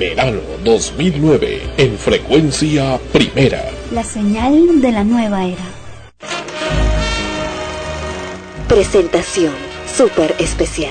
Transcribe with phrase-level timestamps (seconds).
[0.00, 3.70] Verano 2009 en frecuencia primera.
[3.92, 5.66] La señal de la nueva era.
[8.66, 9.52] Presentación
[9.86, 10.90] súper especial.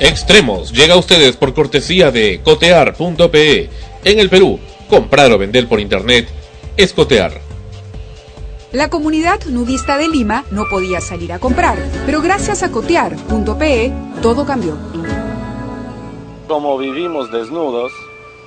[0.00, 3.68] Extremos llega a ustedes por cortesía de cotear.pe.
[4.02, 6.26] En el Perú, comprar o vender por internet
[6.78, 7.49] es cotear.
[8.72, 13.92] La comunidad nudista de Lima no podía salir a comprar, pero gracias a cotear.pe
[14.22, 14.76] todo cambió.
[16.46, 17.90] Como vivimos desnudos,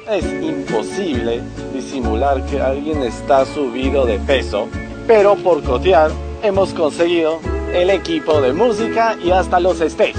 [0.09, 1.41] es imposible
[1.73, 4.70] disimular que alguien está subido de peso,
[5.08, 6.09] pero por cotear
[6.42, 7.40] hemos conseguido
[7.73, 10.16] el equipo de música y hasta los estés.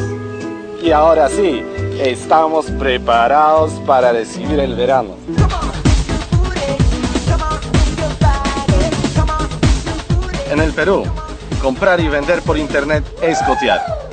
[0.83, 1.63] Y ahora sí,
[1.99, 5.17] estamos preparados para recibir el verano.
[10.55, 11.03] En el Perú,
[11.61, 14.04] comprar y vender por internet es cotear.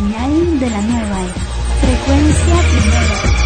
[0.00, 1.34] Señal de la nueva era.
[1.80, 3.39] Frecuencia primera.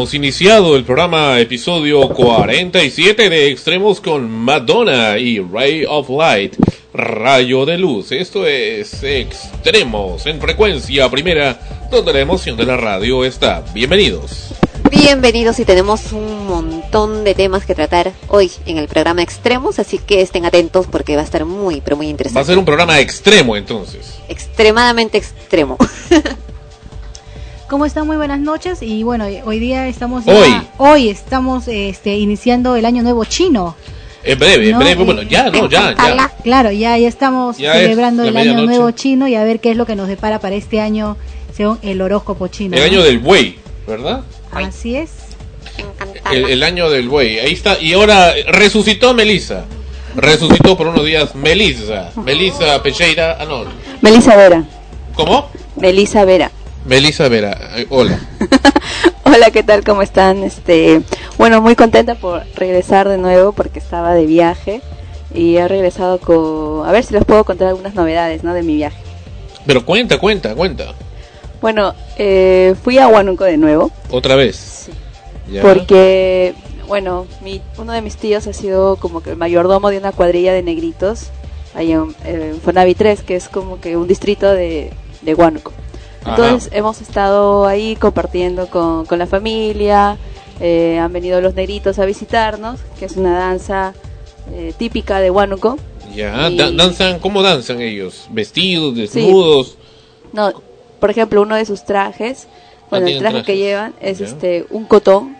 [0.00, 6.56] Hemos iniciado el programa episodio 47 de Extremos con Madonna y Ray of Light,
[6.94, 8.10] Rayo de Luz.
[8.10, 11.60] Esto es Extremos en frecuencia primera,
[11.90, 13.62] donde la emoción de la radio está.
[13.74, 14.54] Bienvenidos.
[14.90, 19.98] Bienvenidos y tenemos un montón de temas que tratar hoy en el programa Extremos, así
[19.98, 22.46] que estén atentos porque va a estar muy, pero muy Va a interesante.
[22.46, 24.14] ser un programa extremo entonces.
[24.30, 25.76] Extremadamente extremo.
[27.70, 28.04] ¿Cómo están?
[28.04, 30.48] Muy buenas noches y bueno, hoy día estamos Hoy.
[30.48, 33.76] ya- hoy estamos este iniciando el año nuevo chino.
[34.24, 36.28] En breve, en breve, eh, bueno, ya, no, ya, ya.
[36.42, 39.76] Claro, ya ya estamos Ya celebrando el año nuevo chino y a ver qué es
[39.76, 41.16] lo que nos depara para este año
[41.56, 42.74] según el horóscopo chino.
[42.76, 42.86] El ¿no?
[42.86, 44.22] año del buey, ¿verdad?
[44.50, 45.10] Así es.
[46.32, 47.38] El, el año del buey.
[47.38, 47.80] Ahí está.
[47.80, 49.64] Y ahora resucitó Melissa.
[50.16, 52.10] Resucitó por unos días Melissa.
[52.16, 53.36] Melissa Pecheira.
[53.38, 53.62] Ah, no.
[54.00, 54.64] Melisa Vera.
[55.14, 55.48] ¿Cómo?
[55.76, 56.50] Melisa Vera.
[56.84, 57.56] Melissa Vera.
[57.76, 58.18] Eh, Hola.
[59.24, 59.84] Hola, ¿qué tal?
[59.84, 60.42] ¿Cómo están?
[60.42, 61.02] Este,
[61.38, 64.80] bueno, muy contenta por regresar de nuevo porque estaba de viaje
[65.34, 68.54] y he regresado con a ver si les puedo contar algunas novedades, ¿no?
[68.54, 68.98] de mi viaje.
[69.66, 70.94] Pero cuenta, cuenta, cuenta.
[71.60, 74.88] Bueno, eh, fui a Huánuco de nuevo Otra vez.
[75.50, 75.62] Ya.
[75.62, 76.54] porque
[76.88, 80.52] bueno, mi, uno de mis tíos ha sido como que el mayordomo de una cuadrilla
[80.52, 81.28] de negritos
[81.74, 84.92] ahí en, en Fonavi 3, que es como que un distrito de,
[85.22, 85.72] de Huánuco.
[86.22, 86.30] Ajá.
[86.30, 90.16] Entonces hemos estado ahí compartiendo con, con la familia,
[90.60, 93.94] eh, han venido los negritos a visitarnos, que es una danza
[94.52, 95.78] eh, típica de Huánuco.
[96.14, 96.50] Ya.
[96.50, 98.26] y- Da- danzan, ¿cómo danzan ellos?
[98.30, 99.78] ¿Vestidos, desnudos?
[100.32, 100.52] No,
[101.00, 102.46] por ejemplo, uno de sus trajes,
[102.90, 103.58] bueno, el tienen traje que trajes.
[103.60, 104.26] llevan es Ya.
[104.26, 105.36] este un cotón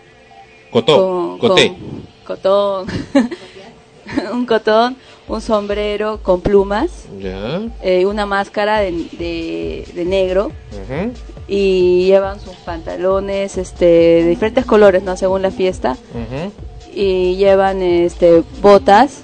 [0.70, 1.38] Cotó.
[1.38, 1.68] con, Coté.
[1.68, 2.86] con- cotón,
[4.32, 4.96] un cotón,
[5.30, 6.90] un sombrero con plumas,
[7.82, 10.50] eh, una máscara de, de- de negro
[11.46, 15.96] y llevan sus pantalones este, de diferentes colores, no según la fiesta
[16.94, 19.22] y llevan este botas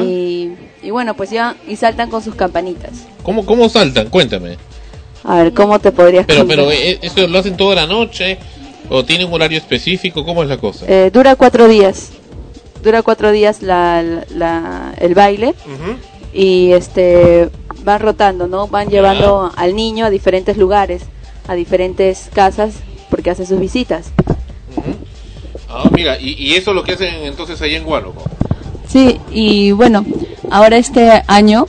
[0.00, 0.52] y,
[0.82, 2.92] y bueno pues llevan y saltan con sus campanitas.
[3.22, 4.08] ¿Cómo, ¿Cómo saltan?
[4.10, 4.56] Cuéntame.
[5.24, 6.56] A ver, ¿cómo te podrías Pero, contar?
[6.56, 8.38] pero, eh, ¿eso lo hacen toda la noche?
[8.90, 10.24] ¿O tienen un horario específico?
[10.24, 10.84] ¿Cómo es la cosa?
[10.88, 12.10] Eh, dura cuatro días.
[12.82, 14.02] Dura cuatro días la,
[14.34, 15.54] la- el baile
[16.34, 17.50] y este
[17.84, 18.66] van rotando, ¿no?
[18.68, 21.02] Van llevando al niño a diferentes lugares,
[21.48, 22.74] a diferentes casas
[23.10, 24.12] porque hace sus visitas.
[25.68, 28.22] Ah, mira, y, y eso es lo que hacen entonces ahí en Huánuco.
[28.88, 30.04] Sí, y bueno,
[30.50, 31.66] ahora este año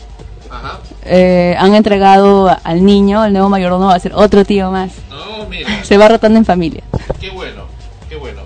[0.49, 0.79] Ajá.
[1.05, 4.91] eh, han entregado al niño, el nuevo mayordomo va a ser otro tío más.
[5.09, 6.83] No, mira, Se va rotando en familia.
[7.21, 7.63] qué bueno,
[8.09, 8.41] qué bueno.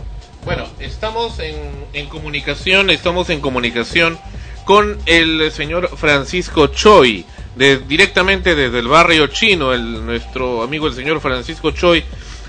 [0.48, 1.58] Bueno, estamos en,
[1.92, 4.18] en comunicación, estamos en comunicación
[4.64, 7.26] con el señor Francisco Choi,
[7.58, 12.02] de, directamente desde el barrio chino, el, nuestro amigo el señor Francisco Choi.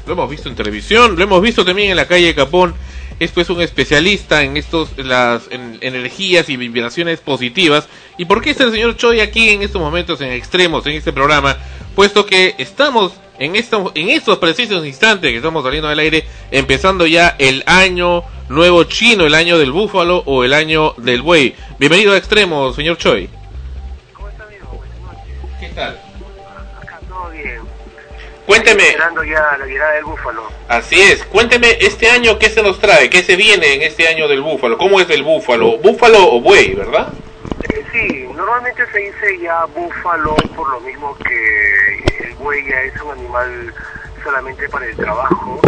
[0.07, 2.73] Lo hemos visto en televisión, lo hemos visto también en la calle Capón.
[3.19, 7.89] Esto es un especialista en estos las en energías y vibraciones positivas.
[8.17, 11.13] ¿Y por qué está el señor Choi aquí en estos momentos en extremos en este
[11.13, 11.59] programa?
[11.99, 17.09] Puesto que estamos en estos en estos precisos instantes que estamos saliendo del aire empezando
[17.09, 21.57] ya el año nuevo chino, el año del búfalo o el año del buey.
[21.81, 23.29] Bienvenido a extremos, señor Choi.
[24.13, 24.69] ¿Cómo está, amigo?
[24.77, 25.35] Buenas noches.
[25.59, 26.01] ¿Qué tal?
[26.81, 27.63] Acá todo bien.
[28.47, 30.43] Cuénteme, Esperando ya la llegada del búfalo.
[30.69, 34.29] así es, cuénteme este año qué se nos trae, qué se viene en este año
[34.29, 37.09] del búfalo, cómo es el búfalo, búfalo o buey, ¿verdad?
[37.71, 43.01] Eh, sí, normalmente se dice ya búfalo por lo mismo que el buey ya es
[43.03, 43.75] un animal
[44.23, 45.61] solamente para el trabajo.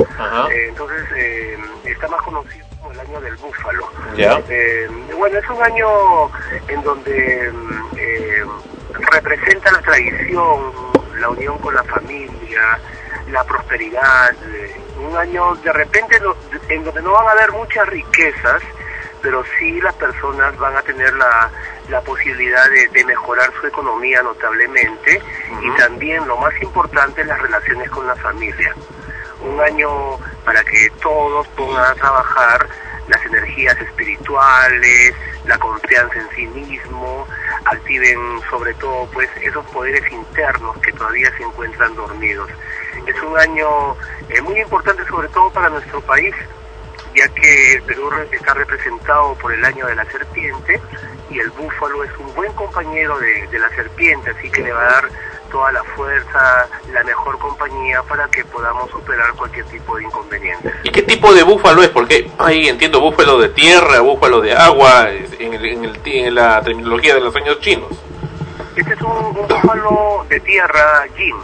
[0.51, 3.89] Eh, entonces eh, está más conocido como el año del búfalo.
[4.17, 4.43] Ya.
[4.49, 5.89] Eh, bueno, es un año
[6.69, 8.45] en donde mm, eh,
[9.13, 10.73] representa la tradición,
[11.19, 12.79] la unión con la familia,
[13.31, 14.35] la prosperidad.
[14.99, 16.19] un año de repente
[16.69, 18.63] en donde no van a haber muchas riquezas,
[19.23, 21.51] pero sí las personas van a tener la,
[21.89, 25.21] la posibilidad de, de mejorar su economía notablemente
[25.63, 28.75] y también lo más importante las relaciones con la familia.
[29.41, 32.69] Un año para que todos pongan a trabajar
[33.09, 37.27] las energías espirituales, la confianza en sí mismo,
[37.65, 42.51] activen sobre todo pues esos poderes internos que todavía se encuentran dormidos.
[43.07, 43.97] Es un año
[44.29, 46.35] eh, muy importante sobre todo para nuestro país,
[47.15, 50.81] ya que el Perú está representado por el año de la serpiente
[51.31, 54.81] y el búfalo es un buen compañero de, de la serpiente, así que le va
[54.83, 55.09] a dar
[55.51, 60.73] toda la fuerza, la mejor compañía para que podamos superar cualquier tipo de inconveniente.
[60.85, 61.89] ¿Y qué tipo de búfalo es?
[61.89, 66.63] Porque ahí entiendo búfalo de tierra, búfalo de agua, en, el- en, el- en la
[66.63, 67.89] terminología de los años chinos.
[68.77, 71.37] Este es un, un búfalo de tierra, Jim.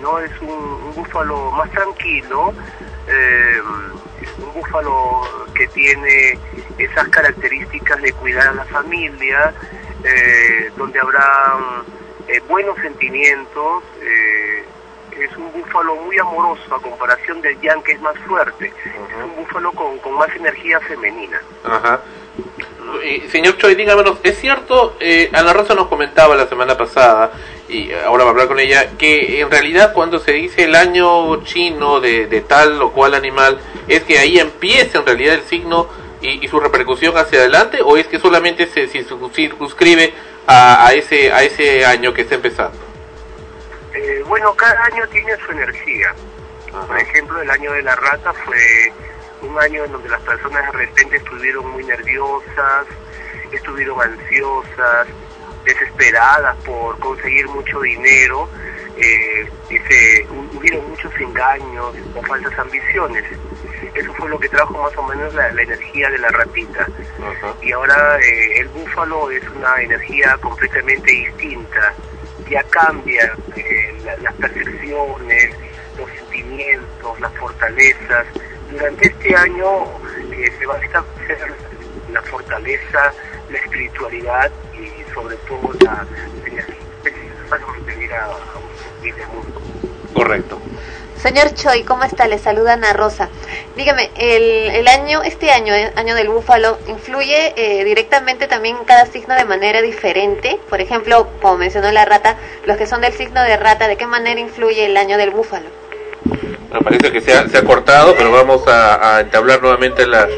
[0.00, 2.54] No es un, un búfalo más tranquilo,
[3.08, 3.60] eh,
[4.38, 5.22] un búfalo
[5.54, 6.38] que tiene
[6.78, 9.52] esas características de cuidar a la familia,
[10.04, 11.56] eh, donde habrá
[12.28, 14.64] eh, buenos sentimientos, eh,
[15.18, 19.36] es un búfalo muy amoroso a comparación del yang que es más fuerte, es un
[19.36, 21.40] búfalo con, con más energía femenina.
[21.64, 22.00] Ajá.
[23.04, 24.96] Y, señor Choi, dígamenos, ¿es cierto?
[25.00, 27.32] Eh, Ana Rosa nos comentaba la semana pasada,
[27.68, 31.42] y ahora va a hablar con ella, que en realidad cuando se dice el año
[31.44, 35.88] chino de, de tal o cual animal, es que ahí empieza en realidad el signo
[36.20, 40.14] y, y su repercusión hacia adelante, o es que solamente se, se circunscribe
[40.46, 42.78] a, a, ese, a ese año que está empezando?
[43.94, 46.14] Eh, bueno, cada año tiene su energía.
[46.86, 48.92] Por ejemplo, el año de la rata fue
[49.42, 52.86] un año en donde las personas de repente estuvieron muy nerviosas,
[53.52, 55.06] estuvieron ansiosas,
[55.64, 58.48] desesperadas por conseguir mucho dinero,
[58.96, 59.48] eh,
[60.30, 63.24] hu- hubieron muchos engaños o falsas ambiciones.
[63.94, 66.86] Eso fue lo que trajo más o menos la, la energía de la ratita.
[67.62, 71.94] Y ahora eh, el búfalo es una energía completamente distinta.
[72.50, 75.54] Ya cambia eh, la- las percepciones,
[75.96, 78.26] los sentimientos, las fortalezas.
[78.70, 79.84] Durante este año
[80.32, 81.52] eh, se va a establecer
[82.12, 83.12] la fortaleza,
[83.50, 86.06] la espiritualidad y sobre todo la
[87.50, 89.60] a un del mundo.
[90.14, 90.58] Correcto.
[91.20, 92.28] Señor Choi, ¿cómo está?
[92.28, 93.28] Le saluda Ana Rosa.
[93.76, 98.84] Dígame, el, el año, este año, eh, año del búfalo, ¿influye eh, directamente también en
[98.84, 100.60] cada signo de manera diferente?
[100.70, 104.06] Por ejemplo, como mencionó la rata, los que son del signo de rata, ¿de qué
[104.06, 105.66] manera influye el año del búfalo?
[106.72, 110.28] Me parece que se ha, se ha cortado, pero vamos a, a entablar nuevamente la,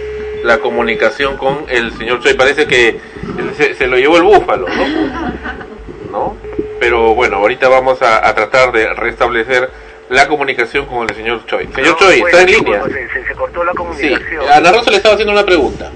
[0.45, 2.35] la comunicación con el señor Choi.
[2.35, 3.01] Parece que
[3.57, 4.87] se, se lo llevó el búfalo, ¿no?
[6.11, 6.37] ¿No?
[6.79, 9.71] Pero bueno, ahorita vamos a, a tratar de restablecer
[10.11, 11.67] la comunicación con el señor Choi.
[11.73, 12.81] Señor No, Choi, bueno, está en línea.
[12.81, 14.51] pues, se, se cortó la Sí, comunicación.
[14.53, 15.91] Ana Rosa le estaba haciendo una pregunta.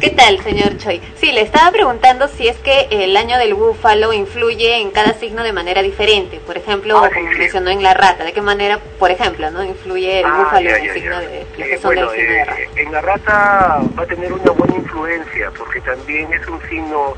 [0.00, 1.00] ¿Qué tal, señor Choi?
[1.16, 5.42] Sí, le estaba preguntando si es que el año del búfalo influye en cada signo
[5.42, 6.40] de manera diferente.
[6.46, 7.38] Por ejemplo, Ah, sí, como sí.
[7.38, 10.76] mencionó en la rata, ¿de qué manera, por ejemplo, no influye el Ah, búfalo ya,
[10.76, 11.20] en el ya, signo ya.
[11.20, 12.60] de los Eh, que son bueno, del signo de eh, rata?
[12.80, 17.14] en la rata va a tener una buena influencia porque también es un signo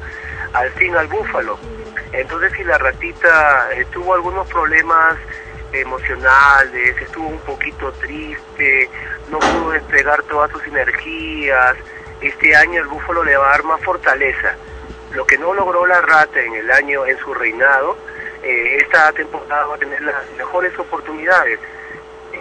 [0.52, 1.58] al fin al búfalo.
[2.12, 5.16] Entonces si la ratita eh, tuvo algunos problemas
[5.80, 8.90] emocionales, estuvo un poquito triste,
[9.30, 11.76] no pudo desplegar todas sus energías,
[12.20, 14.54] este año el búfalo le va a dar más fortaleza.
[15.12, 17.96] Lo que no logró la rata en el año, en su reinado,
[18.42, 21.58] eh, esta temporada va a tener las mejores oportunidades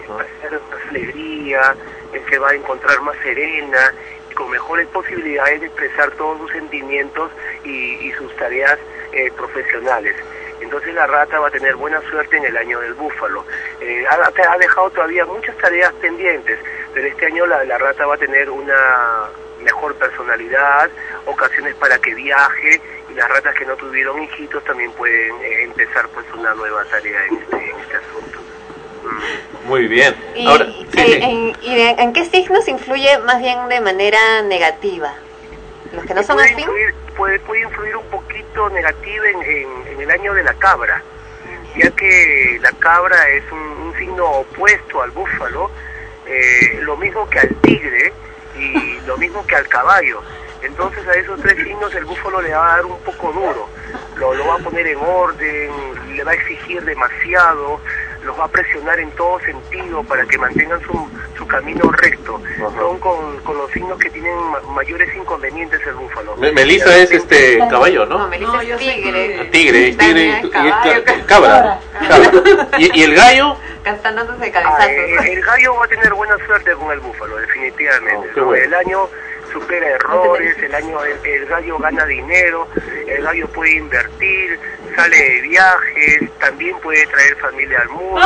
[0.10, 1.76] va a tener más alegría,
[2.14, 3.94] eh, se va a encontrar más serena,
[4.36, 7.32] con mejores posibilidades de expresar todos sus sentimientos
[7.64, 7.70] y,
[8.08, 8.78] y sus tareas
[9.14, 10.16] eh, profesionales.
[10.62, 13.46] Entonces la rata va a tener buena suerte en el año del búfalo.
[13.82, 16.60] Eh, ha, ha dejado todavía muchas tareas pendientes,
[16.94, 18.76] pero este año la, la rata va a tener una
[19.62, 20.90] mejor personalidad,
[21.26, 26.08] ocasiones para que viaje y las ratas que no tuvieron hijitos también pueden eh, empezar
[26.10, 28.40] pues una nueva tarea en este, en este asunto.
[29.66, 30.16] Muy bien.
[30.36, 31.14] ¿Y, Ahora, sí.
[31.22, 35.14] En, y de- en qué signos influye más bien de manera negativa?
[35.94, 36.60] ¿Los que no son afín?
[36.60, 41.02] influir, puede, puede influir un poquito negativa en, el año de la cabra,
[41.76, 45.72] ya que la cabra es un, un signo opuesto al búfalo,
[46.28, 48.14] eh, lo mismo que al tigre
[48.58, 50.22] y lo mismo que al caballo.
[50.62, 53.70] Entonces a esos tres signos el búfalo le va a dar un poco duro,
[54.16, 55.72] lo va a poner en orden,
[56.16, 57.80] le va a exigir demasiado,
[58.26, 62.42] los va a presionar en todo sentido para que mantengan su, su camino recto.
[62.78, 66.36] Son con, con los signos que tienen ma- mayores inconvenientes el búfalo.
[66.38, 68.20] Me- Melissa es este caballo, ¿no?
[68.20, 69.46] No, Melissa es tigre.
[69.52, 71.80] Tigre, es tigre, es caballo, ca- cabra.
[72.10, 72.32] cabra.
[72.78, 73.56] ¿Y, y el gallo?
[73.86, 74.88] Están dándose Ah, cabezazos.
[74.90, 78.30] eh, el gallo va a tener buena suerte con el búfalo, definitivamente.
[78.42, 78.66] Oh, bueno.
[78.66, 79.10] El año
[79.56, 82.68] supera errores, el año el, el gallo gana dinero,
[83.08, 84.60] el gallo puede invertir,
[84.96, 88.22] sale de viajes, también puede traer familia al mundo.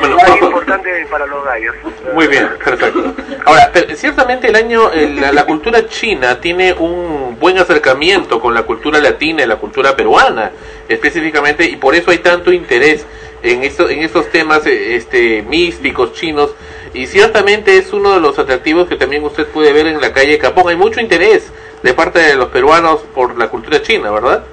[0.00, 1.74] Bueno, Muy importante para los gallos.
[2.14, 3.14] Muy bien, perfecto.
[3.44, 8.62] Ahora, ciertamente el año, el- la, la cultura china tiene un buen acercamiento con la
[8.62, 10.50] cultura latina y la cultura peruana,
[10.88, 13.06] específicamente, y por eso hay tanto interés
[13.42, 16.54] en, esto, en estos temas eh, este, místicos chinos,
[16.94, 20.38] y ciertamente es uno de los atractivos que también usted puede ver en la calle
[20.38, 20.68] Capón.
[20.68, 21.50] Hay mucho interés
[21.82, 24.44] de parte de los peruanos por la cultura china, ¿verdad?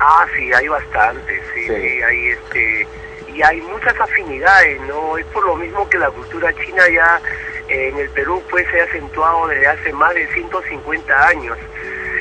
[0.00, 2.86] Ah, sí, hay bastante, sí, sí, hay este
[3.34, 5.18] y hay muchas afinidades, ¿no?
[5.18, 7.20] Es por lo mismo que la cultura china ya
[7.68, 11.58] eh, en el Perú pues se ha acentuado desde hace más de 150 años.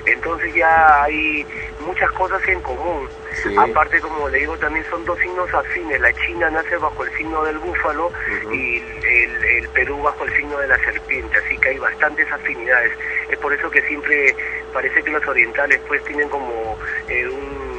[0.05, 1.45] Entonces ya hay
[1.85, 3.07] muchas cosas en común.
[3.41, 3.55] Sí.
[3.57, 5.99] Aparte, como le digo, también son dos signos afines.
[5.99, 8.11] La China nace bajo el signo del búfalo
[8.51, 11.37] y el, el Perú bajo el signo de la serpiente.
[11.37, 12.91] Así que hay bastantes afinidades.
[13.29, 14.35] Es por eso que siempre
[14.73, 17.72] parece que los orientales pues tienen como eh, un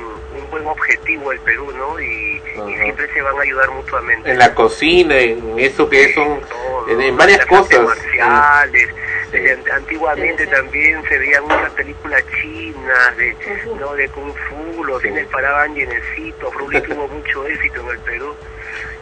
[0.54, 2.00] buen objetivo el Perú, ¿no?
[2.00, 2.40] Y,
[2.80, 4.30] siempre se van a ayudar mutuamente.
[4.30, 7.96] En la cocina, en eso que son, Todo, en, en varias las artes cosas.
[7.98, 8.88] marciales.
[9.34, 13.36] An- antiguamente también se veían muchas películas chinas de,
[13.80, 13.92] ¿no?
[13.94, 18.32] de Kung Fu, los cines paraban llenecitos, Bruce Lee tuvo mucho éxito en el Perú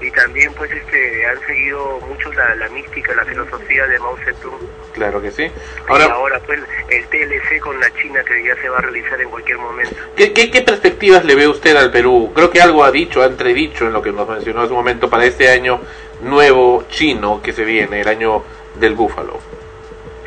[0.02, 4.60] y también pues este han seguido mucho la, la mística, la filosofía de Mao Zedong
[4.92, 5.44] Claro que sí.
[5.44, 5.52] y
[5.88, 9.30] Ahora, ahora pues el TLC con la China que ya se va a realizar en
[9.30, 9.94] cualquier momento.
[10.16, 12.32] ¿qué, qué, qué perspectivas le ve usted al Perú?
[12.34, 15.08] Creo que algo ha dicho, ha entredicho en lo que nos mencionó hace un momento
[15.08, 15.80] para este año
[16.20, 18.42] nuevo chino que se viene, el año
[18.76, 19.38] del búfalo.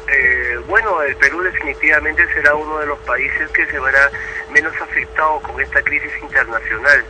[0.07, 4.09] Eh, bueno, el Perú definitivamente será uno de los países que se verá
[4.51, 7.03] menos afectado con esta crisis internacional.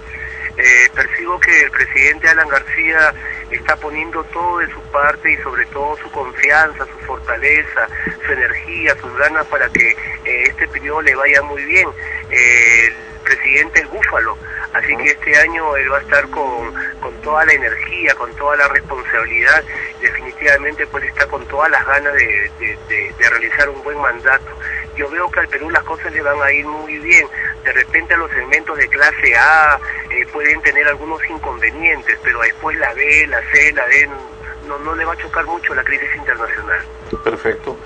[0.57, 3.13] Eh, percibo que el presidente Alan García
[3.51, 7.87] está poniendo todo de su parte y sobre todo su confianza, su fortaleza,
[8.25, 11.87] su energía, sus ganas para que eh, este periodo le vaya muy bien.
[12.29, 12.93] Eh,
[13.25, 14.37] presidente es búfalo,
[14.73, 18.55] así que este año él va a estar con, con toda la energía, con toda
[18.55, 19.63] la responsabilidad,
[20.01, 22.25] definitivamente pues está con todas las ganas de,
[22.59, 24.45] de- de- de realizar un buen mandato.
[24.95, 27.27] Yo veo que al Perú las cosas le van a ir muy bien,
[27.65, 29.77] de repente a los segmentos de clase A
[30.11, 34.09] eh, pueden tener algunos inconvenientes, pero después la B, la C, la D
[34.67, 36.79] no, no le va a chocar mucho la crisis internacional.
[37.23, 37.77] Perfecto.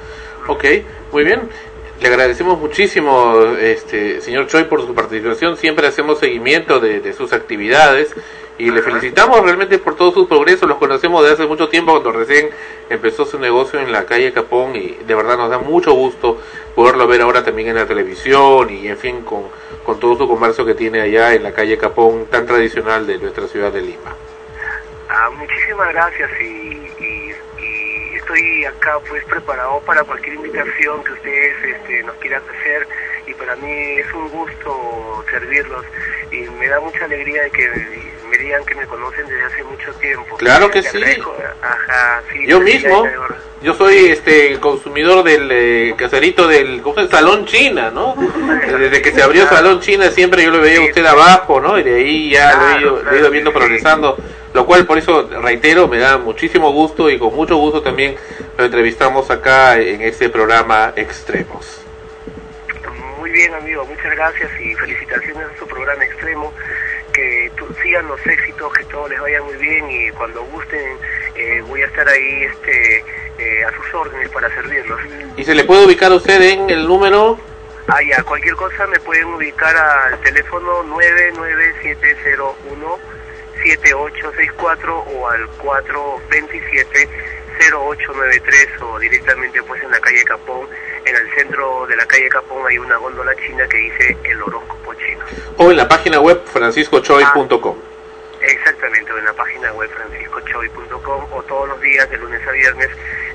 [0.47, 0.63] Ok,
[1.11, 1.49] muy bien.
[2.01, 5.57] Le agradecemos muchísimo, este señor Choi, por su participación.
[5.57, 8.15] Siempre hacemos seguimiento de, de sus actividades
[8.57, 10.67] y le felicitamos realmente por todos sus progresos.
[10.69, 12.49] Los conocemos desde hace mucho tiempo cuando recién
[12.89, 16.41] empezó su negocio en la calle Capón y de verdad nos da mucho gusto
[16.73, 19.43] poderlo ver ahora también en la televisión y en fin con,
[19.85, 23.47] con todo su comercio que tiene allá en la calle Capón tan tradicional de nuestra
[23.47, 24.15] ciudad de Lima.
[25.09, 26.88] Ah, muchísimas gracias y
[28.29, 32.87] estoy acá pues preparado para cualquier invitación que ustedes este, nos quieran hacer
[33.25, 35.83] y para mí es un gusto servirlos
[36.31, 37.69] y me da mucha alegría de que
[38.29, 40.37] me digan que me conocen desde hace mucho tiempo.
[40.37, 41.03] Claro que Te sí.
[41.61, 43.07] Ajá, sí, Yo mismo,
[43.63, 46.83] yo soy este consumidor del eh, caserito del.
[47.09, 48.15] Salón China, ¿no?
[48.79, 51.79] Desde que se abrió Salón China siempre yo lo veía a usted abajo, ¿no?
[51.79, 54.17] Y de ahí ya lo he ido, lo he ido viendo progresando,
[54.53, 58.15] lo cual por eso reitero, me da muchísimo gusto y con mucho gusto también
[58.57, 61.81] lo entrevistamos acá en este programa Extremos.
[63.19, 66.53] Muy bien, amigo, muchas gracias y felicitaciones a su programa extremo.
[67.13, 70.97] Que tu- sigan los éxitos, que todo les vaya muy bien y cuando gusten
[71.35, 73.03] eh, voy a estar ahí este,
[73.39, 74.99] eh, a sus órdenes para servirlos.
[75.35, 77.37] ¿Y se le puede ubicar a usted en el número?
[77.87, 82.99] Ah, ya, cualquier cosa me pueden ubicar al teléfono 99701
[83.63, 87.09] 7864 o al 427
[87.59, 90.67] 0893 o directamente pues en la calle Capón,
[91.05, 94.93] en el centro de la calle Capón hay una góndola china que dice el horóscopo
[94.95, 95.25] chino.
[95.57, 97.77] O en la página web franciscochoy.com.
[98.41, 102.89] Exactamente, o en la página web franciscochoy.com o todos los días de lunes a viernes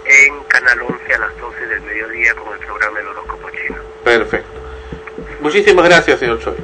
[0.06, 3.76] en Canal 11 a las 12 del mediodía con el programa El horóscopo chino.
[4.02, 4.60] Perfecto.
[5.40, 6.56] Muchísimas gracias, señor Choi.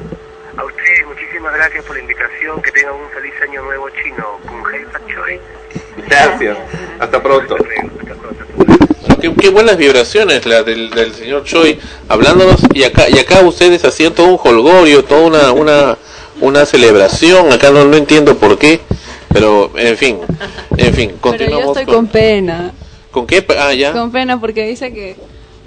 [0.57, 4.39] A ustedes muchísimas gracias por la invitación, que tengan un feliz año nuevo chino.
[6.09, 6.59] Gracias.
[6.99, 7.57] Hasta pronto.
[7.57, 9.21] Hasta pronto.
[9.21, 13.85] Qué, qué buenas vibraciones la del, del señor Choi hablándonos y acá y acá ustedes
[13.85, 15.99] hacían todo un holgorio, toda una una
[16.41, 17.53] una celebración.
[17.53, 18.81] Acá no, no entiendo por qué,
[19.29, 20.19] pero en fin,
[20.77, 22.73] en fin, Pero yo continuamos estoy con, con pena,
[23.11, 25.17] ¿con qué ah ya con pena porque dice que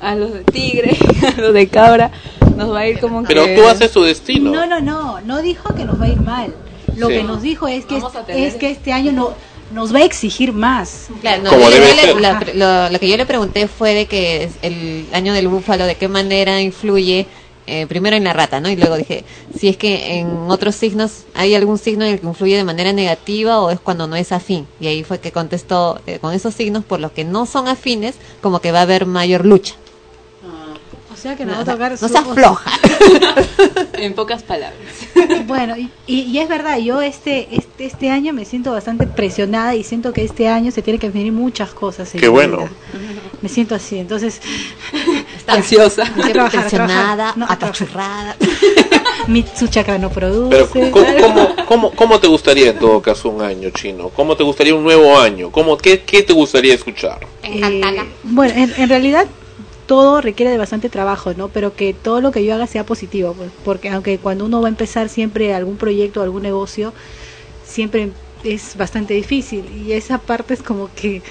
[0.02, 0.98] a los de tigre,
[1.38, 2.12] a los de cabra,
[2.56, 3.56] nos va a ir como pero que...
[3.56, 4.52] tú haces tu destino.
[4.52, 6.54] No, no, no, no dijo que nos va a ir mal.
[6.96, 7.14] Lo Sí.
[7.16, 9.34] que nos dijo es que, tener- es que este año no,
[9.72, 11.08] nos va a exigir más.
[11.22, 12.22] Claro, no, Como debe yo le- ser.
[12.22, 15.86] la pre- lo, lo que yo le pregunté fue de que el año del búfalo,
[15.86, 17.26] de qué manera influye
[17.66, 18.70] eh, primero en la rata, ¿no?
[18.70, 19.24] Y luego dije,
[19.58, 22.92] si es que en otros signos hay algún signo en el que influye de manera
[22.92, 24.68] negativa o es cuando no es afín.
[24.82, 28.16] Y ahí fue que contestó eh, con esos signos por los que no son afines,
[28.42, 29.76] como que va a haber mayor lucha.
[31.24, 31.92] Sea que nos No, va a tocar...
[31.94, 32.72] no su- seas floja.
[33.94, 34.78] En pocas palabras.
[35.48, 39.74] Bueno, y, y- y es verdad, yo este, este este año me siento bastante presionada
[39.76, 42.14] y siento que este año se tienen que definir muchas cosas.
[42.14, 42.58] en Qué bueno.
[42.58, 42.70] vida.
[43.42, 44.42] Me siento así, entonces...
[45.38, 46.04] Está ansiosa.
[46.32, 47.38] Trabajar, trabajar.
[47.38, 48.36] No, apachurrada.
[49.28, 50.92] mi, su chakra no Pero produce.
[50.92, 54.10] ¿cómo, cómo, cómo, cómo te gustaría en todo caso un año chino?
[54.10, 55.52] ¿Cómo te gustaría un nuevo año?
[55.52, 57.20] ¿Cómo, qué, ¿Qué te gustaría escuchar?
[57.44, 57.62] Eh,
[58.24, 59.26] bueno, en, en realidad
[59.86, 61.50] todo requiere de bastante trabajo, ¿no?
[61.50, 64.68] Pero que todo lo que yo haga sea positivo, pues, porque aunque cuando uno va
[64.68, 66.94] a empezar siempre algún proyecto, algún negocio,
[67.66, 68.12] siempre
[68.44, 71.22] es bastante difícil y esa parte es como que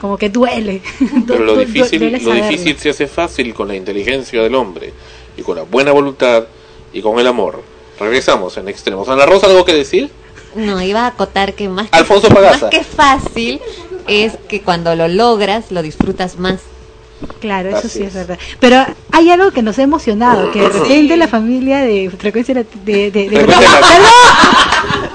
[0.00, 0.82] como que duele.
[1.26, 4.92] Pero lo difícil, duele lo difícil se hace fácil con la inteligencia del hombre
[5.36, 6.44] y con la buena voluntad
[6.92, 7.62] y con el amor.
[7.98, 9.08] Regresamos en extremos.
[9.08, 10.10] Ana Rosa, ¿algo que decir?
[10.54, 12.66] No, iba a acotar que más que, Alfonso Pagaza.
[12.66, 13.60] más que fácil
[14.06, 16.60] es que cuando lo logras lo disfrutas más.
[17.40, 18.14] Claro, eso Así sí es es.
[18.14, 18.38] verdad.
[18.60, 22.64] Pero hay algo que nos ha emocionado, que de repente la familia de frecuencia de,
[22.84, 25.10] de, de- de- Frecuencia ¡Perdón!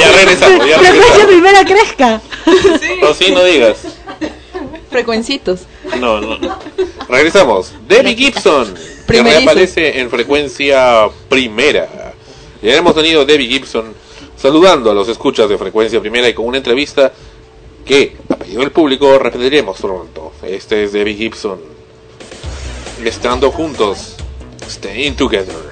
[0.00, 1.26] Ya regresamos, ya frecuencia regresamos.
[1.26, 2.20] primera crezca.
[3.00, 3.78] No, sí, no digas.
[4.90, 5.60] Frecuencitos.
[6.00, 6.38] No, no.
[7.08, 7.72] Regresamos.
[7.88, 8.74] Debbie Gibson,
[9.06, 12.12] que reaparece en frecuencia primera.
[12.62, 13.94] Ya hemos tenido Debbie Gibson
[14.36, 17.12] saludando a los escuchas de frecuencia primera y con una entrevista
[17.84, 20.32] que, a pedido del público, repetiremos pronto.
[20.42, 21.60] Este es Debbie Gibson.
[23.04, 24.16] Estando juntos,
[24.68, 25.71] staying together.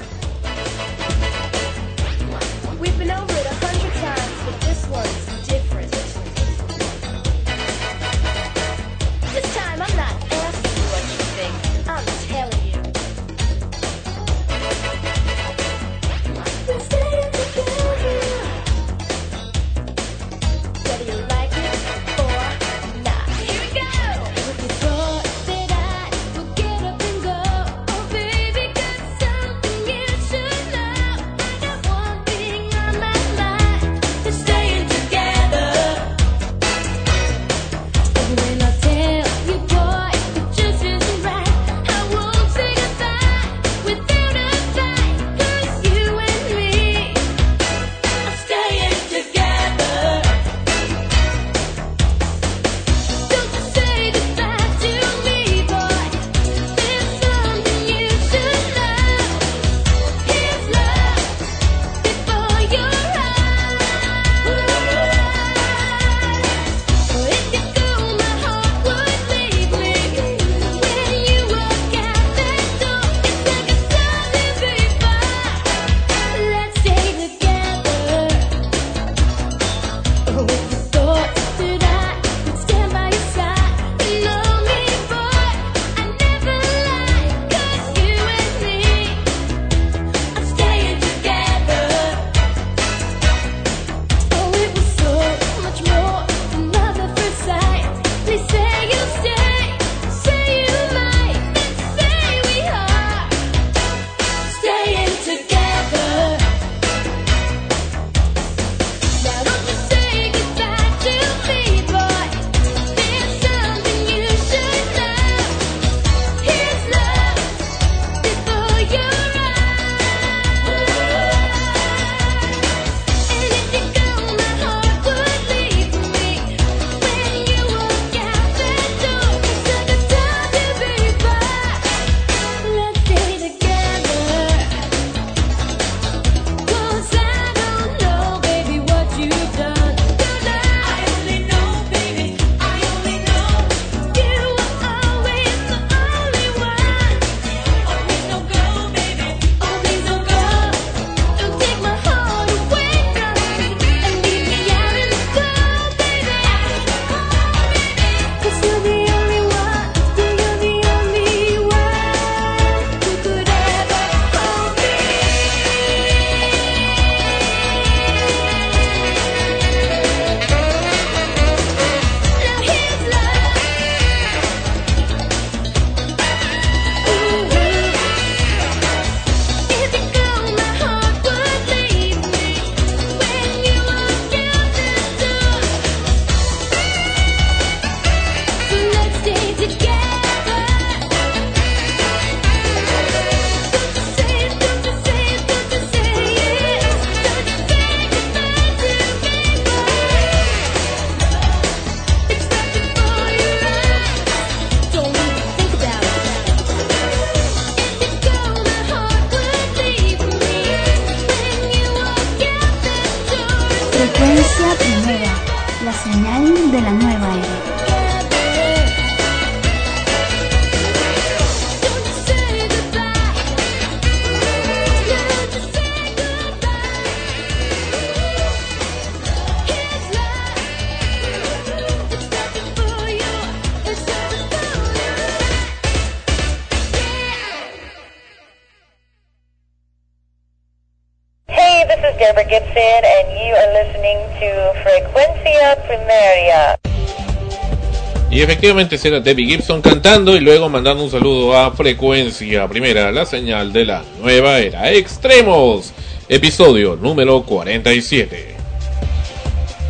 [248.60, 253.72] Efectivamente será Debbie Gibson cantando y luego mandando un saludo a Frecuencia Primera, la señal
[253.72, 254.92] de la nueva era.
[254.92, 255.92] Extremos,
[256.28, 258.56] episodio número 47.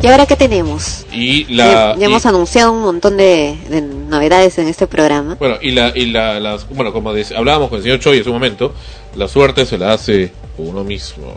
[0.01, 1.05] ¿Y ahora qué tenemos?
[1.11, 1.95] Y Ya, la...
[1.97, 5.35] ya y- hemos anunciado un montón de, de novedades en este programa.
[5.35, 8.23] Bueno, y la, y la, las, bueno, como dice- hablábamos con el señor Choi en
[8.23, 8.73] su momento,
[9.17, 11.35] la suerte se la hace uno mismo.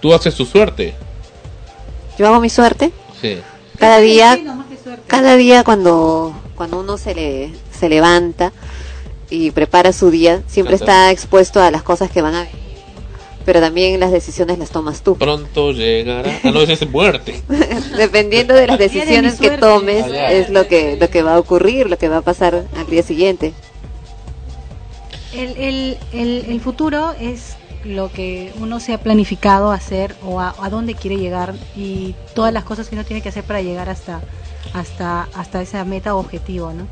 [0.00, 0.92] ¿Tú haces tu suerte?
[2.18, 2.92] Yo hago mi suerte.
[3.22, 3.38] Sí.
[3.78, 4.38] Cada día,
[5.06, 6.27] cada día cuando,
[6.98, 8.52] se, le, se levanta
[9.30, 12.68] y prepara su día, siempre está expuesto a las cosas que van a venir.
[13.44, 15.16] Pero también las decisiones las tomas tú.
[15.16, 16.38] Pronto llegará.
[16.44, 17.42] Ah, no, ese es muerte.
[17.96, 21.38] Dependiendo de las de decisiones que tomes, Ah, es lo que, lo que va a
[21.38, 23.54] ocurrir, lo que va a pasar al día siguiente.
[25.32, 30.54] El, el, el, el futuro es lo que uno se ha planificado hacer o a,
[30.60, 33.88] a dónde quiere llegar y todas las cosas que uno tiene que hacer para llegar
[33.88, 34.20] hasta
[34.72, 36.88] hasta hasta esa meta o objetivo, ¿no?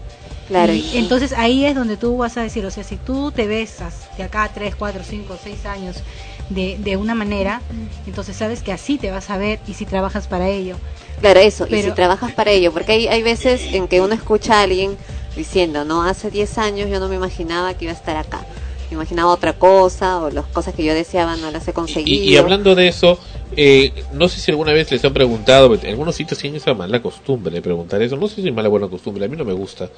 [0.48, 3.46] Claro, Y entonces ahí es donde tú vas a decir, o sea, si tú te
[3.46, 6.02] ves as- de acá a 3, 4, 5, 6 años
[6.48, 7.60] de, de una manera,
[8.06, 10.76] entonces sabes que así te vas a ver y si trabajas para ello.
[11.20, 14.60] Claro, eso, y si trabajas para ello, porque hay, hay veces en que uno escucha
[14.60, 14.96] a alguien
[15.34, 18.44] diciendo, no, hace 10 años yo no me imaginaba que iba a estar acá,
[18.90, 22.30] me imaginaba otra cosa, o las cosas que yo deseaba no las he Y, conseguido.
[22.30, 23.18] y hablando de eso,
[23.56, 27.00] eh, no sé si alguna vez les han preguntado, en algunos sitios tienen esa mala
[27.00, 29.44] costumbre de preguntar eso, no sé si es mala o buena costumbre, a mí no
[29.44, 29.90] me gusta,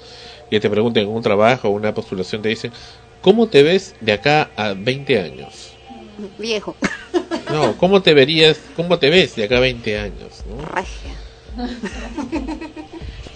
[0.51, 2.73] que te pregunten en un trabajo o una postulación, te dicen,
[3.21, 5.73] ¿cómo te ves de acá a 20 años?
[6.39, 6.77] Viejo,
[7.51, 10.45] No, ¿cómo te verías, cómo te ves de acá a 20 años?
[10.49, 10.65] ¿no?
[10.65, 11.15] regia.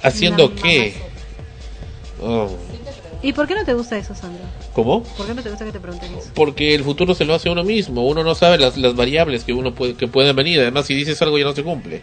[0.02, 0.94] ¿Haciendo Una qué?
[2.20, 2.50] Oh,
[3.22, 4.44] ¿Y por qué no te gusta eso, Sandra?
[4.72, 5.02] ¿Cómo?
[5.02, 6.30] ¿Por qué no te gusta que te pregunten eso?
[6.34, 9.52] Porque el futuro se lo hace uno mismo, uno no sabe las, las variables que
[9.52, 12.02] uno puede, que pueden venir, además si dices algo ya no se cumple.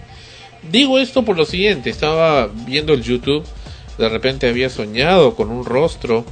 [0.71, 3.43] Digo esto por lo siguiente, estaba viendo el YouTube,
[3.97, 6.23] de repente había soñado con un rostro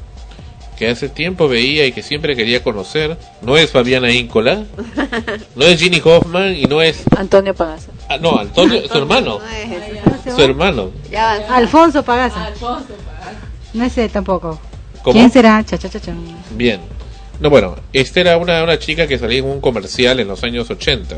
[0.78, 3.17] que hace tiempo veía y que siempre quería conocer.
[3.41, 4.63] No es Fabiana Íncola,
[5.56, 7.04] no es Ginny Hoffman y no es...
[7.17, 7.91] Antonio Pagasa.
[8.08, 9.39] ah, no, Antonio, su hermano,
[10.34, 10.91] su hermano.
[11.12, 11.34] Ya.
[11.56, 12.52] Alfonso Pagasa.
[13.73, 14.60] No es él tampoco.
[15.07, 15.19] ¿Cómo?
[15.19, 15.63] ¿Quién será?
[15.63, 16.13] Cha, cha, cha, cha.
[16.51, 16.81] Bien.
[17.39, 20.69] No, bueno, esta era una, una chica que salía en un comercial en los años
[20.69, 21.15] 80,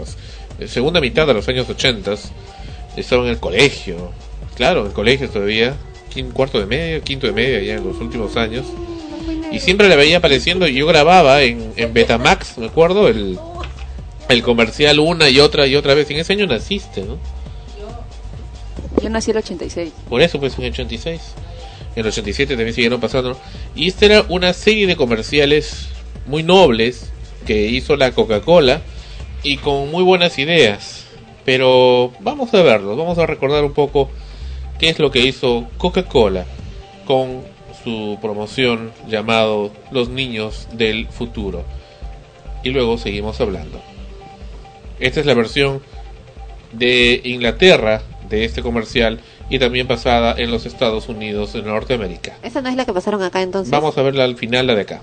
[0.59, 2.13] eh, segunda mitad de los años 80,
[2.97, 4.11] estaba en el colegio,
[4.55, 5.73] claro, en el colegio todavía,
[6.13, 8.65] quin- cuarto de medio, quinto de media ya en los últimos años,
[9.51, 13.39] y siempre la veía apareciendo y yo grababa en, en Betamax, me acuerdo, el,
[14.27, 17.17] el comercial una y otra y otra vez, en ese año naciste, ¿no?
[19.01, 19.91] Yo nací el 86.
[20.09, 21.21] Por eso, pues en el 86.
[21.99, 23.37] En el 87 también siguieron pasando.
[23.75, 25.89] Y esta era una serie de comerciales
[26.27, 27.11] muy nobles
[27.45, 28.81] que hizo la Coca-Cola
[29.43, 31.03] y con muy buenas ideas.
[31.43, 34.09] Pero vamos a verlos, vamos a recordar un poco
[34.79, 36.45] qué es lo que hizo Coca-Cola
[37.05, 37.41] con
[37.83, 41.65] su promoción llamado Los Niños del Futuro.
[42.63, 43.81] Y luego seguimos hablando.
[45.01, 45.81] Esta es la versión
[46.71, 52.37] de Inglaterra de este comercial y también pasada en los Estados Unidos de Norteamérica.
[52.43, 53.71] Esa no es la que pasaron acá entonces.
[53.71, 55.01] Vamos a verla al final, la de acá.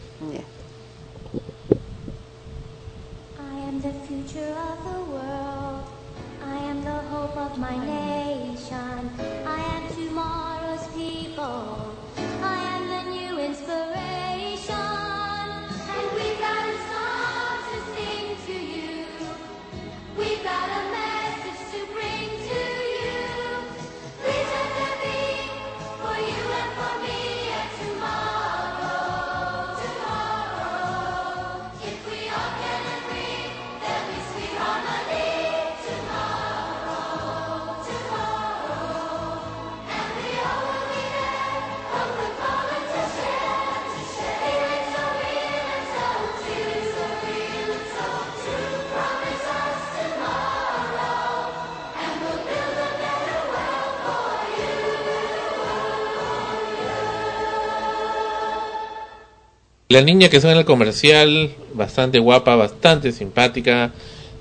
[59.97, 63.93] La niña que sale en el comercial, bastante guapa, bastante simpática,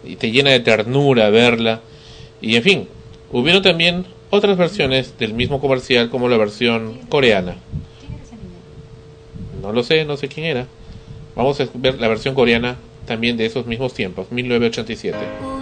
[0.03, 1.79] y te llena de ternura verla.
[2.41, 2.87] Y en fin,
[3.31, 7.55] hubieron también otras versiones del mismo comercial como la versión coreana.
[9.61, 10.67] No lo sé, no sé quién era.
[11.37, 15.54] Vamos a ver la versión coreana también de esos mismos tiempos, 1987.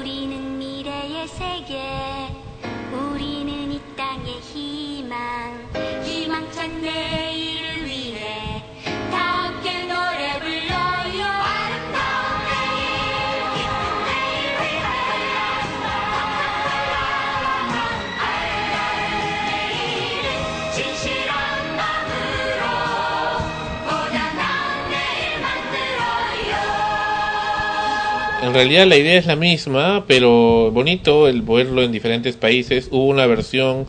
[28.53, 32.87] Realidad la idea es la misma, pero bonito el verlo en diferentes países.
[32.91, 33.87] Hubo una versión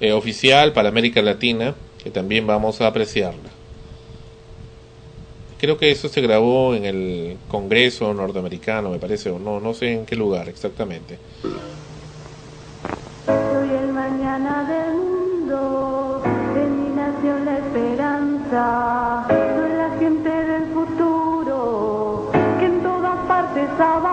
[0.00, 3.50] eh, oficial para América Latina que también vamos a apreciarla.
[5.58, 9.92] Creo que eso se grabó en el Congreso norteamericano, me parece, o no, no sé
[9.92, 11.18] en qué lugar exactamente.
[13.26, 15.46] Soy el mañana del
[16.54, 19.65] de mi nación la esperanza.
[23.78, 24.06] Partes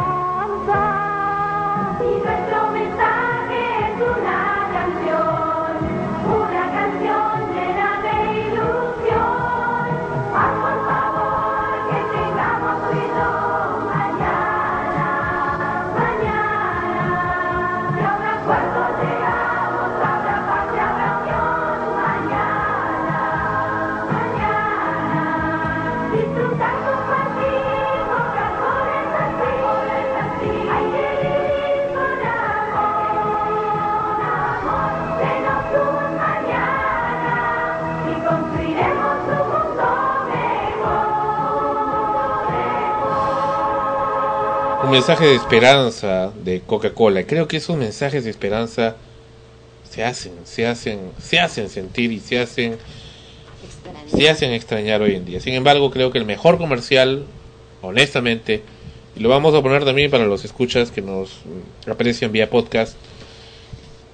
[44.93, 47.23] mensaje de esperanza de Coca-Cola.
[47.23, 48.95] Creo que esos mensajes de esperanza
[49.89, 52.77] se hacen, se hacen, se hacen sentir y se hacen
[54.07, 55.39] se hacen extrañar hoy en día.
[55.39, 57.25] Sin embargo, creo que el mejor comercial,
[57.81, 58.61] honestamente,
[59.15, 61.39] y lo vamos a poner también para los escuchas que nos
[61.87, 62.95] aprecian vía podcast,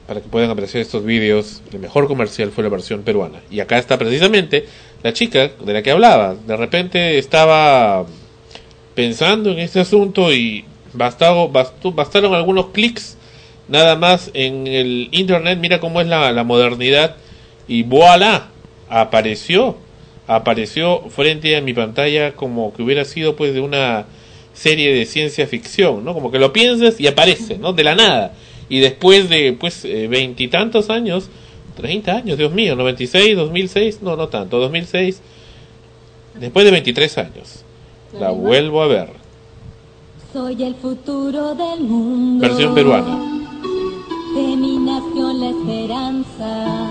[0.07, 3.41] para que puedan apreciar estos vídeos, el mejor comercial fue la versión peruana.
[3.51, 4.65] Y acá está precisamente
[5.03, 6.35] la chica de la que hablaba.
[6.35, 8.05] De repente estaba
[8.99, 13.15] pensando en este asunto y bastado, bastó- bastaron algunos clics
[13.69, 15.57] nada más en el internet.
[15.57, 17.15] Mira cómo es la, modernidad.
[17.65, 18.49] Y voilà,
[18.89, 19.77] apareció.
[20.27, 24.05] Apareció frente a mi pantalla como que hubiera sido pues de una
[24.53, 26.13] serie de ciencia ficción, ¿no?
[26.13, 27.71] Como que lo piensas y aparece, ¿no?
[27.71, 28.33] De la nada.
[28.67, 31.29] Y después de pues eh, veintitantos años,
[31.77, 35.21] 30 años, Dios mío, 96, 2006, no, no tanto, 2006,
[36.37, 37.63] después de 23 años,
[38.13, 39.09] la vuelvo a ver.
[40.33, 42.47] Soy el futuro del mundo.
[42.47, 43.17] Versión peruana.
[44.35, 46.89] De mi nación la esperanza.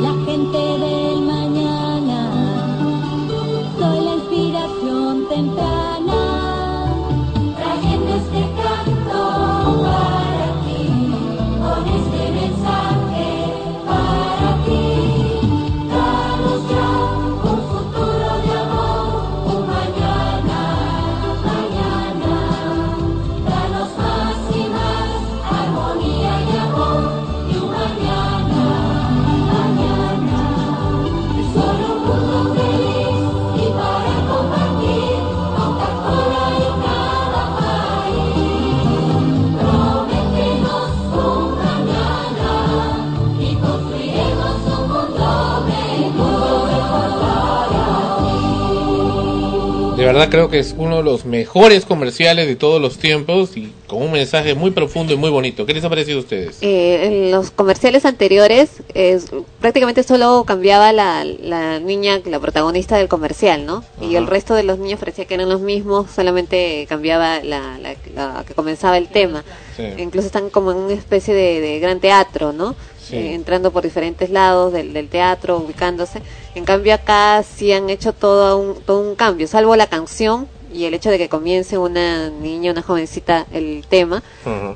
[0.00, 1.01] La gente del
[50.12, 54.02] verdad creo que es uno de los mejores comerciales de todos los tiempos y con
[54.02, 55.66] un mensaje muy profundo y muy bonito.
[55.66, 56.58] ¿Qué les ha parecido a ustedes?
[56.62, 59.26] Eh, en los comerciales anteriores es-
[59.60, 63.84] prácticamente solo cambiaba la, la niña, la protagonista del comercial, ¿no?
[64.00, 67.94] Y el resto de los niños parecía que eran los mismos, solamente cambiaba la, la-
[68.14, 69.44] la que comenzaba el tema.
[69.76, 69.84] Sí.
[69.98, 72.74] Incluso están como en una especie de, de gran teatro, ¿no?
[73.12, 73.18] Sí.
[73.18, 76.22] Eh, entrando por diferentes lados del, del teatro, ubicándose.
[76.54, 80.84] En cambio acá sí han hecho todo un, todo un cambio, salvo la canción y
[80.86, 84.22] el hecho de que comience una niña, una jovencita el tema.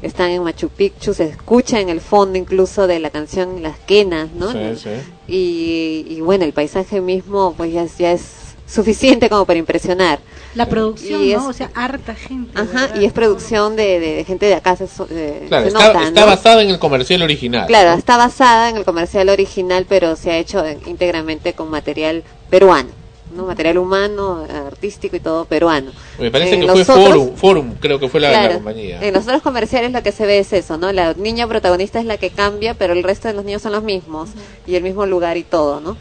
[0.02, 4.30] Están en Machu Picchu, se escucha en el fondo incluso de la canción las quenas,
[4.32, 4.52] ¿no?
[4.52, 4.90] Sí, sí.
[5.26, 10.18] Y, y bueno, el paisaje mismo pues ya, es- ya es suficiente como para impresionar.
[10.54, 11.40] La producción, Y ¿no?
[11.40, 12.58] es- O sea, harta gente.
[12.58, 15.86] Ajá, y es producción de, de- de gente de acá, se, eh, Claro, se está,
[15.92, 16.26] nota, está ¿no?
[16.26, 17.66] basada en el comercial original.
[17.66, 22.88] Claro, está basada en el comercial original, pero se ha hecho íntegramente con material peruano,
[23.36, 23.44] ¿no?
[23.44, 25.92] Material humano, artístico y todo peruano.
[26.18, 28.98] Me parece En que fue otros- Forum, Forum, creo que fue la, la Claro, compañía.
[29.02, 30.90] En los otros comerciales lo que se ve es eso, ¿no?
[30.90, 33.82] La niña protagonista es la que cambia, pero el resto de los niños son los
[33.82, 34.30] mismos
[34.66, 35.96] y el mismo lugar y todo, ¿no?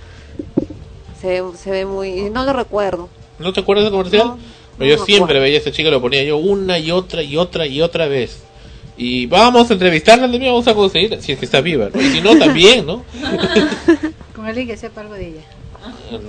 [1.25, 2.29] Se ve, se ve muy...
[2.29, 3.09] No lo recuerdo.
[3.39, 4.27] ¿No te acuerdas del comercial?
[4.27, 4.37] No,
[4.77, 5.41] Pero yo siempre acuerdo.
[5.41, 8.43] veía a esa chica, lo ponía yo una y otra y otra y otra vez.
[8.95, 11.89] Y vamos a entrevistarla, también vamos a conseguir, si es que está viva.
[11.91, 11.99] ¿no?
[11.99, 13.03] Y si no, también, ¿no?
[14.35, 15.41] Con alguien que sepa algo de ella.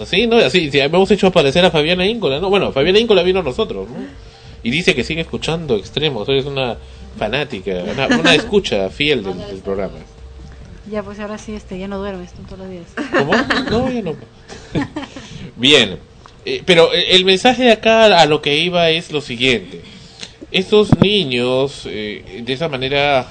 [0.06, 0.36] Sí, ¿no?
[0.38, 2.48] Así, sí, hemos hecho aparecer a Fabiana Íncola, ¿no?
[2.48, 3.96] Bueno, Fabiana Íncola vino a nosotros, ¿no?
[4.62, 6.76] Y dice que sigue escuchando extremos, es una
[7.18, 9.98] fanática, una, una escucha fiel del, del programa.
[10.90, 12.86] Ya, pues ahora sí, este, ya no duermes tú todos los días.
[13.10, 13.32] ¿Cómo?
[13.70, 14.14] No, ya no.
[15.56, 15.98] Bien,
[16.44, 19.80] Eh, pero eh, el mensaje de acá a lo que iba es lo siguiente.
[20.52, 23.26] estos niños, eh, de esa manera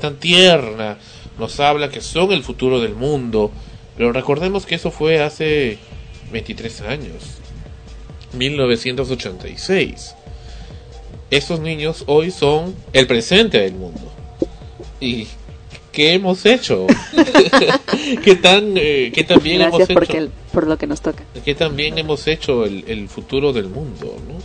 [0.00, 0.98] tan tierna,
[1.38, 3.50] nos habla que son el futuro del mundo,
[3.96, 5.78] pero recordemos que eso fue hace
[6.30, 7.38] 23 años,
[8.34, 10.14] 1986.
[11.30, 14.12] Estos niños hoy son el presente del mundo.
[15.00, 15.26] ¿Y
[15.92, 16.86] qué hemos hecho?
[18.24, 20.18] ¿Qué tan, eh, qué tan bien Gracias hemos hecho?
[20.18, 21.22] el- por lo que nos toca.
[21.44, 24.38] que también hemos hecho el, el futuro del mundo, ¿no?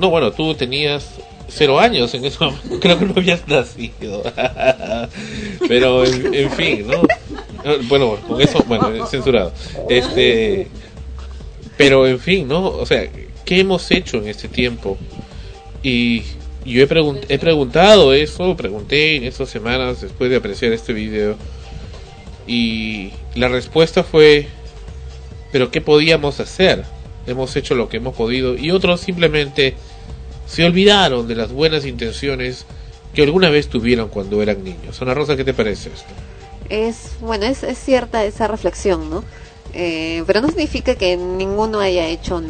[0.00, 1.06] No, bueno, tú tenías
[1.48, 4.22] cero años en eso, creo que no habías nacido.
[5.68, 7.02] Pero, en, en fin, ¿no?
[7.64, 9.52] Eh, Bueno, con eso, bueno, es censurado.
[9.88, 10.68] Este,
[11.76, 12.66] pero, en fin, ¿no?
[12.68, 13.08] O sea,
[13.44, 14.96] ¿qué hemos hecho en este tiempo?
[15.82, 16.22] Y
[16.72, 21.36] yo he, pregun- he preguntado eso, pregunté en estas semanas después de apreciar este video.
[22.46, 24.48] Y la respuesta fue,
[25.52, 26.84] pero ¿qué podíamos hacer?
[27.26, 29.74] Hemos hecho lo que hemos podido y otros simplemente
[30.46, 32.66] se olvidaron de las buenas intenciones
[33.14, 35.00] que alguna vez tuvieron cuando eran niños.
[35.00, 36.08] Ana Rosa, ¿qué te parece esto?
[36.68, 39.24] Es, bueno, es, es cierta esa reflexión, ¿no?
[39.72, 42.42] Eh, pero no significa que ninguno haya hecho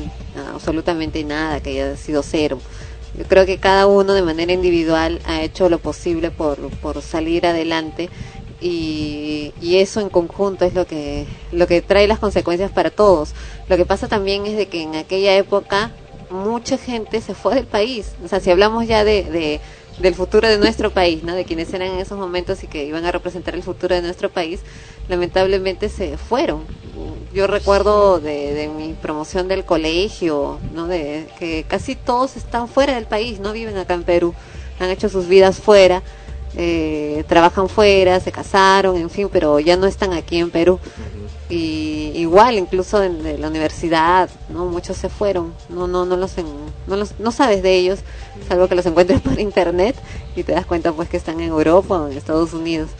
[0.52, 2.60] absolutamente nada, que haya sido cero.
[3.16, 7.46] Yo creo que cada uno de manera individual ha hecho lo posible por, por salir
[7.46, 8.10] adelante
[8.60, 13.34] y, y eso en conjunto es lo que, lo que trae las consecuencias para todos.
[13.68, 15.92] Lo que pasa también es de que en aquella época
[16.28, 18.16] mucha gente se fue del país.
[18.22, 19.60] O sea, si hablamos ya de, de-
[19.98, 21.34] del futuro de nuestro país, ¿no?
[21.34, 24.28] De quienes eran en esos momentos y que iban a representar el futuro de nuestro
[24.30, 24.60] país,
[25.08, 26.64] lamentablemente se fueron.
[27.32, 30.86] Yo recuerdo de, mi promoción del colegio, ¿no?
[30.86, 34.34] De que casi todos están fuera del país, no viven acá en Perú,
[34.78, 36.02] han hecho sus vidas fuera,
[36.56, 40.78] eh, trabajan fuera, se casaron, en fin, pero ya no están aquí en Perú
[41.48, 46.63] y igual incluso en la universidad no muchos se fueron no no no los, en-
[46.86, 48.00] no los no sabes de ellos
[48.48, 49.96] salvo que los encuentres por internet
[50.36, 52.90] y te das cuenta pues que están en Europa o en Estados Unidos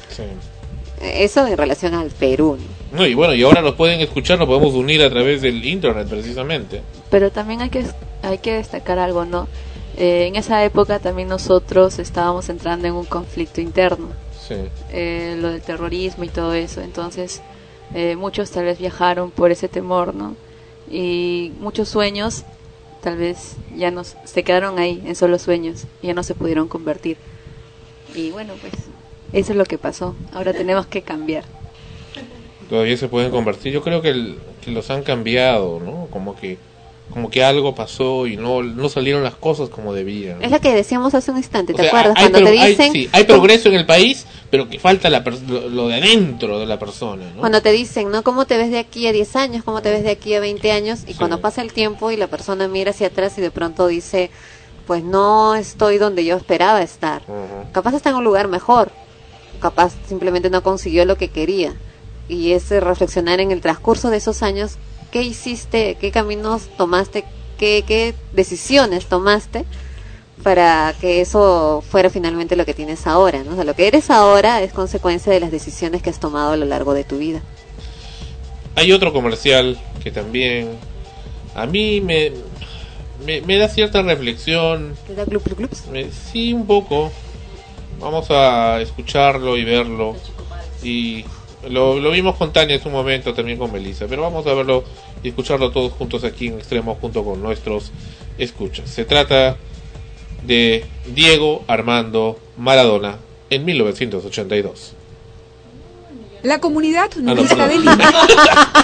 [1.00, 2.84] eso en relación al Perú ¿no?
[2.94, 6.06] No, y bueno, y ahora nos pueden escuchar, nos podemos unir a través del internet
[6.08, 6.80] precisamente.
[7.10, 7.84] Pero también hay que,
[8.22, 9.48] hay que destacar algo, ¿no?
[9.96, 14.10] Eh, en esa época también nosotros estábamos entrando en un conflicto interno,
[14.46, 14.54] Sí.
[14.92, 16.82] eh, lo del terrorismo y todo eso.
[16.82, 17.42] Entonces,
[17.94, 20.36] eh, muchos tal vez viajaron por ese temor, ¿no?
[20.88, 22.44] Y muchos sueños
[23.04, 26.68] tal vez ya nos, se quedaron ahí en solo sueños y ya no se pudieron
[26.68, 27.18] convertir.
[28.16, 28.72] Y bueno, pues
[29.32, 30.14] eso es lo que pasó.
[30.32, 31.44] Ahora tenemos que cambiar.
[32.70, 33.72] Todavía se pueden convertir.
[33.72, 36.06] Yo creo que, el- que los han cambiado, ¿no?
[36.10, 36.56] Como que
[37.12, 40.42] como que algo pasó y no no salieron las cosas como debían.
[40.42, 42.68] es lo que decíamos hace un instante O te sea, acuerdas hay, cuando te hay-
[42.70, 46.66] dicen sí, hay progreso en el país, pero que falta la lo, de adentro de
[46.66, 47.40] la persona, ¿no?
[47.40, 48.22] Cuando te dicen, ¿no?
[48.24, 49.64] ¿Cómo te ves de aquí a 10 años?
[49.64, 51.00] ¿Cómo te ves de aquí a 20 años?
[51.06, 54.30] Y cuando pasa el tiempo y la persona mira hacia atrás y de pronto dice,
[54.86, 57.22] pues no estoy donde yo esperaba estar.
[57.72, 58.90] Capaz está en un lugar mejor.
[59.60, 61.74] Capaz simplemente no consiguió lo que quería.
[62.28, 64.76] Y es eh, reflexionar en el transcurso de esos años,
[65.14, 65.96] ¿qué hiciste?
[66.00, 67.24] ¿Qué caminos tomaste?
[67.58, 69.64] ¿Qué, qué decisiones tomaste?
[70.42, 73.52] para que eso fuera finalmente lo que tienes ahora, ¿no?
[73.52, 76.56] O sea, lo que eres ahora es consecuencia de las decisiones que has tomado a
[76.56, 77.40] lo largo de tu vida.
[78.76, 80.78] Hay otro comercial que también
[81.54, 82.32] a mí me,
[83.24, 84.94] me, me da cierta reflexión.
[85.06, 85.86] ¿Te da club, club, clubs?
[85.90, 87.10] Me- sí, un poco.
[88.00, 90.16] Vamos a escucharlo y verlo.
[90.82, 91.24] Y
[91.68, 94.06] lo, lo vimos con Tania hace un momento, también con Melissa.
[94.08, 94.84] Pero vamos a verlo
[95.22, 97.90] y escucharlo todos juntos aquí en extremo junto con nuestros
[98.38, 98.88] escuchas.
[98.90, 99.56] Se trata
[100.46, 100.84] de
[101.14, 103.16] Diego Armando Maradona
[103.50, 104.92] en 1982.
[106.42, 107.68] La comunidad Ah, no, nudista perdón.
[107.70, 107.96] de Lima.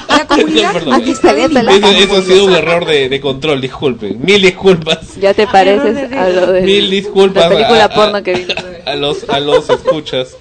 [0.09, 1.73] La comunidad nudista de Lima.
[1.77, 4.19] Eso, eso ha sido un error de, de control, disculpen.
[4.25, 5.17] Mil disculpas.
[5.21, 7.51] Ya te pareces a lo de Mil disculpas.
[7.51, 8.55] la película a- a- porno que vimos.
[8.87, 10.37] A los, a los escuchas.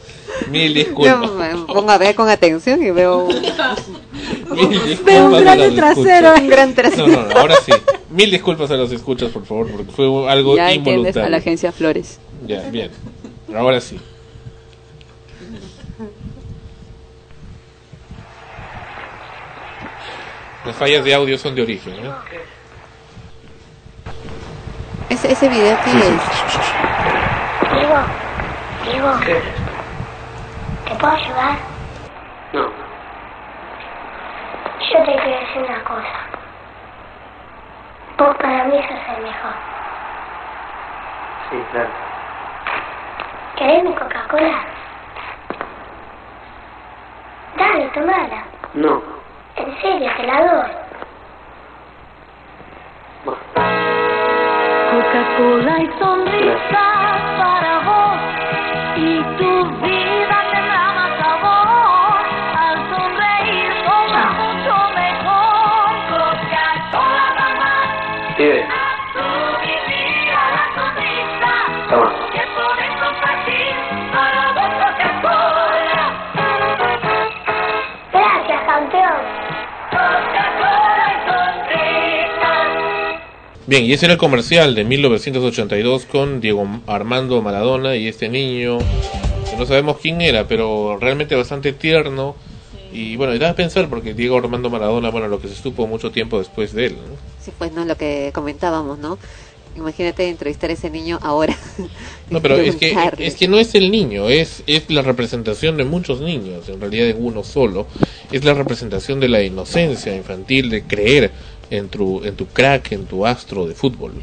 [0.47, 1.31] Mil Yo disculpas.
[1.31, 3.27] me pongo a ver con atención y veo
[4.49, 6.41] Mil disculpas Veo un a gran los trasero, escuchas.
[6.41, 7.07] un gran trasero.
[7.07, 7.71] No, no, no, ahora sí.
[8.09, 11.29] Mil disculpas a los escuchas, por favor, porque fue algo Ya entiendes a involuntario.
[11.29, 12.19] la agencia Flores.
[12.47, 12.89] Ya, bien.
[13.55, 13.99] Ahora sí.
[20.65, 22.11] Las fallas de audio son de origen, ¿eh?
[25.09, 25.97] ese, ese video que es.
[27.71, 29.68] Diego, Diego.
[30.89, 31.57] ¿Te puedo ayudar?
[32.51, 32.61] No.
[34.89, 36.19] Yo te quiero decir una cosa.
[38.17, 39.53] Vos para mí sos el mejor.
[41.49, 41.89] Sí, claro.
[43.55, 44.59] ¿Querés mi Coca-Cola?
[47.55, 48.43] Dale, tomala.
[48.73, 49.03] No.
[49.57, 50.71] En serio, te la doy.
[54.91, 56.53] Coca-Cola y sonríe.
[56.53, 58.17] estás para vos
[58.97, 60.48] y tu vida
[75.21, 75.59] toma.
[78.13, 79.39] Gracias, campeón.
[83.67, 88.77] Bien, y ese era el comercial de 1982 con Diego Armando Maradona y este niño,
[89.49, 92.37] que no sabemos quién era, pero realmente bastante tierno.
[92.93, 95.85] Y bueno, y da a pensar porque Diego Armando Maradona, bueno, lo que se supo
[95.87, 96.95] mucho tiempo después de él.
[96.95, 97.29] ¿no?
[97.43, 99.17] Sí, pues no lo que comentábamos, ¿no?
[99.75, 101.55] Imagínate entrevistar a ese niño ahora.
[102.29, 105.83] No, pero es que, es que no es el niño, es, es la representación de
[105.83, 107.87] muchos niños, en realidad de uno solo.
[108.31, 111.31] Es la representación de la inocencia infantil, de creer
[111.71, 114.13] en tu, en tu crack, en tu astro de fútbol.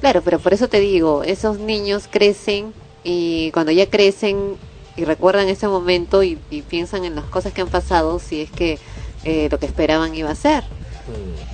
[0.00, 2.72] Claro, pero por eso te digo, esos niños crecen
[3.04, 4.56] y cuando ya crecen
[4.96, 8.50] y recuerdan ese momento y, y piensan en las cosas que han pasado, si es
[8.50, 8.78] que
[9.24, 10.64] eh, lo que esperaban iba a ser.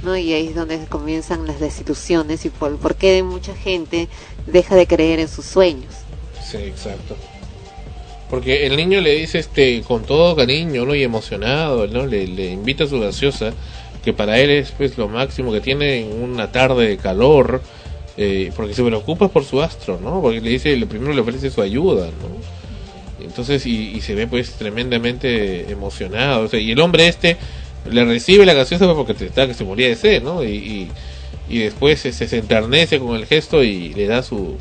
[0.03, 0.17] ¿No?
[0.17, 4.09] Y ahí es donde comienzan las desilusiones y por, por qué mucha gente
[4.47, 5.95] deja de creer en sus sueños.
[6.43, 7.17] Sí, exacto.
[8.31, 10.95] Porque el niño le dice este con todo cariño, ¿no?
[10.95, 12.07] Y emocionado, ¿no?
[12.07, 13.53] Le, le invita a su gaseosa,
[14.03, 17.63] que para él es pues lo máximo que tiene en una tarde de calor,
[18.17, 20.23] eh, porque se preocupa por su astro, ¿no?
[20.23, 22.63] Porque le dice, lo primero le ofrece su ayuda, ¿no?
[23.25, 27.37] Entonces, y, y se ve pues tremendamente emocionado, o sea, y el hombre este
[27.91, 30.43] le recibe la gaseosa pues, porque te- está que se moría de sed, ¿no?
[30.45, 30.89] Y, y,
[31.49, 34.57] y después se, se enternece con el gesto y le da su,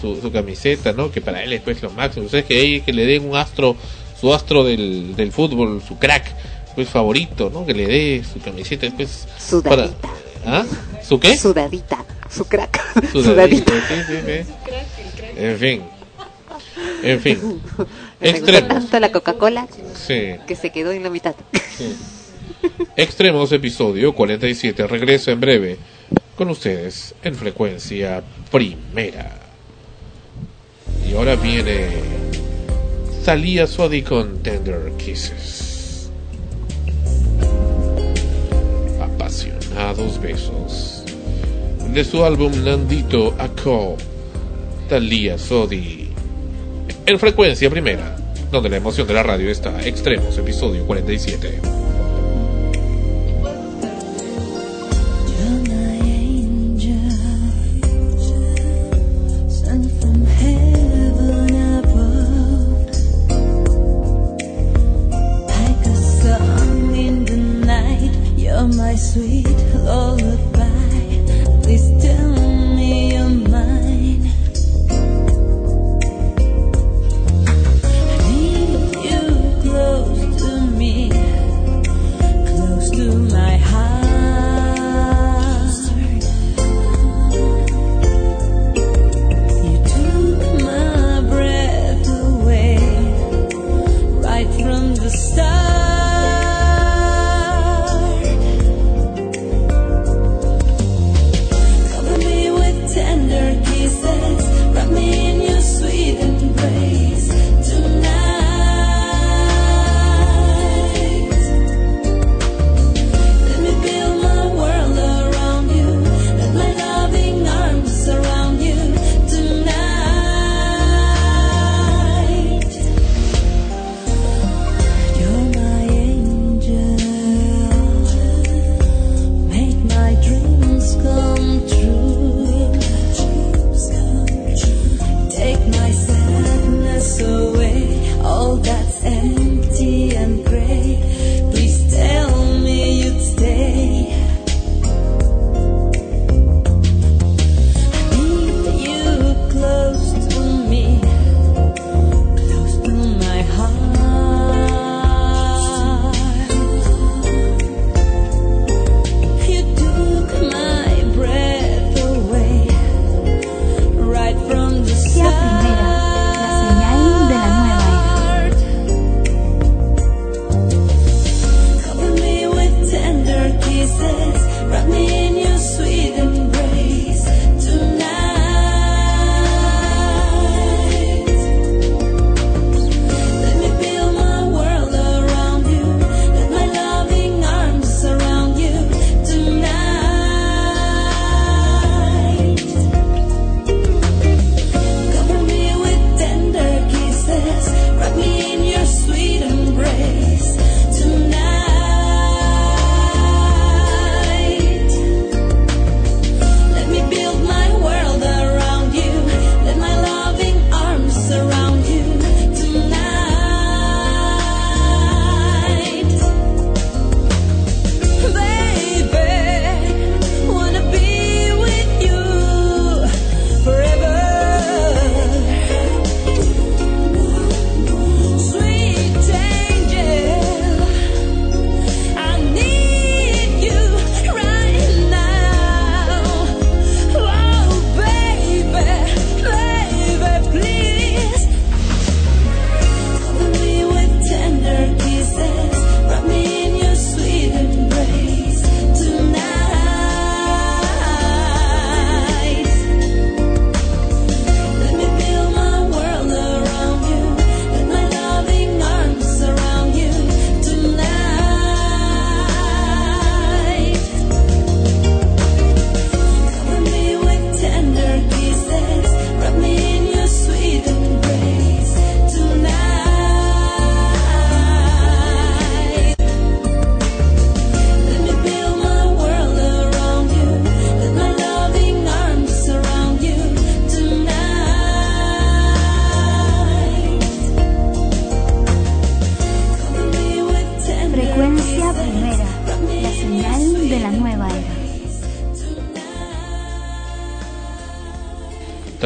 [0.00, 1.10] su, su camiseta, ¿no?
[1.10, 2.26] Que para él es pues lo máximo.
[2.26, 3.76] Ustedes que ahí que le den un astro,
[4.20, 6.34] su astro del, del fútbol, su crack,
[6.74, 7.64] pues favorito, ¿no?
[7.66, 9.26] Que le dé su camiseta después
[9.64, 10.08] para Sudadita.
[10.46, 10.64] ¿Ah?
[11.06, 11.36] ¿Su qué?
[11.36, 12.80] Sudadita, su crack.
[13.12, 13.72] Sudadita.
[13.88, 14.52] sí, sí, sí.
[15.36, 15.82] En fin.
[17.02, 17.38] En fin.
[18.20, 18.68] Me gustó Extremos.
[18.68, 19.66] tanto la Coca-Cola
[20.06, 20.34] Sí.
[20.46, 21.34] que se quedó en la mitad.
[22.96, 25.78] Extremos episodio 47 regresa en breve
[26.36, 29.38] con ustedes en frecuencia primera.
[31.08, 31.88] Y ahora viene
[33.24, 36.10] Thalia Sodi con Tender Kisses.
[39.00, 41.04] Apasionados besos.
[41.92, 43.96] De su álbum Nandito Ako,
[44.88, 46.10] Thalia Sodi.
[47.06, 48.16] En frecuencia primera,
[48.50, 49.84] donde la emoción de la radio está.
[49.86, 51.60] Extremos episodio 47.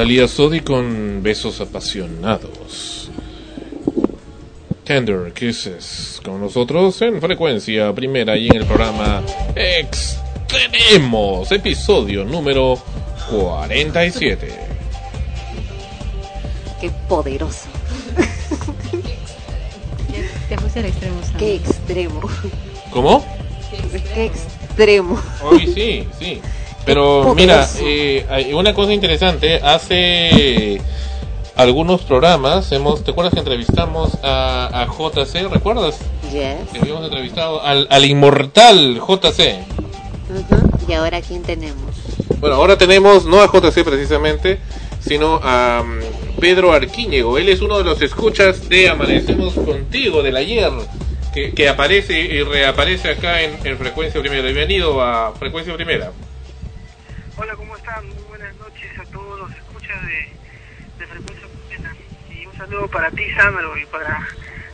[0.04, 3.08] Talia Sodi con besos apasionados.
[4.84, 9.22] Tender Kisses con nosotros en frecuencia primera y en el programa
[9.56, 12.78] Extremos, episodio número
[13.30, 14.48] 47.
[16.82, 17.68] Qué poderoso.
[20.50, 21.16] Te puse al extremo.
[21.38, 22.20] Qué extremo.
[22.92, 23.24] ¿Cómo?
[24.12, 25.18] Qué extremo.
[25.42, 26.42] Hoy sí, sí.
[26.84, 30.80] Pero mira, eh, una cosa interesante, hace
[31.56, 35.48] algunos programas, hemos, ¿te acuerdas que entrevistamos a, a JC?
[35.50, 35.98] ¿Recuerdas?
[36.32, 36.70] Yes.
[36.72, 39.60] Que habíamos entrevistado al, al inmortal JC.
[40.88, 41.94] Y ahora quién tenemos.
[42.38, 44.58] Bueno, ahora tenemos no a JC precisamente,
[45.00, 47.38] sino a mm, Pedro Arquíñego.
[47.38, 50.70] Él es uno de los escuchas de Amanecemos Contigo del ayer,
[51.32, 54.42] que, que aparece y reaparece acá en, en Frecuencia Primera.
[54.42, 56.12] Bienvenido a Frecuencia Primera.
[57.36, 58.06] Hola, ¿cómo están?
[58.06, 61.94] Muy buenas noches a todos los escuchas de, de Frecuencia Plena.
[62.30, 64.20] Y un saludo para ti, Sandro, y para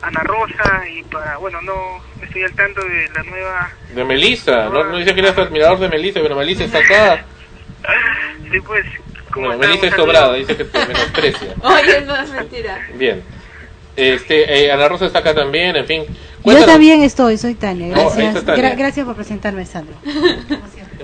[0.02, 1.74] Ana Rosa, y para, bueno, no
[2.22, 3.70] estoy al tanto de la nueva...
[3.94, 7.24] De Melissa, no, no dice que eras admirador de Melissa, pero Melissa está acá.
[8.52, 8.84] Sí, pues,
[9.32, 9.60] ¿cómo Bueno?
[9.60, 11.54] Melissa es sobrada, dice que te menosprecia.
[11.62, 12.84] Oye, no es mentira.
[12.94, 13.22] Bien.
[13.94, 16.02] Este, eh, Ana Rosa está acá también, en fin.
[16.04, 17.94] Yo Cuéntanos- también estoy, soy Tania.
[17.96, 18.72] Oh, Gracias, Tania.
[18.72, 19.94] Gra- gracias por presentarme, Sandra.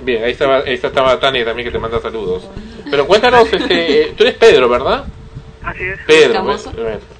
[0.06, 2.48] Bien, ahí estaba, ahí estaba Tania también que te manda saludos.
[2.88, 5.04] Pero cuéntanos, este, eh, tú eres Pedro, ¿verdad?
[5.64, 5.98] Así es.
[6.06, 6.64] Pedro, ¿ves?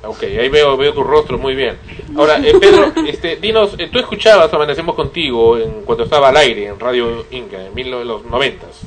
[0.05, 1.77] Ok, ahí veo, veo tu rostro muy bien.
[2.17, 6.67] Ahora, eh, Pedro, este, dinos, eh, tú escuchabas Amanecemos Contigo en, cuando estaba al aire
[6.69, 8.83] en Radio Inca, en mil, los noventas.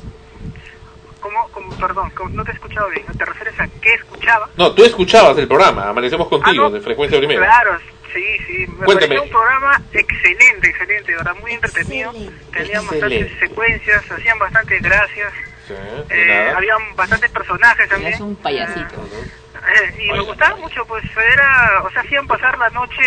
[1.20, 3.04] ¿Cómo, cómo, perdón, cómo- no te he escuchado bien.
[3.18, 4.48] ¿Te refieres a qué escuchaba?
[4.56, 7.44] No, tú escuchabas el programa Amanecemos Contigo, de Frecuencia Primera.
[7.44, 7.78] Claro,
[8.12, 8.66] sí, sí.
[8.66, 9.00] Me Cuéntame.
[9.18, 12.12] pareció un programa excelente, excelente, de verdad, muy entretenido.
[12.52, 15.32] Tenían bastantes secuencias, hacían bastantes gracias.
[15.66, 15.74] Sí,
[16.10, 18.12] Eh, habían bastantes personajes también.
[18.14, 18.96] Es un payasito.
[19.04, 21.04] Eh, y me gustaba mucho, pues
[21.34, 23.02] era, o sea, hacían pasar la noche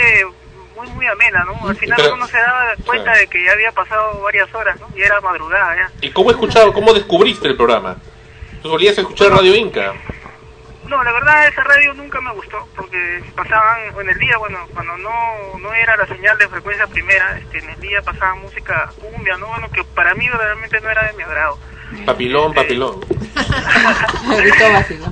[0.76, 1.68] muy, muy amena, ¿no?
[1.70, 4.88] Al final Pero- uno se daba cuenta de que ya había pasado varias horas, ¿no?
[4.96, 5.92] Y era madrugada ya.
[6.02, 7.98] ¿Y cómo escuchaba, cómo descubriste el programa?
[8.62, 9.94] ¿Tú solías escuchar Radio Inca?
[10.94, 14.96] No, la verdad esa radio nunca me gustó porque pasaban en el día, bueno, cuando
[14.98, 19.36] no no era la señal de frecuencia primera, este, en el día pasaban música cumbia,
[19.38, 21.58] no, bueno, que para mí realmente no era de mi agrado.
[22.06, 23.00] Papilón, papilón.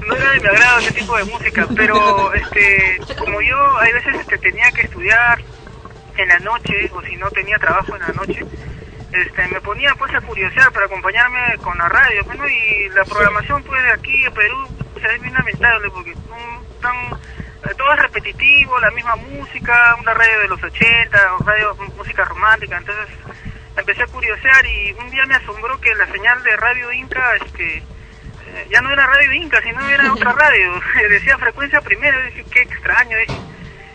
[0.06, 4.16] No era de mi agrado ese tipo de música, pero este, como yo hay veces
[4.20, 5.42] este, tenía que estudiar
[6.16, 8.46] en la noche o si no tenía trabajo en la noche,
[9.12, 13.64] este, me ponía pues a curiosear para acompañarme con la radio, bueno, y la programación
[13.64, 16.14] pues de aquí de Perú o sea, es bien lamentable porque
[16.82, 16.96] tan,
[17.70, 22.24] eh, todo es repetitivo, la misma música, una radio de los 80, o radio música
[22.26, 23.16] romántica, entonces
[23.78, 27.78] empecé a curiosear y un día me asombró que la señal de Radio Inca este
[27.78, 32.46] eh, ya no era Radio Inca, sino era otra radio, decía frecuencia primera, y dije,
[32.52, 33.18] qué extraño.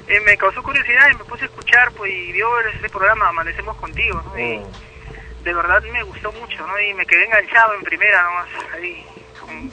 [0.08, 3.76] Eh, me causó curiosidad y me puse a escuchar pues y vio ese programa Amanecemos
[3.76, 4.38] Contigo, ¿no?
[4.38, 4.62] y
[5.46, 6.78] de verdad me gustó mucho, ¿no?
[6.80, 9.04] Y me quedé enganchado en primera nomás, ahí,
[9.40, 9.70] con,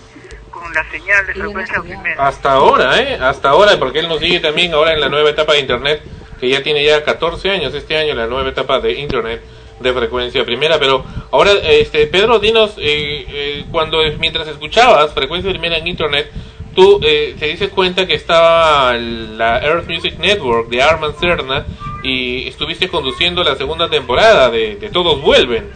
[0.51, 2.28] con la señal de frecuencia primera.
[2.28, 3.17] Hasta ahora, ¿eh?
[3.19, 6.03] Hasta ahora, porque él nos sigue también ahora en la nueva etapa de Internet,
[6.39, 9.41] que ya tiene ya 14 años este año, la nueva etapa de Internet
[9.80, 10.78] de frecuencia primera.
[10.78, 16.32] Pero ahora, este Pedro, dinos, eh, eh, cuando mientras escuchabas frecuencia primera en Internet,
[16.76, 21.65] tú eh, te dices cuenta que estaba la Earth Music Network de Arman Cerna
[22.04, 25.70] y estuviste conduciendo la segunda temporada de, de Todos Vuelven.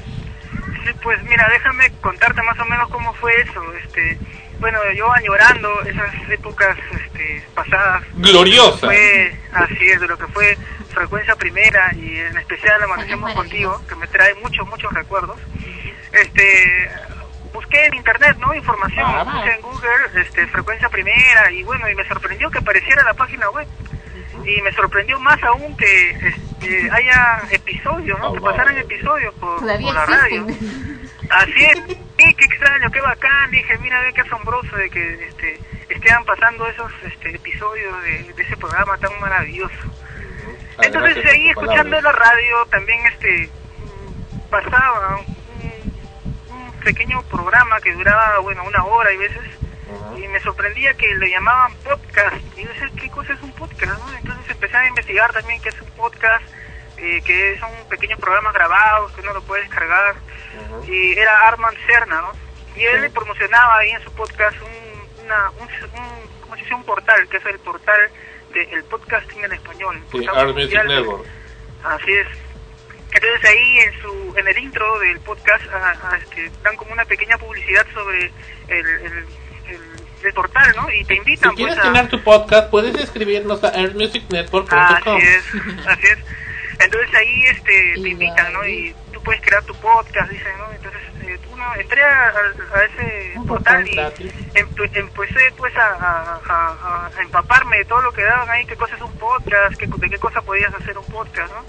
[0.85, 3.61] Sí, pues mira, déjame contarte más o menos cómo fue eso.
[3.83, 4.17] Este,
[4.59, 8.03] bueno, yo añorando esas épocas este, pasadas.
[8.15, 8.81] Gloriosas.
[8.81, 10.57] Fue, así es, de lo que fue
[10.93, 15.37] Frecuencia Primera y en especial Amanecemos Contigo, que me trae muchos, muchos recuerdos.
[16.11, 16.89] Este,
[17.53, 18.53] busqué en internet, ¿no?
[18.53, 23.03] Información, Ah, puse en Google, este, Frecuencia Primera y bueno, y me sorprendió que apareciera
[23.03, 23.67] la página web.
[24.47, 28.33] Y me sorprendió más aún que este, haya episodios, ¿no?
[28.33, 30.47] que pasaran episodios por, la radio.
[31.29, 36.23] Así es, sí, qué extraño, qué bacán, dije, mira, qué asombroso de que este, estén
[36.25, 39.75] pasando esos este, episodios de, de ese programa tan maravilloso.
[40.81, 42.03] Entonces gracias ahí escuchando palabras.
[42.03, 43.49] la radio también este
[44.49, 49.41] pasaba un, un pequeño programa que duraba, bueno, una hora y veces,
[50.17, 53.99] y me sorprendía que lo llamaban podcast, y yo decía, ¿qué cosa es un podcast?
[53.99, 54.17] no?
[54.17, 56.43] Entonces empecé a investigar también qué es un podcast,
[56.97, 60.15] eh, que son pequeños programas grabados que uno lo puede descargar,
[60.87, 62.31] y era Armand Cerna, ¿no?
[62.75, 66.75] Y él le promocionaba ahí en su podcast un, una, un, un, ¿cómo se dice?
[66.75, 68.09] un portal, que es el portal
[68.53, 70.03] del podcasting en español.
[70.11, 71.25] Sí, Network.
[71.83, 72.27] Así es.
[73.11, 77.05] Entonces ahí en su en el intro del podcast ah, ah, este, dan como una
[77.05, 78.31] pequeña publicidad sobre
[78.67, 79.25] el, el,
[80.27, 80.91] el- portal, ¿no?
[80.91, 81.91] Y te invitan Si quieres pues a...
[81.93, 84.79] tener tu podcast, puedes escribirnos a earthmusicnetwork.com.
[85.17, 85.43] Así es,
[85.87, 86.17] así es.
[86.79, 88.67] Entonces ahí este, te invitan, ¿no?
[88.67, 90.71] Y tú puedes crear tu podcast, dicen, ¿no?
[90.71, 93.95] Entonces eh, uno entré a, a- a ese portal y
[94.53, 98.75] empe- empecé pues a, a- a- a empaparme de todo lo que daban ahí, qué
[98.75, 101.65] cosa es un podcast, qué, de qué cosa podías hacer un podcast, ¿no?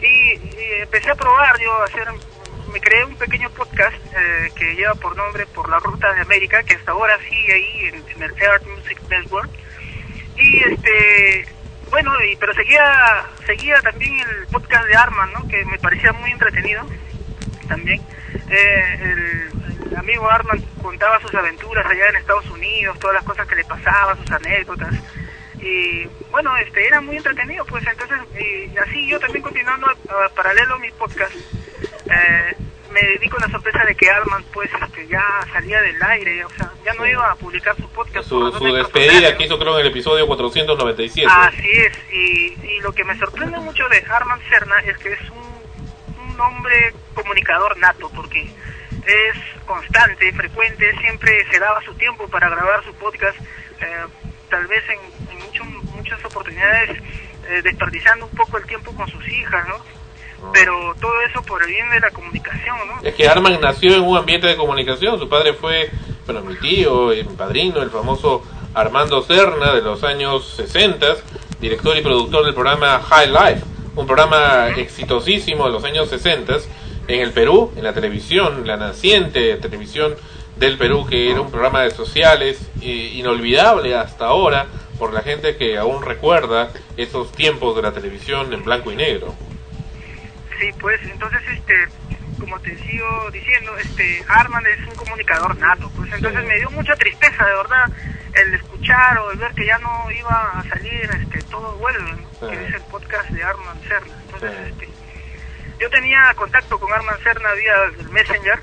[0.00, 2.08] Y, y empecé a probar yo a hacer,
[2.72, 6.62] me creé un pequeño podcast eh, que lleva por nombre Por la Ruta de América,
[6.62, 9.50] que hasta ahora sigue ahí en, en el Earth Music Network.
[10.36, 11.46] Y este,
[11.90, 15.48] bueno, y, pero seguía, seguía también el podcast de Arman, ¿no?
[15.48, 16.84] Que me parecía muy entretenido
[17.66, 18.00] también.
[18.50, 23.56] Eh, el, amigo Arman contaba sus aventuras allá en Estados Unidos, todas las cosas que
[23.56, 24.94] le pasaban, sus anécdotas.
[25.60, 30.28] Y bueno, este era muy entretenido, pues entonces, y así yo también continuando a, a
[30.28, 31.34] paralelo mi podcast,
[32.06, 32.54] eh,
[32.92, 35.22] me di con la sorpresa de que Arman pues este, ya
[35.52, 38.26] salía del aire, o sea, ya no iba a publicar su podcast.
[38.28, 41.28] Su, su despedida que hizo creo en el episodio 497.
[41.30, 45.20] Así es, y, y lo que me sorprende mucho de Arman Serna es que es
[45.30, 48.42] un, un hombre comunicador nato, porque
[49.06, 49.36] es
[49.66, 53.38] constante, frecuente, siempre se daba su tiempo para grabar su podcast,
[53.80, 54.04] eh,
[54.48, 56.98] tal vez en, en mucho- muchas oportunidades
[57.48, 59.76] eh, desperdiciando un poco el tiempo con sus hijas, ¿no?
[60.52, 63.02] Pero todo eso por el bien de la comunicación, ¿no?
[63.02, 65.18] Es que Arman nació en un ambiente de comunicación.
[65.18, 65.90] Su padre fue,
[66.26, 68.42] bueno, mi tío, eh, mi padrino, el famoso
[68.74, 71.06] Armando Serna de los años 60,
[71.60, 73.64] director y productor del programa High Life,
[73.96, 76.58] un programa exitosísimo de los años 60
[77.08, 80.14] en el Perú, en la televisión, la naciente televisión
[80.56, 84.66] del Perú, que era un programa de sociales eh, inolvidable hasta ahora
[84.98, 89.34] por la gente que aún recuerda esos tiempos de la televisión en blanco y negro.
[90.58, 91.88] Sí, pues entonces, este,
[92.38, 96.94] como te sigo diciendo, este, Arman es un comunicador nato, pues entonces me dio mucha
[96.96, 97.90] tristeza, de verdad,
[98.34, 102.48] el escuchar o el ver que ya no iba a salir, este, todo vuelve, ¿no?
[102.48, 104.14] que es el podcast de Arman Serna.
[104.24, 104.88] Entonces, este,
[105.80, 108.60] yo tenía contacto con Arman Serna vía el Messenger,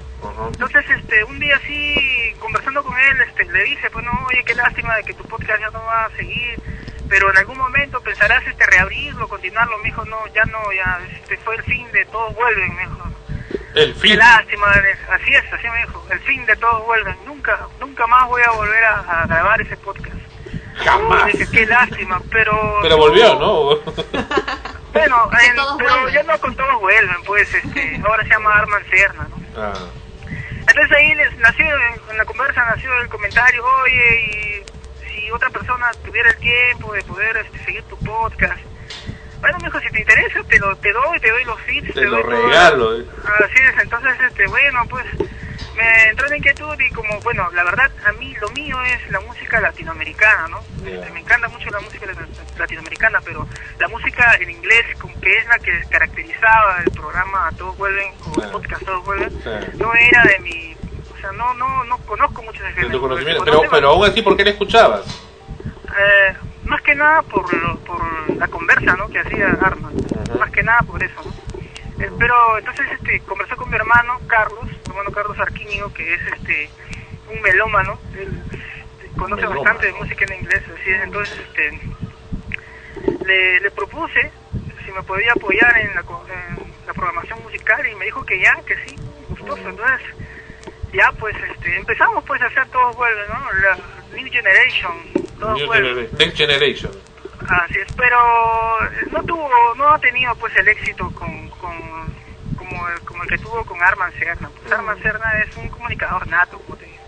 [0.47, 4.55] entonces, este, un día así, conversando con él, este, le dije, pues no, oye, qué
[4.55, 6.59] lástima de que tu podcast ya no va a seguir,
[7.09, 11.37] pero en algún momento pensarás, este, reabrirlo, continuarlo, me dijo, no, ya no, ya, este,
[11.37, 12.97] fue el fin de todos vuelven, me dijo.
[13.75, 14.17] El Qué fin.
[14.19, 14.67] lástima,
[15.11, 18.51] así es, así me dijo, el fin de todos vuelven, nunca, nunca más voy a
[18.51, 20.15] volver a, a grabar ese podcast.
[20.83, 21.25] Jamás.
[21.27, 22.79] Dije, qué lástima, pero...
[22.81, 23.69] Pero volvió, ¿no?
[24.95, 29.27] Bueno, en- pero ya no con todos vuelven, pues, este, ahora se llama Arman Serna,
[29.29, 29.61] ¿no?
[29.61, 29.73] Ah.
[30.67, 34.63] Entonces ahí les nació, en, en la conversa nació el comentario, oye, y
[35.15, 38.59] si otra persona tuviera el tiempo de poder este, seguir tu podcast,
[39.41, 42.11] bueno, mijo, si te interesa, te lo te doy, te doy los feeds, Te lo
[42.11, 42.47] doy todo.
[42.47, 42.99] regalo.
[42.99, 43.05] eh.
[43.43, 45.05] Así es, entonces, este, bueno, pues
[45.75, 49.19] me entró la inquietud y como, bueno, la verdad, a mí lo mío es la
[49.19, 50.59] música latinoamericana, ¿no?
[50.85, 53.45] Este, me encanta mucho la música lat- latinoamericana, pero
[53.79, 58.41] la música en inglés, como que es la que caracterizaba el programa Todos Vuelven, o
[58.41, 59.33] el podcast Todos Vuelven,
[59.77, 60.74] no era de mi,
[61.25, 62.91] sea, no, no, no conozco mucho de De género.
[62.93, 63.43] tu conocimiento.
[63.43, 65.05] Conozco- Pero, pero aún así, ¿por qué le escuchabas?
[65.97, 66.33] eh,
[66.65, 69.07] más que nada por, lo- por la conversa ¿no?
[69.07, 69.93] que hacía Arman,
[70.39, 71.21] más que nada por eso.
[71.23, 71.31] ¿no?
[72.03, 76.21] Eh, pero entonces este, conversé con mi hermano Carlos, mi hermano Carlos Arquíñigo, que es
[76.33, 76.69] este
[77.33, 78.29] un melómano, él
[79.17, 79.61] conoce Melómano.
[79.63, 81.79] bastante de música en inglés, así es, entonces este,
[83.25, 84.31] le, le propuse
[84.85, 88.55] si me podía apoyar en la, en la programación musical y me dijo que ya,
[88.65, 88.95] que sí,
[89.29, 90.01] gustoso, entonces
[90.95, 93.51] ya pues este empezamos pues a hacer todos vuelven, ¿no?
[93.61, 93.77] La
[94.15, 94.93] New Generation,
[95.39, 96.91] todos New Next Generation.
[97.47, 98.17] Así es, pero
[98.85, 101.75] eh, no tuvo, no ha tenido pues el éxito con, con
[102.57, 104.49] como, el, como el que tuvo con Arman Serna.
[104.61, 107.03] Pues Arman Serna es un comunicador nato, como te digo.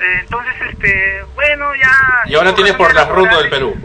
[0.00, 1.90] Eh, entonces, este, bueno, ya...
[2.26, 3.76] Y ahora tienes por las rutas del Perú.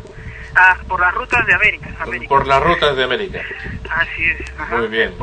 [0.55, 1.89] Ah, por las rutas de América.
[1.99, 2.29] América.
[2.29, 3.41] Por las rutas de América.
[3.89, 4.51] Así es.
[4.59, 5.13] ajá, Muy bien.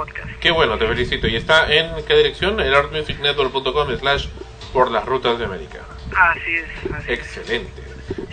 [0.40, 1.26] Qué bueno, te felicito.
[1.28, 2.58] ¿Y está en qué dirección?
[2.60, 4.26] En artmusicnetwork.com slash
[4.72, 5.80] por las rutas de América.
[6.16, 6.92] Así es.
[6.92, 7.18] Así es.
[7.20, 7.82] Excelente.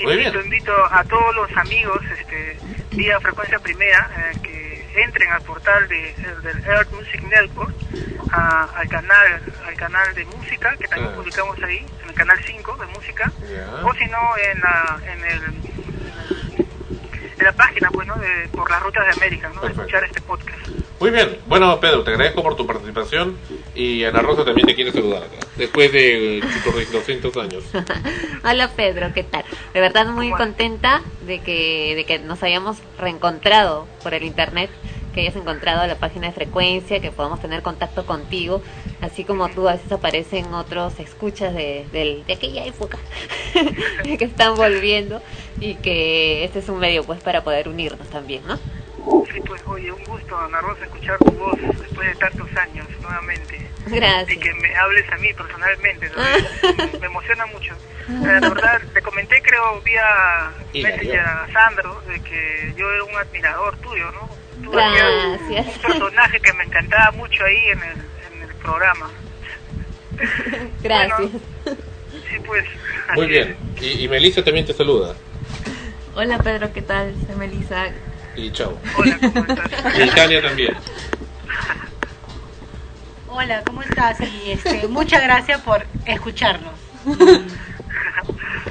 [0.04, 0.28] Muy bien.
[0.30, 2.58] Invito, invito a todos los amigos, este,
[2.92, 7.76] vía frecuencia primera, eh, que entren al portal de, del Earth Music Network,
[8.32, 11.16] a- al canal al canal de música, que también Ah.
[11.16, 13.86] publicamos ahí, en el canal 5 de música, Ya.
[13.86, 14.20] o si no,
[14.52, 15.42] en la, en el
[17.40, 18.16] en la página, ¿no?
[18.16, 19.62] De, por las rutas de América, ¿no?
[19.62, 20.58] De escuchar este podcast.
[21.00, 21.38] Muy bien.
[21.46, 23.38] Bueno, Pedro, te agradezco por tu participación
[23.76, 25.46] y Ana Rosa también te quiere saludar acá.
[25.56, 27.64] Después de chicos 200 años.
[28.44, 29.46] Hola Pedro, ¿qué tal?
[29.74, 34.72] De verdad muy contenta de que, de que nos hayamos reencontrado por el internet,
[35.14, 38.62] que hayas encontrado la página de frecuencia, que podamos tener contacto contigo,
[39.02, 42.98] así como tú a veces aparecen otros escuchas de, del- de aquella época
[44.04, 45.22] que están volviendo
[45.60, 48.58] y que este es un medio pues para poder unirnos también, ¿no?
[49.32, 53.68] Sí, pues oye, un gusto, Ana Rosa, escuchar tu voz después de tantos años nuevamente.
[53.86, 54.38] Gracias.
[54.38, 57.00] Y que me hables a mí personalmente, ¿no?
[57.00, 57.74] me emociona mucho.
[58.10, 60.52] La verdad, te comenté, creo, vía.
[60.74, 64.30] Messenger a Sandro, de que yo era un admirador tuyo, ¿no?
[64.64, 65.76] Tú hacías Gracias.
[65.76, 67.98] un personaje que me encantaba mucho ahí en el,
[68.34, 69.10] en el programa.
[70.82, 71.32] Gracias.
[72.30, 72.66] Sí, pues.
[73.16, 73.56] Muy bien.
[73.80, 75.16] Y, y Melissa también te saluda.
[76.20, 77.14] Hola Pedro, ¿qué tal?
[77.28, 77.92] Soy Melissa.
[78.36, 78.76] Y chao.
[79.06, 80.76] Y Tania también.
[83.28, 84.20] Hola, ¿cómo estás?
[84.22, 86.74] Y este, muchas gracias por escucharnos.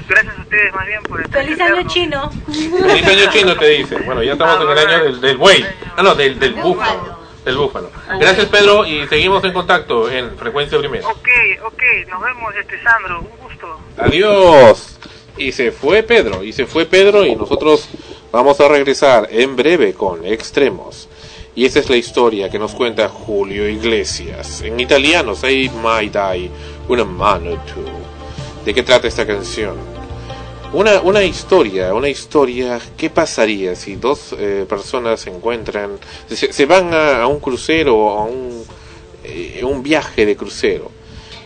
[0.09, 2.29] Gracias a ustedes más bien por estar Feliz año chino.
[2.51, 3.95] Feliz año chino te dice.
[3.99, 5.65] Bueno, ya estamos en el año del, del buey.
[5.95, 7.17] Ah, no, del, del búfalo.
[7.45, 7.89] Del búfalo.
[8.19, 11.07] Gracias Pedro y seguimos en contacto en Frecuencia Primera.
[11.07, 11.29] Ok,
[11.63, 13.79] ok, nos vemos, este Sandro, un gusto.
[13.99, 14.99] Adiós.
[15.37, 17.87] Y se fue Pedro, y se fue Pedro y nosotros
[18.31, 21.07] vamos a regresar en breve con Extremos.
[21.55, 24.61] Y esa es la historia que nos cuenta Julio Iglesias.
[24.61, 26.49] En italiano, Say My Die,
[26.87, 27.81] una mano tu.
[28.65, 29.75] ¿De qué trata esta canción?
[30.73, 35.91] Una, una historia, una historia, ¿qué pasaría si dos eh, personas se encuentran,
[36.29, 38.63] se, van a, un crucero a un,
[39.23, 40.91] eh, un viaje de crucero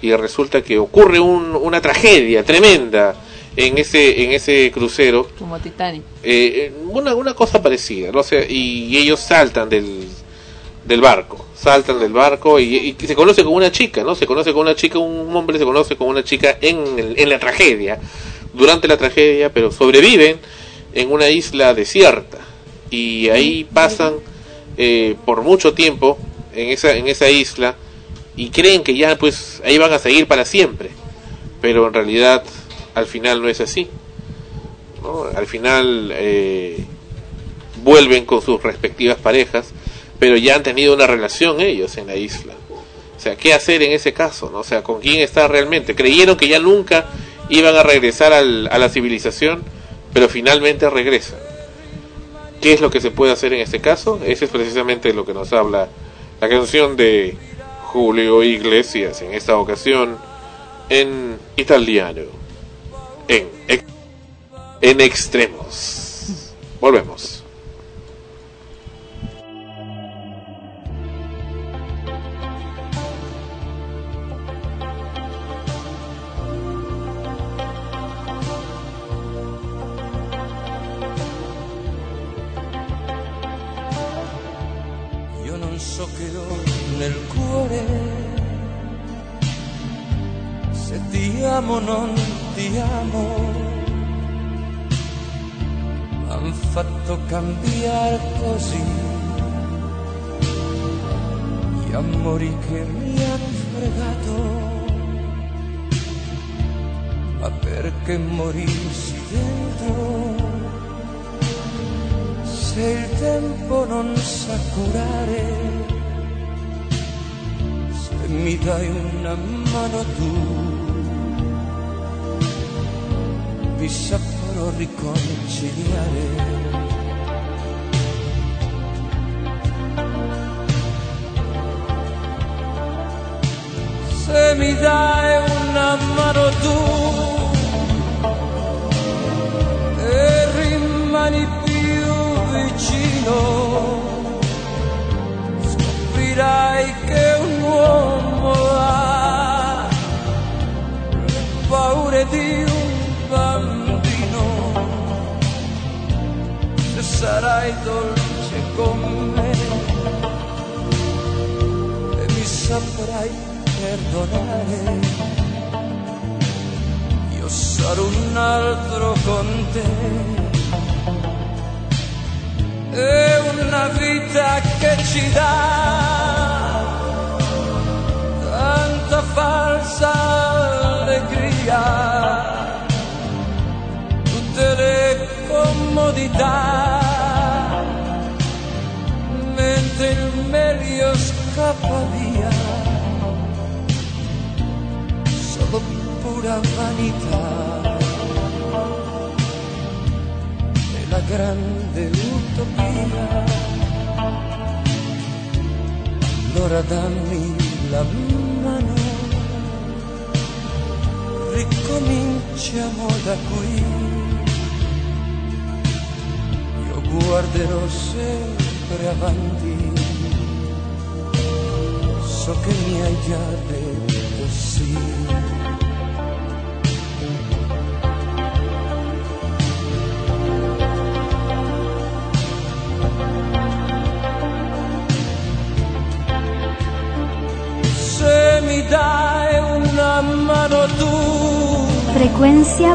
[0.01, 3.13] y resulta que ocurre un- una tragedia tremenda
[3.55, 6.03] en ese, en ese crucero Como Titanic.
[6.23, 10.07] eh, una, una cosa parecida, no sé, y ellos saltan del,
[10.85, 14.15] del barco, saltan del barco y, y se conoce con una chica, ¿no?
[14.15, 17.29] Se conoce con una chica, un hombre se conoce con una chica en, el- en
[17.29, 17.99] la tragedia,
[18.53, 20.37] durante la tragedia, pero sobreviven
[20.93, 22.37] en una isla desierta
[22.89, 24.15] y ahí pasan
[24.77, 26.17] eh, por mucho tiempo
[26.53, 27.75] en esa, en esa isla
[28.35, 30.89] y creen que ya pues ahí van a seguir para siempre,
[31.61, 32.43] pero en realidad
[32.95, 33.87] al final no es así.
[35.35, 36.77] Al final eh,
[37.83, 39.71] vuelven con sus respectivas parejas,
[40.19, 42.53] pero ya han tenido una relación ellos en la isla.
[42.69, 44.49] O sea, ¿qué hacer en ese caso?
[44.51, 44.59] ¿no?
[44.59, 45.95] O sea, ¿con quién está realmente?
[45.95, 47.07] Creyeron que ya nunca
[47.49, 49.63] iban a regresar al- a la civilización,
[50.13, 51.39] pero finalmente regresan.
[52.61, 54.19] ¿Qué es lo que se puede hacer en este caso?
[54.23, 55.87] Ese es precisamente lo que nos habla
[56.39, 57.35] la canción de
[57.85, 60.17] Julio Iglesias en esta ocasión
[60.89, 62.21] en italiano,
[63.27, 63.49] en,
[64.81, 66.53] en extremos.
[66.79, 67.40] Volvemos.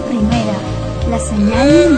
[0.00, 0.54] Primera,
[1.10, 1.95] la señal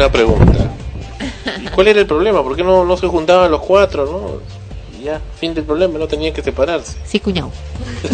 [0.00, 0.70] una pregunta.
[1.62, 2.42] ¿Y cuál era el problema?
[2.42, 4.40] ¿Por qué no, no se juntaban los cuatro, no?
[5.04, 6.96] Ya, fin del problema, no tenían que separarse.
[7.04, 7.50] Sí, cuñado.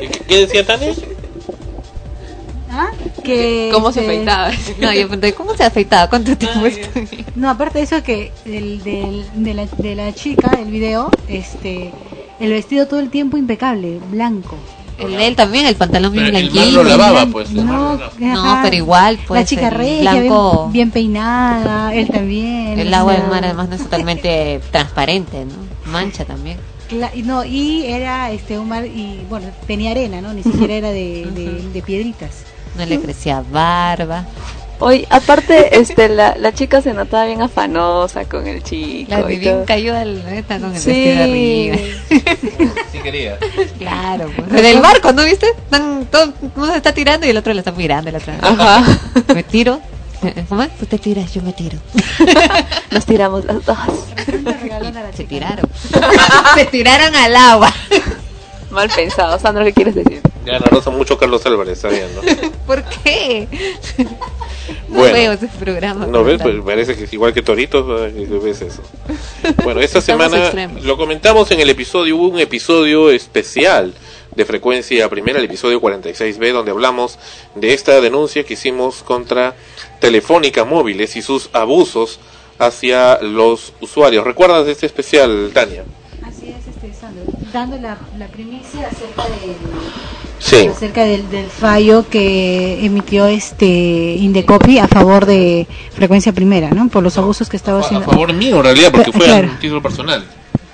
[0.00, 0.92] ¿Y ¿Qué, qué decía Tania?
[2.70, 2.90] ¿Ah?
[3.22, 4.50] Que, ¿Cómo se este, afeitaba?
[4.78, 6.08] No, yo pregunté, ¿cómo se afeitaba?
[6.08, 7.06] ¿Cuánto tiempo estuvo?
[7.34, 11.92] No, aparte de eso que el, del- de, la, de la chica del video, este,
[12.40, 14.56] el vestido todo el tiempo impecable, blanco.
[14.98, 16.60] El de él también, el pantalón bien el blanquito.
[16.60, 17.50] mar lo lavaba, pues.
[17.50, 17.96] No.
[18.18, 19.40] No, pero igual, pues.
[19.40, 22.78] la chica el regia, blanco, bien, bien peinada, él también.
[22.78, 25.90] el agua del mar además no es totalmente transparente, ¿no?
[25.90, 26.58] Mancha también.
[27.24, 30.32] no, y era este un mar, y bueno, tenía arena, ¿no?
[30.32, 32.44] Ni siquiera era de, de, de piedritas.
[32.76, 34.26] No le crecía barba.
[34.78, 39.10] Oye, aparte, este, la, la chica se notaba bien afanosa con el chico.
[39.10, 39.64] La y bien todo.
[39.66, 40.90] cayó al neta con el Sí.
[40.90, 41.76] vestido arriba.
[42.92, 43.38] Sí quería.
[43.78, 44.52] Claro, pues.
[44.52, 45.46] En el barco, ¿no viste?
[45.46, 48.10] Están, todo, uno se está tirando y el otro le está mirando.
[48.10, 48.84] El otro, Ajá.
[49.34, 49.80] Me tiro.
[50.48, 50.70] ¿Cómo es?
[50.78, 51.78] Tú te tiras, yo me tiro.
[52.92, 53.76] Nos tiramos las dos.
[55.16, 55.68] Se tiraron.
[56.54, 57.72] se tiraron al agua.
[58.72, 60.20] Mal pensado, Sandra, ¿qué quieres decir?
[60.44, 62.50] Ya no rosa mucho Carlos Álvarez, está bien, ¿no?
[62.66, 63.46] ¿Por qué?
[64.88, 65.14] No Bueno.
[65.14, 66.06] veo ese programa.
[66.06, 67.42] No ves, pues parece que es igual que
[68.28, 68.82] que ves eso.
[69.62, 70.84] Bueno, esta Estamos semana extremos.
[70.84, 73.94] lo comentamos en el episodio, hubo un episodio especial
[74.34, 77.18] de frecuencia primera, el episodio 46B, donde hablamos
[77.54, 79.54] de esta denuncia que hicimos contra
[80.00, 82.18] Telefónica Móviles y sus abusos
[82.58, 84.24] hacia los usuarios.
[84.24, 85.84] ¿Recuerdas de este especial, Tania?
[86.24, 89.56] Así es, este, Sandro, dando la, la primicia acerca del,
[90.38, 90.66] Sí.
[90.66, 96.88] acerca del, del fallo que emitió este Indecopi a favor de frecuencia primera, ¿no?
[96.88, 98.06] Por los abusos que estaba A haciendo.
[98.10, 99.50] favor mío, en realidad, porque fue claro.
[99.54, 100.24] a título personal.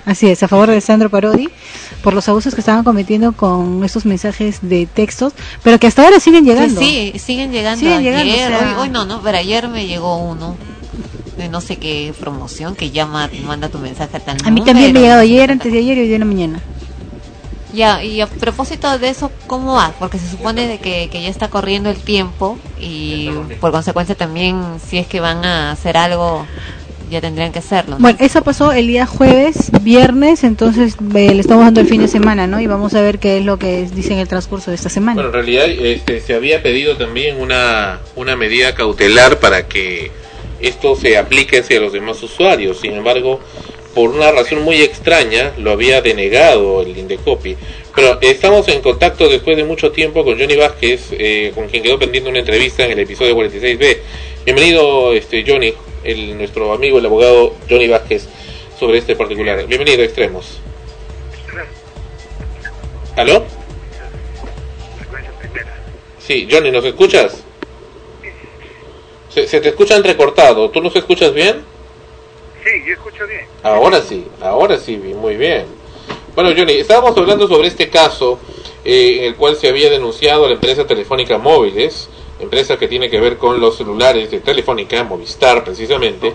[0.05, 1.49] Así es, a favor de Sandro Parodi
[2.01, 6.19] por los abusos que estaban cometiendo con estos mensajes de textos, pero que hasta ahora
[6.19, 6.79] siguen llegando.
[6.81, 8.25] Sí, sí, siguen llegando Siguen ayer.
[8.25, 10.55] llegando, o sea- hoy, hoy no, no, pero ayer me llegó uno
[11.39, 14.93] de no sé qué promoción que llama, manda tu mensaje a tal A mí también
[14.93, 16.61] me ha llegado ayer, antes de ayer y hoy de la mañana.
[17.73, 19.93] Ya, y a propósito de eso, ¿cómo va?
[19.99, 23.29] Porque se supone de que, que ya está corriendo el tiempo y
[23.59, 26.47] por consecuencia también si es que van a hacer algo
[27.09, 27.95] ya tendrían que hacerlo.
[27.95, 28.01] ¿no?
[28.01, 32.07] Bueno, eso pasó el día jueves, viernes, entonces eh, le estamos dando el fin de
[32.07, 32.59] semana, ¿no?
[32.59, 35.15] Y vamos a ver qué es lo que dice en el transcurso de esta semana.
[35.15, 40.11] Bueno, en realidad este, se había pedido también una, una medida cautelar para que
[40.61, 42.79] esto se aplique hacia los demás usuarios.
[42.79, 43.39] Sin embargo,
[43.93, 47.55] por una razón muy extraña, lo había denegado el Indecopi.
[47.95, 51.97] Pero estamos en contacto después de mucho tiempo con Johnny Vázquez, eh, con quien quedó
[51.99, 53.97] pendiente una entrevista en el episodio 46B.
[54.45, 58.27] Bienvenido, este Johnny, el, nuestro amigo, el abogado Johnny Vázquez,
[58.79, 59.65] sobre este particular.
[59.67, 60.59] Bienvenido Extremos.
[63.15, 63.43] ¿Aló?
[66.19, 67.43] Sí, Johnny, ¿nos escuchas?
[69.29, 70.69] Se, se te escucha entrecortado.
[70.69, 71.63] ¿Tú nos escuchas bien?
[72.63, 73.45] Sí, yo escucho bien.
[73.63, 75.65] Ahora sí, ahora sí, muy bien.
[76.35, 78.39] Bueno, Johnny, estábamos hablando sobre este caso
[78.83, 82.09] eh, en el cual se había denunciado a la empresa telefónica Móviles
[82.39, 86.33] empresa que tiene que ver con los celulares de Telefónica, Movistar precisamente,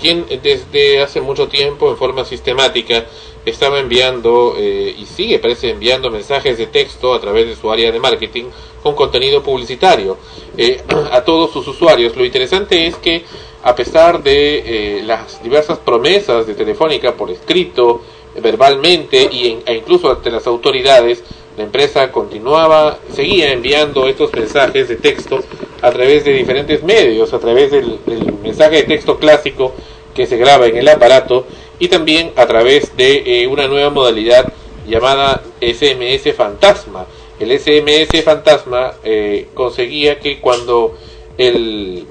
[0.00, 3.06] quien desde hace mucho tiempo en forma sistemática
[3.44, 7.92] estaba enviando eh, y sigue parece enviando mensajes de texto a través de su área
[7.92, 8.44] de marketing
[8.82, 10.16] con contenido publicitario
[10.56, 12.16] eh, a todos sus usuarios.
[12.16, 13.24] Lo interesante es que
[13.62, 18.02] a pesar de eh, las diversas promesas de Telefónica por escrito,
[18.42, 21.22] verbalmente y en- e incluso ante las autoridades,
[21.56, 25.40] la empresa continuaba, seguía enviando estos mensajes de texto
[25.82, 28.00] a través de diferentes medios, a través del,
[28.42, 29.72] mensaje de texto clásico
[30.14, 31.46] que se graba en el aparato
[31.78, 34.52] y también a través de eh, una nueva modalidad
[34.86, 37.06] llamada SMS fantasma.
[37.38, 40.96] El SMS fantasma eh, conseguía que cuando
[41.38, 42.06] el,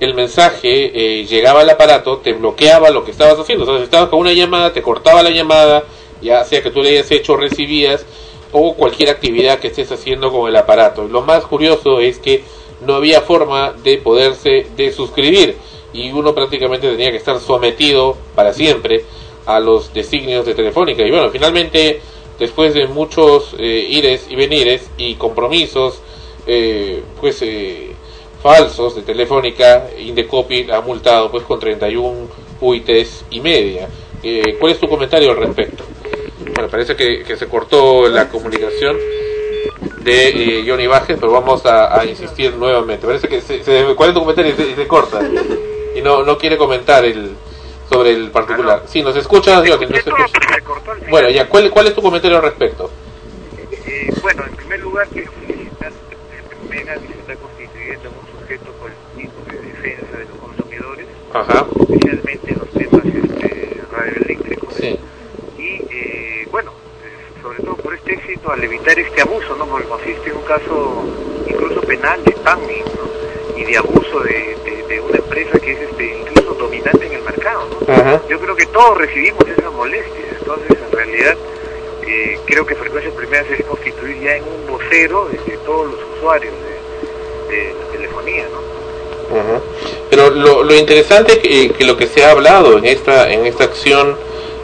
[0.00, 3.64] el mensaje eh, llegaba al aparato, te bloqueaba lo que estabas haciendo.
[3.64, 5.84] O si estabas con una llamada, te cortaba la llamada,
[6.22, 8.04] ya sea que tú le hayas hecho recibías,
[8.52, 11.06] o cualquier actividad que estés haciendo con el aparato.
[11.06, 12.42] Lo más curioso es que
[12.86, 15.56] no había forma de poderse desuscribir
[15.92, 19.04] y uno prácticamente tenía que estar sometido para siempre
[19.46, 21.02] a los designios de Telefónica.
[21.02, 22.00] Y bueno, finalmente,
[22.38, 26.00] después de muchos eh, ires y venires y compromisos,
[26.46, 27.92] eh, pues eh,
[28.42, 32.28] falsos de Telefónica, Indecopy ha multado pues con 31
[32.60, 33.88] UITs y media.
[34.22, 35.84] Eh, ¿Cuál es tu comentario al respecto?
[36.54, 38.96] Bueno, parece que, que se cortó la comunicación
[40.00, 40.28] de
[40.60, 43.06] eh, Johnny Bajes, pero vamos a, a insistir nuevamente.
[43.06, 44.52] Parece que se, se- ¿cuál es tu comentario?
[44.52, 45.20] Y se, corta
[45.94, 47.32] y no no quiere comentar el
[47.90, 48.82] sobre el particular.
[48.86, 50.30] Sí, nos escuchas, Johnny, nos escuchas.
[51.10, 52.90] Bueno, ya, ¿cuál, ¿cuál es tu comentario al respecto?
[53.86, 58.40] Eh, bueno, en primer lugar quiero felicitar a Mega que se está constituyendo en un
[58.40, 61.66] sujeto colectivo de defensa de los consumidores, Ajá.
[61.80, 64.74] especialmente en los temas este, radioeléctricos.
[64.74, 64.98] Sí.
[65.58, 66.72] Y eh, bueno,
[67.04, 69.66] eh, sobre todo por este éxito al evitar este abuso, ¿no?
[69.66, 71.04] Porque consiste en un caso
[71.48, 73.58] incluso penal de spamming, ¿no?
[73.60, 77.22] Y de abuso de, de- de una empresa que es este, incluso dominante en el
[77.22, 77.86] mercado, ¿no?
[78.28, 81.36] Yo creo que todos recibimos esas molestias, entonces en realidad
[82.06, 85.90] eh, creo que Frecuencia Primera se debe constituir ya en un vocero de, de todos
[85.92, 86.54] los usuarios
[87.48, 88.58] de, de la telefonía, ¿no?
[90.10, 93.64] Pero lo, lo interesante que, que lo que se ha hablado en esta en esta
[93.64, 94.16] acción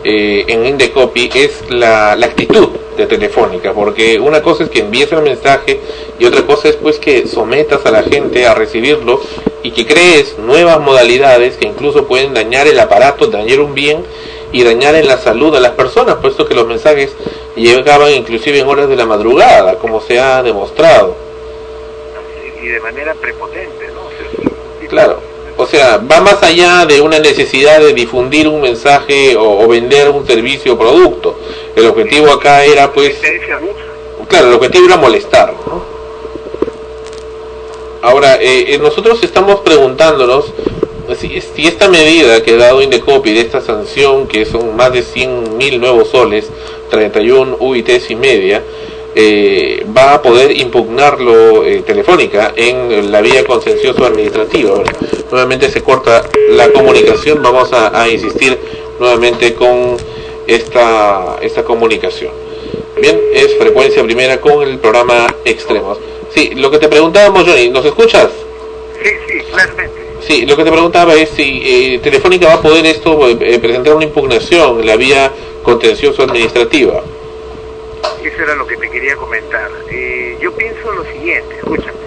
[0.04, 5.10] eh, en Indecopy es la, la actitud de Telefónica, porque una cosa es que envíes
[5.12, 5.80] el mensaje
[6.18, 9.20] y otra cosa es pues que sometas a la gente a recibirlo
[9.62, 14.04] y que crees nuevas modalidades que incluso pueden dañar el aparato, dañar un bien
[14.52, 17.12] y dañar en la salud a las personas, puesto que los mensajes
[17.56, 21.16] llegaban inclusive en horas de la madrugada, como se ha demostrado.
[22.62, 24.00] Y de manera prepotente, ¿no?
[24.02, 25.18] O sea, Claro,
[25.56, 30.10] o sea, va más allá de una necesidad de difundir un mensaje o, o vender
[30.10, 31.38] un servicio o producto.
[31.76, 33.16] El objetivo acá era, pues,
[34.28, 35.54] claro, el objetivo era molestar.
[35.66, 35.82] ¿no?
[38.02, 40.52] Ahora, eh, eh, nosotros estamos preguntándonos
[41.18, 45.02] si, si esta medida que ha dado Indecopy de esta sanción, que son más de
[45.02, 46.50] 100.000 nuevos soles,
[46.90, 48.62] 31 UITs y media,
[49.14, 54.74] eh, va a poder impugnarlo eh, Telefónica en la vía contencioso administrativa.
[54.74, 54.90] Bueno,
[55.30, 58.58] nuevamente se corta la comunicación, vamos a, a insistir
[58.98, 59.96] nuevamente con
[60.46, 62.32] esta, esta comunicación.
[63.00, 65.98] Bien, es frecuencia primera con el programa Extremos.
[66.32, 68.28] Sí, lo que te preguntábamos, Johnny, ¿nos escuchas?
[69.02, 70.04] Sí, sí, claramente.
[70.26, 73.94] Sí, lo que te preguntaba es si eh, Telefónica va a poder esto eh, presentar
[73.94, 75.30] una impugnación en la vía
[75.62, 77.02] contencioso administrativa.
[78.22, 79.70] Eso era lo que te quería comentar.
[79.90, 81.98] Eh, yo pienso lo siguiente, escúchame.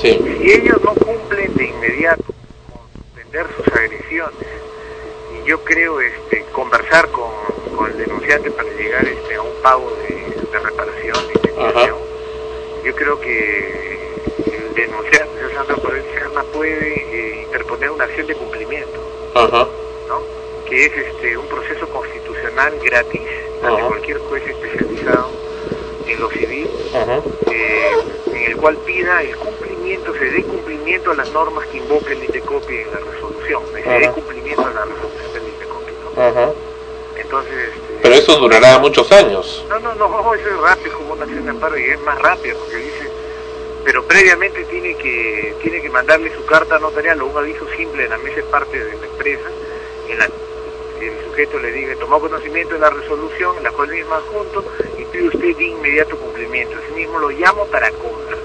[0.00, 0.20] Sí.
[0.38, 4.48] Si ellos no cumplen de inmediato con suspender sus agresiones,
[5.34, 7.30] y yo creo este, conversar con,
[7.76, 11.96] con el denunciante para llegar este, a un pago de, de reparación, de indemnización,
[12.84, 14.14] yo creo que
[14.46, 19.00] el denunciante, Sandro Correa Serna, puede eh, interponer una acción de cumplimiento,
[19.34, 19.66] Ajá.
[20.08, 20.20] ¿no?
[20.68, 23.22] que es este, un proceso constitucional gratis
[23.62, 25.35] ante cualquier juez especializado
[26.06, 26.68] en lo civil
[27.50, 27.90] eh,
[28.26, 32.24] en el cual pida el cumplimiento, se dé cumplimiento a las normas que invoca el
[32.24, 35.92] INDECOPI en la resolución, se dé cumplimiento a la resolución del INDECOPI.
[36.16, 36.54] ¿no?
[37.20, 39.64] Entonces, este, Pero eso durará muchos años.
[39.68, 42.56] no, no, no, eso es rápido como una acción de amparo y es más rápido
[42.58, 43.10] porque dice,
[43.84, 48.10] pero previamente tiene que tiene que mandarle su carta notarial o un aviso simple en
[48.10, 49.48] la mesa de parte de la empresa,
[50.08, 50.28] en la
[51.00, 54.64] el sujeto le diga, tomó conocimiento de la resolución, la cual misma junto,
[54.98, 56.76] y pide usted de inmediato cumplimiento.
[56.82, 58.36] Así mismo lo llamo para compra.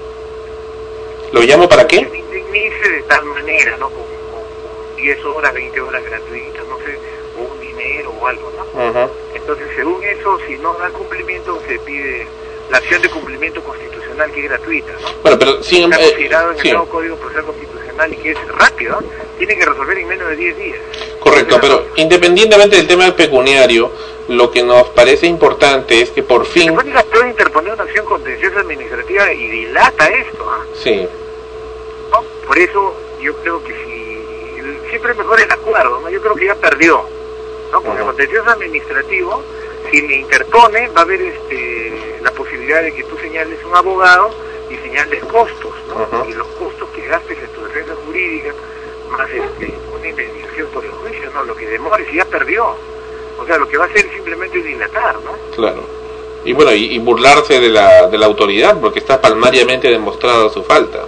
[1.32, 2.06] ¿Lo llamo para qué?
[2.06, 3.88] Me indemnice de tal manera, ¿no?
[3.88, 6.98] Con, con- con 10 horas, 20 horas gratuitas, no sé,
[7.38, 9.10] o un dinero o algo, ¿no?
[9.34, 12.26] Entonces, según eso, si no da cumplimiento, se pide
[12.70, 15.08] la acción de cumplimiento constitucional que es gratuita, ¿no?
[15.22, 18.32] Bueno, pero sin Está eh, considerado en sí, el nuevo Código Procesal Constitucional y que
[18.32, 19.02] es rápido,
[19.38, 20.78] tiene que resolver en menos de 10 días.
[21.20, 23.92] correcto, pero independientemente del tema pecuniario,
[24.28, 28.60] lo que nos parece importante es que por fin, Telefónica puede interponer una acción contenciosa
[28.60, 30.64] administrativa y dilata esto, ¿ah?
[30.74, 31.06] sí,
[32.10, 32.24] ¿no?
[32.46, 36.10] Por eso yo creo que si siempre es mejor el acuerdo, ¿no?
[36.10, 37.04] Yo creo que ya perdió,
[37.72, 37.80] ¿no?
[37.80, 39.42] Porque el contencioso administrativo,
[39.90, 44.30] si me interpone, va a haber este, la posibilidad de que tú señales un abogado
[44.70, 46.24] y señales costos, ¿no?
[46.28, 47.51] Y los costos que gastes en
[48.22, 48.54] jurídica,
[49.10, 51.44] más este, una indemnización por el juicio, ¿no?
[51.44, 52.74] Lo que demore, si ya perdió.
[53.38, 55.32] O sea, lo que va a hacer simplemente es dilatar, ¿no?
[55.54, 55.82] claro.
[56.44, 60.64] Y bueno, y, y burlarse de la, de la autoridad porque está palmariamente demostrada su
[60.64, 61.04] falta.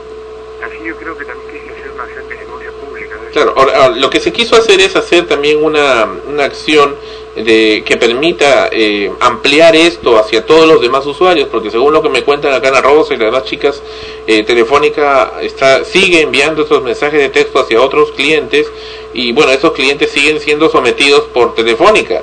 [0.65, 3.16] Así yo creo que también tiene que ser una acción de denuncia pública.
[3.16, 3.31] ¿no?
[3.32, 6.95] Claro, ahora, ahora, lo que se quiso hacer es hacer también una, una acción
[7.36, 12.09] de, que permita eh, ampliar esto hacia todos los demás usuarios, porque según lo que
[12.09, 13.82] me cuentan acá en Rosa y las demás chicas,
[14.27, 18.70] eh, Telefónica está, sigue enviando estos mensajes de texto hacia otros clientes
[19.12, 22.23] y bueno, esos clientes siguen siendo sometidos por Telefónica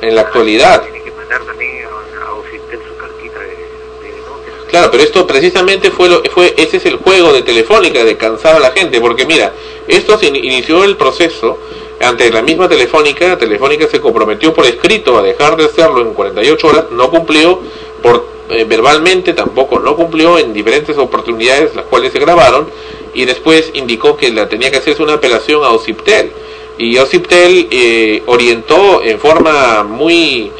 [0.00, 0.82] en la actualidad.
[0.82, 4.52] Tiene que mandar también a, a Ofitel su cartita de, de denuncia.
[4.68, 8.56] Claro, pero esto precisamente fue lo fue ese es el juego de Telefónica de cansar
[8.56, 9.52] a la gente, porque mira,
[9.88, 11.58] esto se in- inició el proceso
[12.00, 16.66] ante la misma Telefónica, Telefónica se comprometió por escrito a dejar de hacerlo en 48
[16.66, 17.60] horas, no cumplió
[18.02, 22.68] por eh, verbalmente tampoco no cumplió en diferentes oportunidades las cuales se grabaron
[23.14, 26.30] y después indicó que la tenía que hacerse una apelación a Ociptel.
[26.76, 30.50] Y Ociptel eh, orientó en forma muy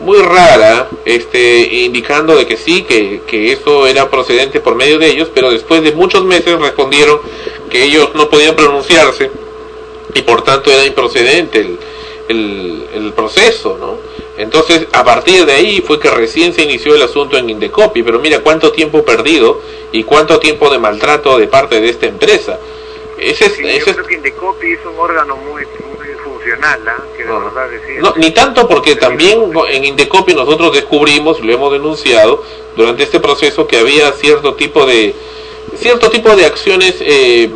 [0.00, 5.08] muy rara, este, indicando de que sí, que, que eso era procedente por medio de
[5.08, 7.18] ellos, pero después de muchos meses respondieron
[7.68, 9.28] que ellos no podían pronunciarse
[10.14, 11.78] y por tanto era improcedente el,
[12.28, 13.96] el, el proceso, ¿no?
[14.36, 18.18] Entonces, a partir de ahí fue que recién se inició el asunto en Indecopi, pero
[18.20, 19.60] mira cuánto tiempo perdido
[19.90, 22.58] y cuánto tiempo de maltrato de parte de esta empresa.
[23.18, 26.80] Ese es, Sí, ese yo es- creo que Indecopi es un órgano muy, muy funcional,
[26.86, 27.02] ¿ah?
[27.16, 28.00] que de verdad decir.
[28.00, 29.40] No, ni tanto porque también
[29.70, 32.44] en Indecopi nosotros descubrimos, lo hemos denunciado
[32.76, 35.14] durante este proceso que había cierto tipo de
[35.76, 37.50] cierto tipo de acciones eh,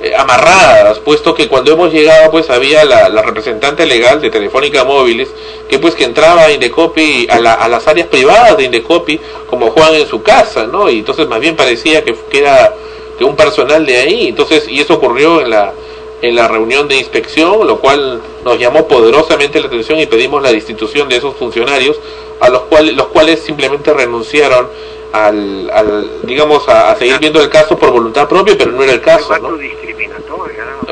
[0.00, 4.84] eh, amarradas, puesto que cuando hemos llegado pues había la, la representante legal de Telefónica
[4.84, 5.28] Móviles
[5.68, 9.18] que pues que entraba a Indecopi a, la- a las áreas privadas de Indecopi
[9.50, 10.88] como Juan en su casa, ¿no?
[10.88, 12.74] Y entonces más bien parecía que, que era
[13.18, 15.72] que un personal de ahí, entonces y eso ocurrió en la
[16.20, 20.50] en la reunión de inspección, lo cual nos llamó poderosamente la atención y pedimos la
[20.52, 21.96] destitución de esos funcionarios,
[22.40, 24.68] a los cuales, los cuales simplemente renunciaron
[25.12, 28.92] al, al digamos, a, a seguir viendo el caso por voluntad propia, pero no era
[28.94, 29.50] el caso, ¿no?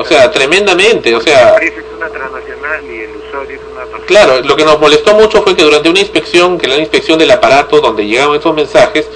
[0.07, 4.07] O sea, tremendamente, o sea, La es una transnacional y el usuario es una.
[4.07, 7.19] Claro, lo que nos molestó mucho fue que durante una inspección, que era la inspección
[7.19, 9.09] del aparato donde llegaban esos mensajes,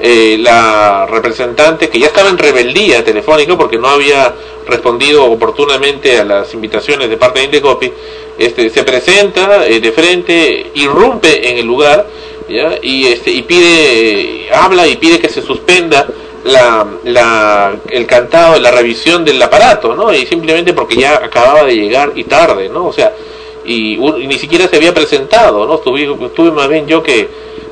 [0.00, 4.32] eh, la representante, que ya estaba en rebeldía telefónica porque no había
[4.66, 7.92] respondido oportunamente a las invitaciones de parte de Indecopi,
[8.38, 12.06] este, se presenta eh, de frente, irrumpe en el lugar
[12.48, 12.78] ¿ya?
[12.80, 16.06] y este y pide eh, habla y pide que se suspenda
[16.48, 21.76] la, la el cantado la revisión del aparato no y simplemente porque ya acababa de
[21.76, 23.14] llegar y tarde no o sea
[23.64, 27.28] y, y ni siquiera se había presentado no tuve, tuve más bien yo que,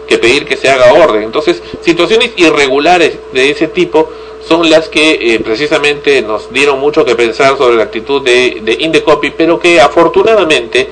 [0.07, 1.23] que pedir que se haga orden.
[1.23, 4.09] Entonces situaciones irregulares de ese tipo
[4.47, 8.77] son las que eh, precisamente nos dieron mucho que pensar sobre la actitud de, de
[8.81, 10.89] Indecopi, pero que afortunadamente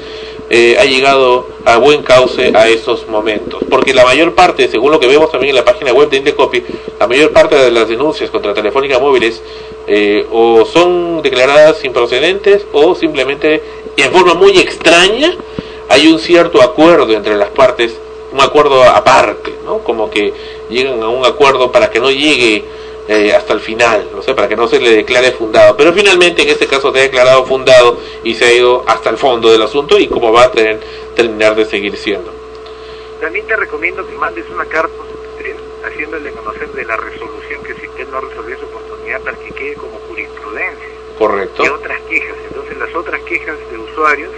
[0.50, 3.62] eh, ha llegado a buen cauce a esos momentos.
[3.68, 6.62] Porque la mayor parte, según lo que vemos también en la página web de Indecopi,
[6.98, 9.42] la mayor parte de las denuncias contra Telefónica Móviles
[9.86, 13.62] eh, o son declaradas improcedentes o simplemente
[13.96, 15.36] en forma muy extraña
[15.88, 17.94] hay un cierto acuerdo entre las partes,
[18.32, 19.78] un acuerdo aparte, ¿no?
[19.78, 20.32] Como que
[20.70, 22.64] llegan a un acuerdo para que no llegue
[23.08, 25.76] eh, hasta el final, no sé, para que no se le declare fundado.
[25.76, 29.18] Pero finalmente en este caso se ha declarado fundado y se ha ido hasta el
[29.18, 30.80] fondo del asunto y como va a tener,
[31.14, 32.32] terminar de seguir siendo.
[33.20, 34.94] También te recomiendo que mandes una carta
[35.36, 39.74] Citel, haciéndole conocer de la resolución que Citel no resolvió su oportunidad para que quede
[39.74, 40.88] como jurisprudencia.
[41.18, 41.64] Correcto.
[41.64, 42.36] Y otras quejas.
[42.48, 44.32] Entonces las otras quejas de usuarios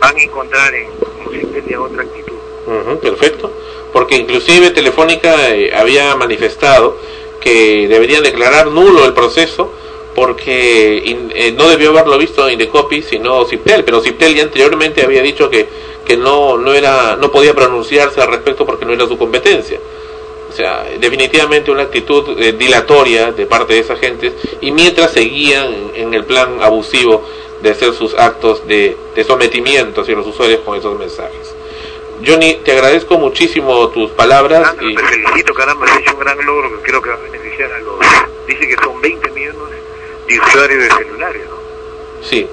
[0.00, 2.36] van a encontrar en, en Citel ya otra actitud.
[2.66, 3.50] Ujú, perfecto.
[3.92, 6.98] Porque inclusive Telefónica eh, había manifestado
[7.40, 9.72] que deberían declarar nulo el proceso
[10.14, 10.98] porque
[11.34, 15.68] eh, no debió haberlo visto Indecopi sino Ciptel, pero Ciptel ya anteriormente había dicho que,
[16.04, 19.78] que no, no, era, no podía pronunciarse al respecto porque no era su competencia.
[20.48, 25.72] O sea, definitivamente una actitud eh, dilatoria de parte de esas gentes y mientras seguían
[25.72, 27.22] en, en el plan abusivo
[27.62, 31.57] de hacer sus actos de, de sometimiento hacia los usuarios con esos mensajes.
[32.26, 34.74] Johnny, te agradezco muchísimo tus palabras.
[34.80, 37.72] y- Te felicito, caramba, has hecho un gran logro que creo que va a beneficiar
[37.72, 37.96] a los...
[38.46, 39.78] Dice que son 20 millones
[40.26, 41.56] de usuarios de celulares, ¿no?
[42.28, 42.46] Sí.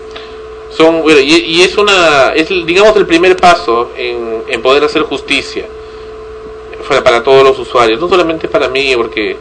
[0.69, 5.03] Son, bueno, y, y es una, es digamos el primer paso en, en poder hacer
[5.03, 5.65] justicia
[6.87, 9.37] para, para todos los usuarios, no solamente para mí, porque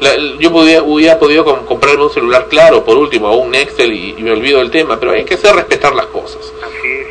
[0.00, 3.92] la- yo podía, hubiera podido com- comprarme un celular claro, por último, o un Nextel
[3.92, 6.52] y, y me olvido del tema, pero hay que hacer respetar las cosas.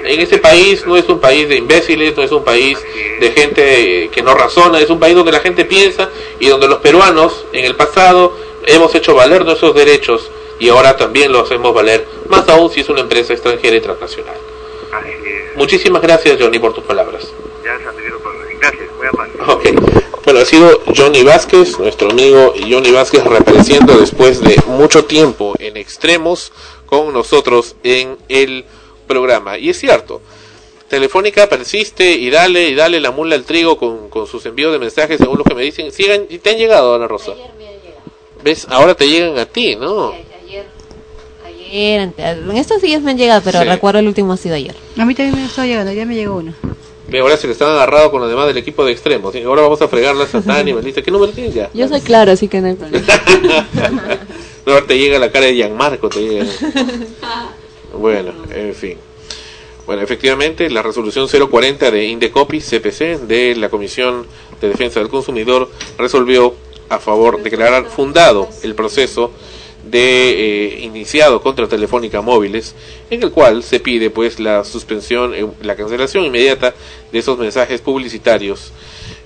[0.03, 2.79] En ese país no es un país de imbéciles, no es un país
[3.19, 6.09] de gente que no razona, es un país donde la gente piensa
[6.39, 8.33] y donde los peruanos en el pasado
[8.65, 12.89] hemos hecho valer nuestros derechos y ahora también los hacemos valer, más aún si es
[12.89, 14.35] una empresa extranjera y transnacional.
[15.55, 17.31] Muchísimas gracias Johnny por tus palabras.
[18.59, 19.33] Gracias, muy amable.
[19.47, 19.98] Ok,
[20.31, 25.75] bueno, ha sido Johnny Vázquez, nuestro amigo Johnny Vázquez, reapareciendo después de mucho tiempo en
[25.75, 26.51] extremos
[26.85, 28.63] con nosotros en el
[29.07, 29.57] programa.
[29.57, 30.21] Y es cierto,
[30.87, 34.77] Telefónica persiste y dale y dale la mula al trigo con, con sus envíos de
[34.77, 35.91] mensajes, según lo que me dicen.
[35.91, 37.31] Sigan, y te han llegado, Ana Rosa.
[38.43, 38.67] ¿Ves?
[38.69, 40.13] Ahora te llegan a ti, ¿no?
[41.71, 43.65] Ayer, ante- en estos días me han llegado, pero Sí.
[43.65, 44.75] recuerdo el último ha sido ayer.
[44.95, 46.53] A mí también me está llegando, ya me llegó uno.
[47.09, 49.35] Ve, ahora se le están agarrado con los demás del equipo de extremos.
[49.35, 51.01] Ahora vamos a fregarla a y Melissa.
[51.01, 51.69] ¿Qué número tienes ya?
[51.73, 53.07] Yo soy claro, así que no hay problema.
[54.65, 56.45] No, ahora te llega la cara de Gianmarco, te llega.
[57.97, 58.97] Bueno, en fin.
[59.87, 64.27] Bueno, efectivamente, la resolución 040 de Indecopi CPC de la Comisión
[64.61, 66.53] de Defensa del Consumidor resolvió
[66.89, 69.31] a favor de declarar fundado el proceso
[69.89, 72.75] de eh, iniciado contra Telefónica Móviles,
[73.09, 76.73] en el cual se pide pues la suspensión, eh, la cancelación inmediata
[77.11, 78.71] de esos mensajes publicitarios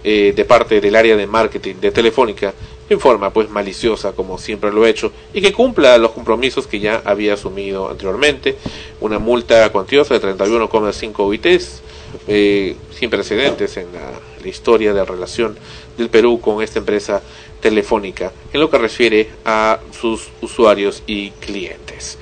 [0.04, 2.54] eh, de parte del área de marketing de Telefónica
[2.90, 6.80] en forma pues maliciosa como siempre lo ha hecho y que cumpla los compromisos que
[6.80, 8.58] ya había asumido anteriormente.
[9.00, 11.82] Una multa cuantiosa de 31,5 UITs
[12.28, 14.12] eh, sin precedentes en la,
[14.42, 15.58] la historia de relación
[15.98, 17.22] del Perú con esta empresa
[17.64, 22.18] telefónica en lo que refiere a sus usuarios y clientes.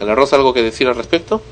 [0.00, 1.42] Ana Rosa, ¿algo que decir al respecto?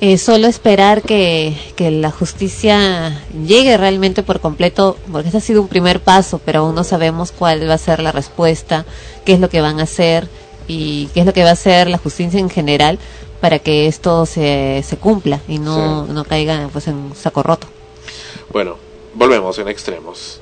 [0.00, 5.62] Eh, solo esperar que, que la justicia llegue realmente por completo, porque este ha sido
[5.62, 8.84] un primer paso, pero aún no sabemos cuál va a ser la respuesta,
[9.24, 10.28] qué es lo que van a hacer
[10.68, 12.98] y qué es lo que va a hacer la justicia en general
[13.40, 17.66] para que esto se, se cumpla y no, no caiga pues en un saco roto.
[18.52, 18.76] Bueno,
[19.14, 20.37] volvemos en extremos.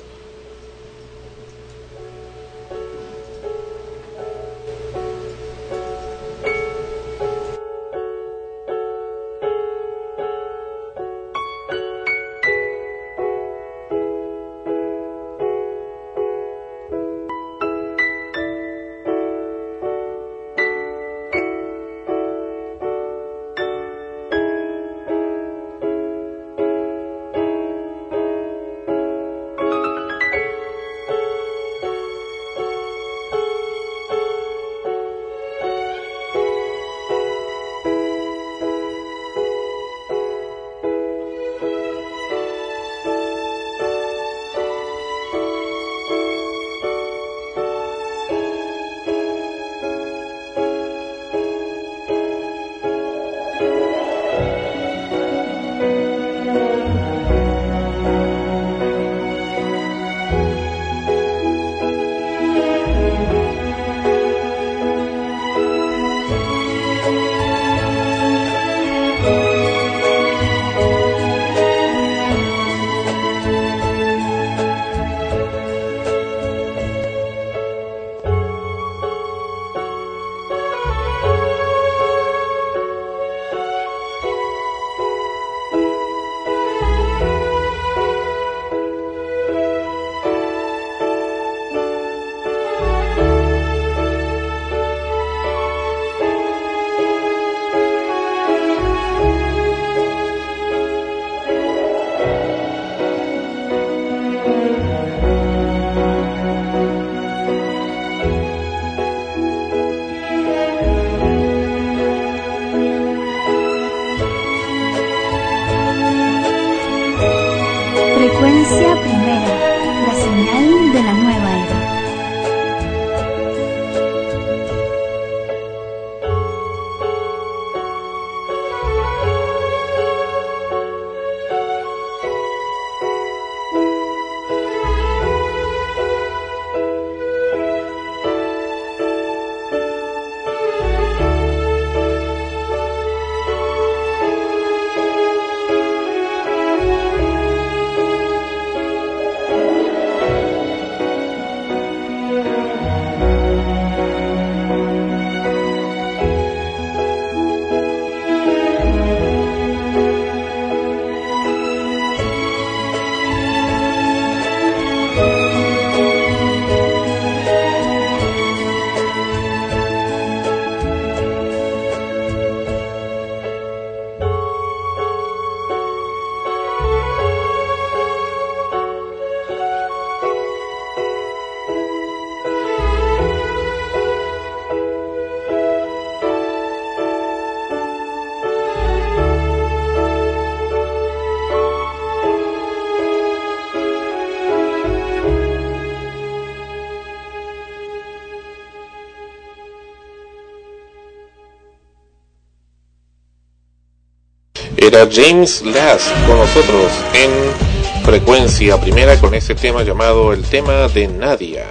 [204.87, 211.09] Era James Last con nosotros en frecuencia primera con este tema llamado el tema de
[211.09, 211.65] Nadia.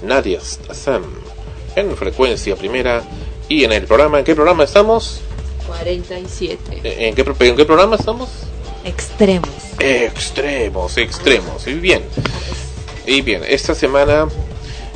[0.00, 1.02] Nadia Sam
[1.76, 3.02] en frecuencia primera
[3.50, 4.18] y en el programa.
[4.18, 5.20] ¿En qué programa estamos?
[5.66, 6.80] 47.
[7.06, 8.30] ¿En qué, en qué programa estamos?
[8.82, 9.50] Extremos.
[9.78, 11.66] Extremos, extremos.
[11.66, 12.02] Y bien.
[13.06, 14.26] Y bien, esta semana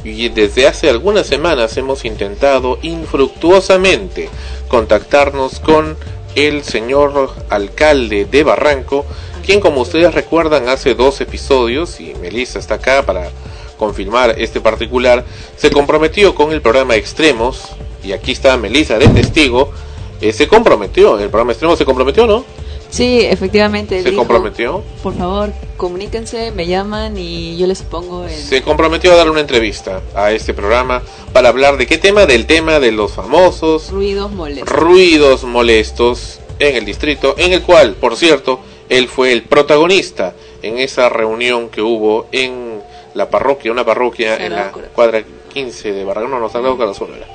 [0.04, 4.30] y desde hace algunas semanas hemos intentado infructuosamente
[4.68, 5.98] contactarnos con
[6.46, 9.04] el señor alcalde de Barranco,
[9.44, 13.30] quien como ustedes recuerdan hace dos episodios, y Melissa está acá para
[13.76, 15.24] confirmar este particular,
[15.56, 17.62] se comprometió con el programa Extremos,
[18.04, 19.72] y aquí está Melissa de testigo,
[20.20, 22.44] eh, se comprometió, el programa Extremos se comprometió, ¿no?
[22.90, 24.02] Sí, efectivamente.
[24.02, 24.82] Se dijo, comprometió.
[25.02, 28.30] Por favor, comuníquense, me llaman y yo les pongo en...
[28.30, 31.02] se comprometió a dar una entrevista a este programa
[31.32, 34.68] para hablar de qué tema, del tema de los famosos Ruidos molestos.
[34.68, 40.78] ruidos molestos en el distrito, en el cual, por cierto, él fue el protagonista en
[40.78, 42.80] esa reunión que hubo en
[43.14, 47.10] la parroquia, una parroquia en la Sagrado cuadra 15 de Barranco, no, no, Sagrado Corazón
[47.16, 47.26] era,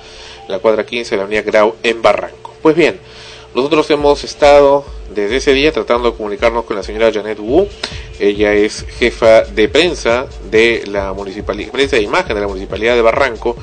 [0.47, 2.53] la cuadra 15 de la avenida Grau en Barranco.
[2.61, 2.99] Pues bien,
[3.55, 7.67] nosotros hemos estado desde ese día tratando de comunicarnos con la señora Janet Wu.
[8.19, 13.01] Ella es jefa de prensa de la municipalidad, prensa de imagen de la municipalidad de
[13.01, 13.55] Barranco.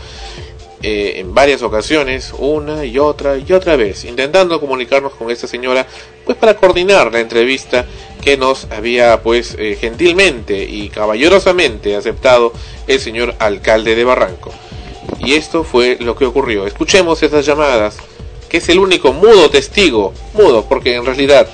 [0.82, 5.86] eh, en varias ocasiones, una y otra y otra vez, intentando comunicarnos con esta señora,
[6.24, 7.84] pues para coordinar la entrevista
[8.22, 12.52] que nos había pues eh, gentilmente y caballerosamente aceptado
[12.86, 14.52] el señor alcalde de Barranco.
[15.18, 16.66] Y esto fue lo que ocurrió.
[16.66, 17.98] Escuchemos esas llamadas,
[18.50, 21.48] que es el único mudo testigo, mudo, porque en realidad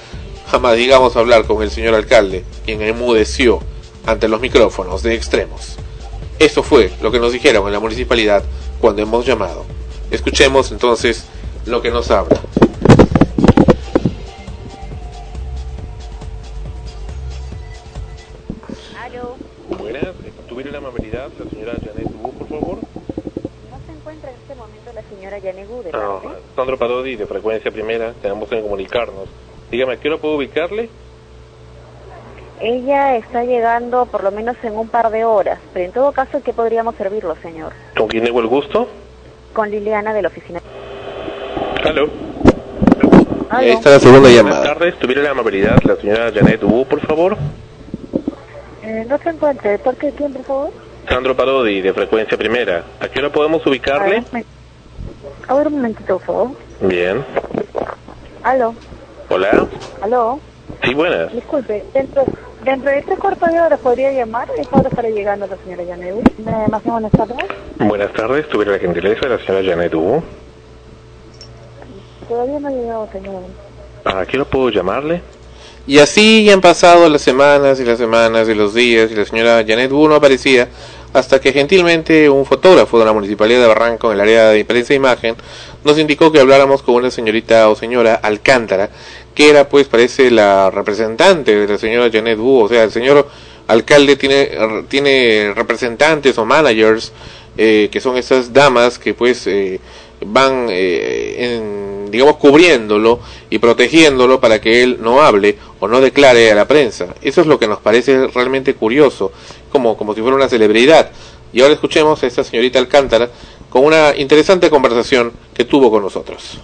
[0.51, 3.61] jamás llegamos a hablar con el señor alcalde, quien enmudeció
[4.07, 5.77] ante los micrófonos de extremos.
[6.39, 8.43] Esto fue lo que nos dijeron en la municipalidad
[8.81, 9.67] cuando hemos llamado.
[10.11, 11.27] Escuchemos entonces
[11.67, 12.41] lo que nos habla.
[19.79, 20.15] Buenas,
[20.49, 22.79] ¿tuviera la amabilidad la señora Janet Wu, por favor?
[22.79, 24.55] No se encuentra en este
[25.93, 26.23] No,
[26.55, 29.29] Sandro Parodi, de frecuencia primera, tenemos que comunicarnos.
[29.71, 30.89] Dígame, ¿a qué hora puedo ubicarle?
[32.61, 36.43] Ella está llegando por lo menos en un par de horas, pero en todo caso,
[36.43, 37.73] ¿qué podríamos servirlo, señor?
[37.97, 38.89] ¿Con quién tengo el gusto?
[39.53, 40.61] Con Liliana de la oficina.
[41.85, 42.09] Aló.
[43.51, 43.67] Aló.
[43.67, 44.59] Esta es la segunda llamada.
[44.61, 47.37] Buenas tardes, ¿tuviera la amabilidad la señora Janet Wu, por favor?
[48.83, 49.71] Eh, no se encuentra.
[49.71, 50.71] ¿De parte de quién, por favor?
[51.09, 52.85] Sandro Parodi, de frecuencia primera.
[53.01, 54.25] ¿A qué hora podemos ubicarle?
[55.49, 56.51] A ver, un momentito, por favor.
[56.81, 57.25] Bien.
[58.43, 58.75] Aló.
[59.29, 59.67] Hola.
[60.03, 60.41] Aló.
[60.83, 61.33] Sí, buenas.
[61.33, 62.25] Disculpe, dentro,
[62.65, 64.49] dentro de este cuarto de hora podría llamar.
[64.57, 66.23] Es ahora estará llegando la señora Yanegu.
[66.71, 67.37] Más bien, buenas tardes.
[67.79, 70.23] Buenas tardes, ¿tuviera la gentileza la señora Janet Wu?
[72.29, 73.43] Todavía no ha llegado, señor.
[74.05, 75.23] ¿A qué hora puedo llamarle?
[75.87, 79.65] Y así han pasado las semanas y las semanas y los días y la señora
[79.67, 80.69] Janet Wu no aparecía
[81.17, 84.93] hasta que gentilmente un fotógrafo de la Municipalidad de Barranco en el área de prensa
[84.93, 85.35] e imagen
[85.83, 88.91] nos indicó que habláramos con una señorita o señora Alcántara
[89.35, 93.27] que era pues parece la representante de la señora Janet Wu, o sea el señor
[93.67, 94.51] alcalde tiene,
[94.89, 97.13] tiene representantes o managers
[97.57, 99.81] eh, que son esas damas que pues eh,
[100.25, 103.21] van eh, en, digamos cubriéndolo
[103.51, 107.15] y protegiéndolo para que él no hable o no declare a la prensa.
[107.23, 109.33] Eso es lo que nos parece realmente curioso,
[109.71, 111.11] como, como si fuera una celebridad.
[111.53, 113.29] Y ahora escuchemos a esta señorita Alcántara
[113.71, 116.61] con una interesante conversación que tuvo con nosotros.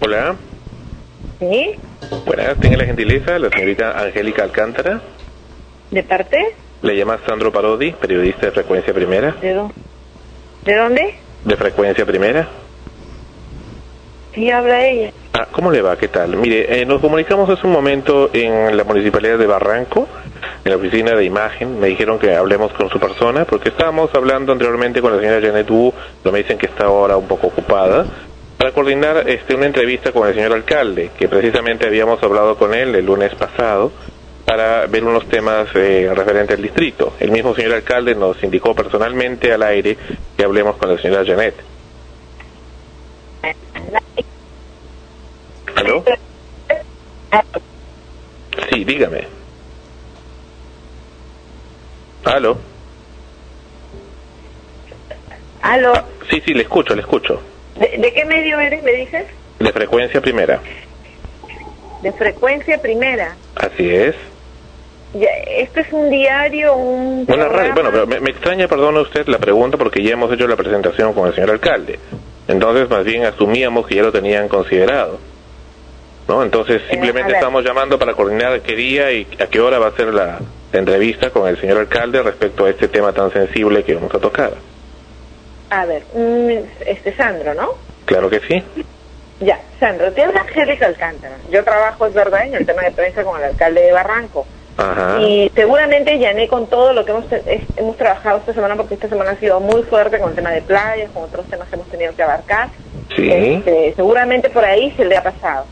[0.00, 0.36] Hola,
[1.40, 1.70] ¿Sí?
[2.26, 5.02] buenas, tenga la gentileza, la señorita Angélica Alcántara.
[5.90, 6.54] ¿De parte?
[6.82, 9.32] Le llama Sandro Parodi, periodista de Frecuencia Primera.
[9.40, 9.72] ¿De, dó-
[10.64, 11.14] ¿De dónde?
[11.44, 12.48] ¿De Frecuencia Primera?
[14.34, 15.12] Sí, habla ella.
[15.34, 15.96] Ah, ¿Cómo le va?
[15.96, 16.36] ¿Qué tal?
[16.36, 20.08] Mire, eh, nos comunicamos hace un momento en la Municipalidad de Barranco,
[20.64, 21.78] en la oficina de imagen.
[21.78, 25.70] Me dijeron que hablemos con su persona, porque estábamos hablando anteriormente con la señora Janet
[25.70, 25.92] Wu,
[26.22, 28.06] pero me dicen que está ahora un poco ocupada,
[28.56, 32.94] para coordinar este, una entrevista con el señor alcalde, que precisamente habíamos hablado con él
[32.94, 33.92] el lunes pasado,
[34.44, 37.14] para ver unos temas eh, referentes al distrito.
[37.18, 39.96] El mismo señor alcalde nos indicó personalmente al aire
[40.36, 41.54] que hablemos con la señora Janet.
[45.74, 46.04] ¿Aló?
[48.70, 49.26] Sí, dígame.
[52.24, 52.58] ¿Aló?
[55.62, 55.92] ¿Aló?
[56.30, 57.40] Sí, sí, le escucho, le escucho.
[57.78, 59.26] ¿De, de qué medio eres, me dices?
[59.58, 60.60] De frecuencia primera.
[62.02, 63.34] De frecuencia primera.
[63.56, 64.14] Así es.
[65.14, 67.74] ¿Esto es un diario, un Una radio.
[67.74, 71.12] Bueno, pero me, me extraña, perdone usted, la pregunta porque ya hemos hecho la presentación
[71.12, 71.98] con el señor alcalde.
[72.48, 75.18] Entonces, más bien asumíamos que ya lo tenían considerado.
[76.28, 76.42] ¿no?
[76.42, 80.12] Entonces simplemente estamos llamando para coordinar qué día y a qué hora va a ser
[80.12, 80.38] la,
[80.72, 84.18] la entrevista con el señor alcalde respecto a este tema tan sensible que vamos a
[84.18, 84.52] tocar.
[85.70, 86.02] A ver,
[86.86, 87.74] este Sandro, ¿no?
[88.04, 88.62] Claro que sí.
[89.40, 91.36] Ya, Sandro, te habla Angélica Alcántara.
[91.50, 94.46] Yo trabajo, es verdad, en el tema de prensa con el alcalde de Barranco.
[94.76, 95.20] Ajá.
[95.20, 99.08] Y seguramente llené con todo lo que hemos, es- hemos trabajado esta semana, porque esta
[99.08, 101.88] semana ha sido muy fuerte con el tema de playas, con otros temas que hemos
[101.88, 102.68] tenido que abarcar.
[103.14, 103.30] Sí.
[103.30, 105.66] Este, seguramente por ahí se le ha pasado.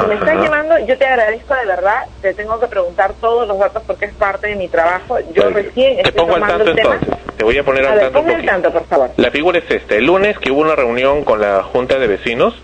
[0.00, 3.58] Si me estás llamando, yo te agradezco de verdad, te tengo que preguntar todos los
[3.58, 5.18] datos porque es parte de mi trabajo.
[5.34, 6.94] Yo recién Te estoy pongo al tanto el tema.
[7.00, 7.36] entonces.
[7.36, 8.52] Te voy a poner A al ver, tanto ponme al poquito.
[8.52, 9.10] tanto, por favor.
[9.16, 9.94] La figura es esta.
[9.94, 12.54] El lunes que hubo una reunión con la Junta de Vecinos,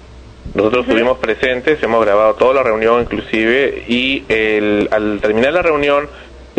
[0.54, 6.08] nosotros estuvimos presentes, hemos grabado toda la reunión inclusive, y el- al terminar la reunión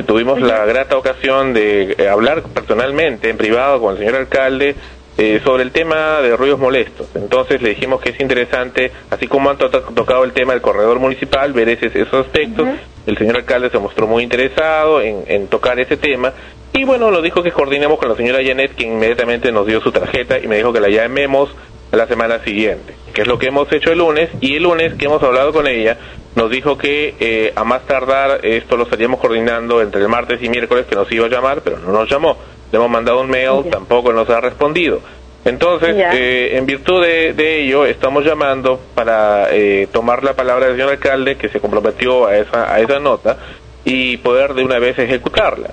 [0.06, 4.76] tuvimos la grata ocasión de eh, hablar personalmente, en privado, con el señor alcalde
[5.18, 7.08] eh, sobre el tema de ruidos molestos.
[7.16, 11.00] Entonces le dijimos que es interesante, así como han to- tocado el tema del corredor
[11.00, 12.68] municipal, ver ese- esos aspectos.
[13.08, 16.34] El señor alcalde se mostró muy interesado en, en tocar ese tema.
[16.74, 19.94] Y bueno, lo dijo que coordinemos con la señora Janet, quien inmediatamente nos dio su
[19.94, 21.56] tarjeta y me dijo que la llamemos
[21.96, 24.30] la semana siguiente, que es lo que hemos hecho el lunes.
[24.42, 25.98] Y el lunes que hemos hablado con ella,
[26.36, 30.50] nos dijo que eh, a más tardar esto lo estaríamos coordinando entre el martes y
[30.50, 32.38] miércoles, que nos iba a llamar, pero no nos llamó.
[32.72, 35.00] Le hemos mandado un mail, tampoco nos ha respondido.
[35.46, 40.76] Entonces, eh, en virtud de, de ello, estamos llamando para eh, tomar la palabra del
[40.76, 43.38] señor alcalde, que se comprometió a esa, a esa nota,
[43.86, 45.70] y poder de una vez ejecutarla.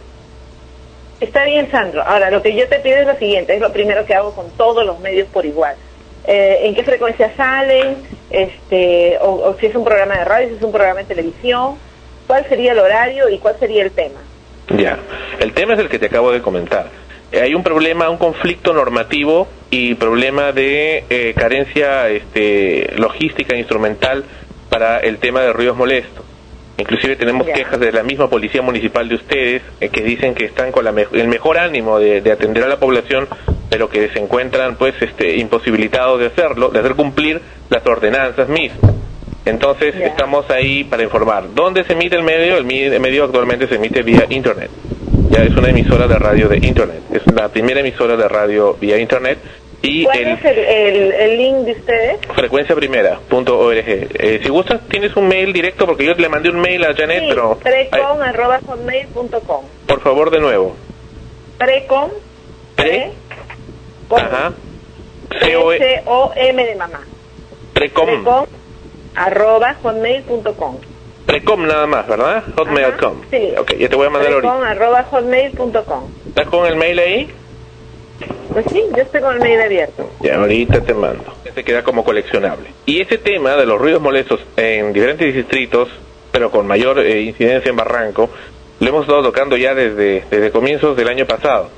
[1.20, 2.02] Está bien, Sandro.
[2.02, 4.50] Ahora, lo que yo te pido es lo siguiente, es lo primero que hago con
[4.50, 5.76] todos los medios por igual.
[6.26, 7.96] Eh, ¿En qué frecuencia salen?
[8.30, 11.76] Este, o, o si es un programa de radio, si es un programa de televisión.
[12.26, 14.20] ¿Cuál sería el horario y cuál sería el tema?
[14.68, 14.98] Ya,
[15.40, 16.86] el tema es el que te acabo de comentar.
[17.32, 23.58] Eh, Hay un problema, un conflicto normativo y problema de eh, carencia este, logística e
[23.58, 24.24] instrumental
[24.70, 26.24] para el tema de ruidos molestos.
[26.78, 30.72] Inclusive tenemos quejas de la misma policía municipal de ustedes eh, que dicen que están
[30.72, 33.28] con la me- el mejor ánimo de, de atender a la población,
[33.72, 37.40] pero que se encuentran pues este, imposibilitados de hacerlo, de hacer cumplir
[37.70, 38.92] las ordenanzas mismas.
[39.46, 41.44] Entonces estamos ahí para informar.
[41.54, 42.58] ¿Dónde se emite el medio?
[42.58, 44.70] El, medio actualmente se emite vía Internet.
[45.30, 47.00] Ya es una emisora de radio de Internet.
[47.14, 49.38] Es la primera emisora de radio vía Internet.
[49.80, 52.18] Y ¿Cuál el es el, el- el link de ustedes?
[52.34, 53.84] frecuenciaprimera.org.
[53.86, 57.20] Eh, si gustas, tienes un mail directo porque yo le mandé un mail a Janet,
[57.22, 57.58] Sí, pero
[59.86, 60.76] por favor de nuevo.
[61.58, 62.10] Precom,
[62.76, 63.10] Pre,
[64.16, 64.52] ajá,
[65.40, 67.00] C-O-E, C-O-M de mamá.
[67.72, 68.46] Precom, Precom,
[69.14, 70.78] arroba hotmail.com.
[71.26, 72.42] Precom nada más, ¿verdad?
[72.56, 73.22] Hotmail.com.
[73.30, 73.52] Sí.
[73.58, 74.52] Ok, ya te voy a mandar ahorita.
[74.52, 76.10] Precom, arroba hotmail.com.
[76.28, 77.30] ¿Estás con el mail ahí?
[78.52, 80.10] Pues sí, yo estoy con el mail abierto.
[80.20, 81.24] Ya, ahorita te mando.
[81.44, 82.70] Este queda como coleccionable.
[82.86, 85.88] Y ese tema de los ruidos molestos en diferentes distritos,
[86.30, 88.28] pero con mayor eh, incidencia en Barranco,
[88.80, 91.70] lo hemos estado tocando ya desde, desde comienzos del año pasado.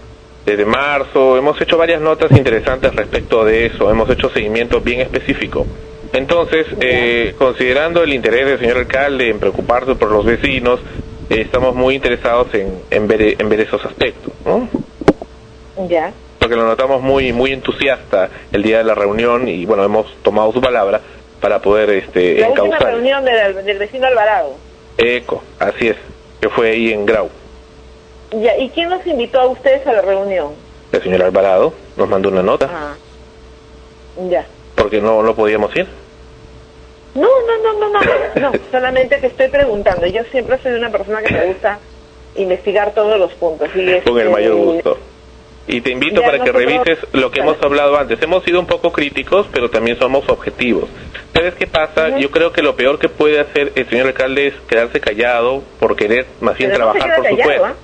[0.45, 5.67] Desde marzo hemos hecho varias notas interesantes respecto de eso, hemos hecho seguimiento bien específico.
[6.13, 10.81] Entonces, eh, considerando el interés del señor alcalde en preocuparse por los vecinos,
[11.31, 14.69] eh, estamos muy interesados en, en, ver, en ver esos aspectos, ¿no?
[15.89, 16.13] Ya.
[16.39, 20.53] porque lo notamos muy muy entusiasta el día de la reunión y bueno hemos tomado
[20.53, 21.01] su palabra
[21.41, 24.55] para poder este La última encauzar reunión del, del vecino Alvarado.
[24.99, 25.97] eco así es
[26.41, 27.29] que fue ahí en Grau
[28.41, 30.53] Ya, ¿y quién nos invitó a ustedes a la reunión?
[30.93, 32.95] el señor Alvarado nos mandó una nota Ah,
[34.29, 34.47] ya.
[34.77, 35.89] porque no no podíamos ir
[37.17, 40.07] No, no, no, no, no, no, solamente te estoy preguntando.
[40.07, 41.79] Yo siempre soy una persona que me gusta
[42.37, 43.69] investigar todos los puntos.
[43.75, 44.99] Y con el mayor gusto
[45.67, 48.21] y te invito Ya para que revises lo que hemos hablado antes.
[48.21, 50.89] Hemos sido un poco críticos, pero también somos objetivos.
[51.35, 52.19] ¿Sabes qué pasa?
[52.19, 55.97] Yo creo que lo peor que puede hacer el señor alcalde es quedarse callado por
[55.97, 57.75] querer más bien Pero trabajar por su cuenta.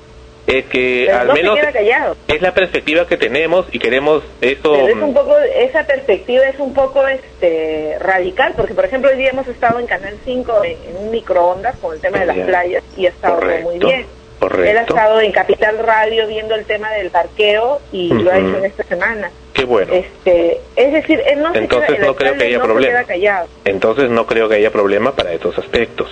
[0.46, 4.22] Es que Pero al no menos se queda es la perspectiva que tenemos y queremos
[4.40, 4.72] eso.
[4.72, 9.16] Pero es un poco, esa perspectiva es un poco este radical, porque por ejemplo hoy
[9.18, 12.36] día hemos estado en Canal 5 en, en un microondas con el tema de las
[12.36, 12.46] Ya.
[12.46, 13.42] playas y ha estado muy
[13.78, 14.00] Correcto, bien.
[14.00, 14.94] Él ha Correcto.
[14.96, 18.84] estado en Capital Radio viendo el tema del parqueo y lo ha hecho en esta
[18.84, 19.30] semana.
[19.52, 19.92] Qué bueno.
[19.92, 22.70] Este, es decir, él no se Entonces queda, el no creo que haya no se
[22.72, 23.04] problema.
[23.04, 23.46] queda.
[23.66, 26.08] Entonces no creo que haya problema para estos aspectos.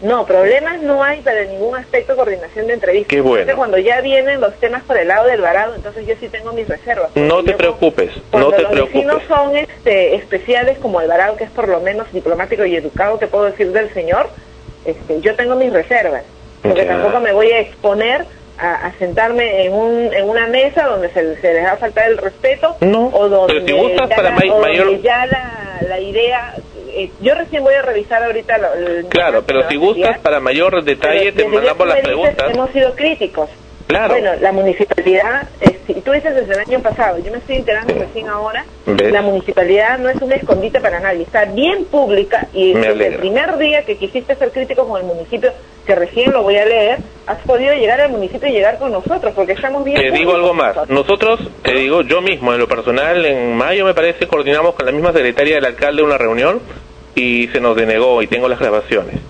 [0.00, 3.08] No, problemas no hay para ningún aspecto de coordinación de entrevistas.
[3.08, 3.38] Qué bueno.
[3.40, 6.52] Entonces, cuando ya vienen los temas por el lado del varado, entonces yo sí tengo
[6.52, 7.10] mis reservas.
[7.16, 8.94] No te preocupes, no te los preocupes.
[8.94, 13.26] vecinos son este, especiales como Alvarado, que es por lo menos diplomático y educado, que
[13.26, 14.28] puedo decir del señor,
[14.84, 16.22] este, yo tengo mis reservas.
[16.62, 16.88] Porque Ya.
[16.92, 18.24] tampoco me voy a exponer
[18.58, 22.08] a, a sentarme en, un, en una mesa donde se, se les va a faltar
[22.10, 25.26] el respeto o donde, pero si gustas ya, para la, may- o mayor- donde ya
[25.26, 26.54] la, la idea
[26.98, 30.82] eh, yo recién voy a revisar ahorita lo- el Claro, pero si gustas para mayor
[30.82, 32.50] detalle te mandamos las preguntas.
[32.52, 33.48] Hemos sido críticos.
[33.86, 34.08] Claro.
[34.12, 37.94] Bueno, la municipalidad, eh, si tú dices desde el año pasado, yo me estoy enterando
[37.94, 39.10] recién ahora, ¿Ves?
[39.10, 43.56] la municipalidad no es un escondite para nadie, está bien pública y desde el primer
[43.56, 45.50] día que quisiste ser crítico con el municipio,
[45.86, 49.32] que recién lo voy a leer, has podido llegar al municipio y llegar con nosotros,
[49.34, 50.76] porque estamos bien Te digo algo más.
[50.90, 54.92] Nosotros, te digo, yo mismo, en lo personal, en mayo me parece, coordinamos con la
[54.92, 56.60] misma secretaria del alcalde una reunión
[57.18, 59.20] y se nos denegó y tengo las grabaciones.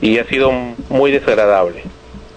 [0.00, 1.84] Y ha sido muy desagradable.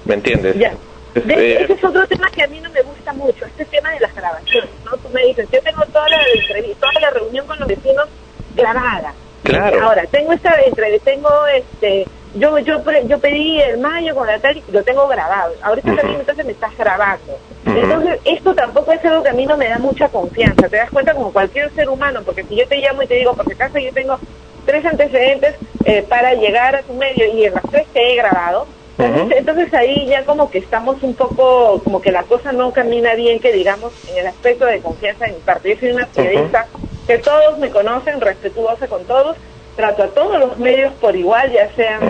[0.05, 0.55] ¿Me entiendes?
[0.57, 0.73] Ya.
[1.13, 3.65] Es- De- eh, ese es otro tema que a mí no me gusta mucho, este
[3.65, 4.97] tema de las grabaciones, ¿no?
[4.97, 8.07] Tú me dices, yo tengo toda la entrevista, toda la reunión con los vecinos
[8.55, 9.13] grabada.
[9.43, 9.83] Claro.
[9.83, 14.57] Ahora, tengo esta entre, tengo este, yo yo yo pedí el mayo con la tal
[14.57, 15.53] y lo tengo grabado.
[15.61, 17.37] Ahorita también entonces me estás grabando.
[17.65, 20.67] Entonces, esto tampoco es algo que a mí no me da mucha confianza.
[20.67, 23.35] Te das cuenta como cualquier ser humano, porque si yo te llamo y te digo,
[23.35, 24.19] porque acaso yo tengo
[24.65, 28.67] tres antecedentes eh, para llegar a tu medio y en las tres te he grabado,
[28.97, 33.15] entonces, entonces ahí ya como que estamos un poco, como que la cosa no camina
[33.15, 35.69] bien, que digamos, en el aspecto de confianza de mi parte.
[35.69, 36.67] Yo soy una periodista
[37.07, 39.37] que todos me conocen, respetuosa con todos,
[39.81, 42.01] trato a todos los medios por igual, ya sean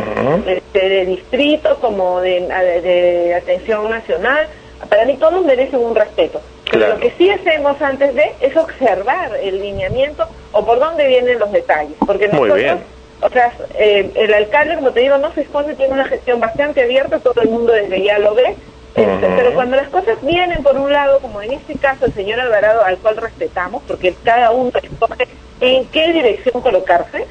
[0.45, 4.45] este, de distrito como de, de- de atención nacional.
[4.89, 6.41] Para mí todos merecen un respeto.
[6.69, 11.39] Pero lo que sí hacemos antes de es observar el lineamiento o por dónde vienen
[11.39, 11.93] los detalles.
[12.05, 12.77] Porque Muy nosotros bien.
[13.21, 16.81] o sea, eh, el alcalde, como te digo, no se esconde, tiene una gestión bastante
[16.81, 18.55] abierta, todo el mundo desde ya lo ve.
[18.95, 22.41] Este, Pero cuando las cosas vienen por un lado, como en este caso el señor
[22.41, 25.27] Alvarado, al cual respetamos, porque cada uno escoge
[25.61, 27.25] en qué dirección colocarse,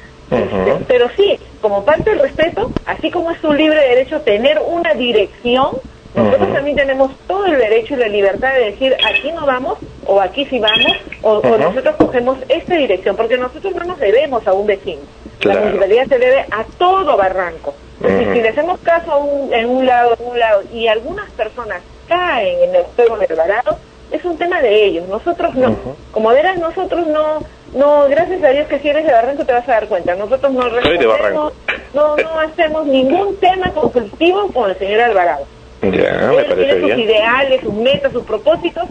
[0.87, 5.75] pero sí, como parte del respeto, así como es su libre derecho tener una dirección,
[6.13, 10.19] nosotros también tenemos todo el derecho y la libertad de decir aquí no vamos o
[10.19, 14.53] aquí sí vamos o, o nosotros cogemos esta dirección porque nosotros no nos debemos a
[14.53, 15.01] un vecino.
[15.43, 17.73] La municipalidad se debe a todo Barranco.
[18.01, 21.29] Entonces, si le hacemos caso a un- en un lado, en un lado, y algunas
[21.31, 23.77] personas caen en el juego del varado,
[24.11, 25.07] es un tema de ellos.
[25.07, 25.67] Nosotros no.
[26.11, 27.39] Como verás, nosotros no,
[27.73, 30.15] no, gracias a Dios que si eres de Barranco te vas a dar cuenta.
[30.15, 31.53] Nosotros no respondemos,
[31.93, 35.45] no, no hacemos ningún tema conflictivo con el señor Alvarado.
[35.81, 36.99] Ya, me Él parece tiene sus bien.
[36.99, 38.83] ideales, sus metas, sus propósitos,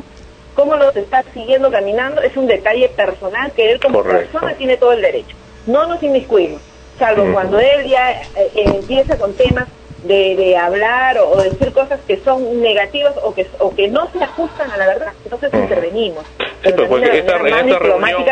[0.54, 4.32] cómo los está siguiendo caminando, es un detalle personal que él como Correcto.
[4.32, 5.36] persona tiene todo el derecho.
[5.66, 6.60] No nos inmiscuimos,
[6.98, 9.68] salvo cuando él ya eh, empieza con temas
[10.04, 14.10] de, de hablar o, o decir cosas que son negativas o que, o que no
[14.10, 15.12] se ajustan a la verdad.
[15.22, 16.24] Entonces intervenimos.
[16.64, 17.42] Sí, pues, porque de esta, en
[17.78, 18.26] reunión,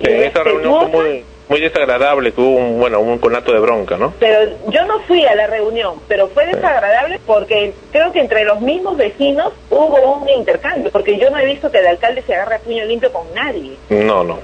[0.00, 3.96] en esta reunión fue muy, muy desagradable, que hubo un, bueno, un conato de bronca,
[3.96, 4.14] ¿no?
[4.18, 8.60] Pero yo no fui a la reunión, pero fue desagradable porque creo que entre los
[8.60, 12.56] mismos vecinos hubo un intercambio, porque yo no he visto que el alcalde se agarre
[12.56, 13.76] a puño limpio con nadie.
[13.90, 14.38] No, no.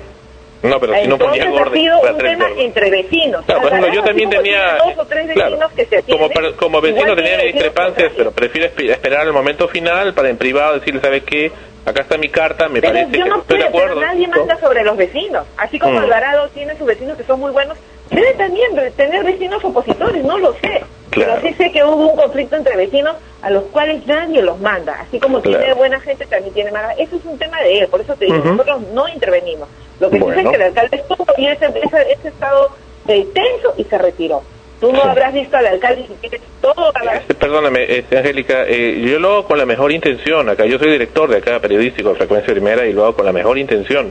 [0.62, 1.81] No, pero si no ponía Entonces ha orden.
[1.83, 2.61] sido un tema todo.
[2.61, 3.45] entre vecinos.
[3.47, 6.53] Claro, por ejemplo, yo también tenía- dos o tres claro, vecinos que se Como, atienden,
[6.53, 11.23] como vecino tenía discrepancias, pero prefiero esperar el momento final para en privado decirle, ¿sabe
[11.23, 11.51] qué?
[11.85, 14.59] Acá está mi carta, me Pero parece yo que no estoy de pero nadie manda
[14.61, 15.47] sobre los vecinos.
[15.57, 16.05] Así como Mm.
[16.05, 17.77] Alvarado tiene sus vecinos que son muy buenos,
[18.11, 20.85] debe también tener vecinos opositores, no lo sé.
[21.11, 21.33] Claro.
[21.43, 24.99] Pero sí sé que hubo un conflicto entre vecinos a los cuales nadie los manda.
[25.01, 26.93] Así como tiene buena gente, también tiene mala.
[26.93, 29.69] Eso es un tema de él, por eso te digo, nosotros no intervenimos.
[30.01, 30.41] Lo que sí sé Bueno.
[30.41, 32.71] es que el alcalde estuvo y ese, ese, ese estado
[33.09, 34.43] eh, tenso y se retiró.
[34.83, 39.21] Tú no habrás visto al alcalde si tienes todo Este, Perdóname, este, Angélica, eh, yo
[39.21, 40.49] lo hago con la mejor intención.
[40.49, 43.33] Acá yo soy director de acá periodístico de Frecuencia Primera y lo hago con la
[43.33, 44.11] mejor intención.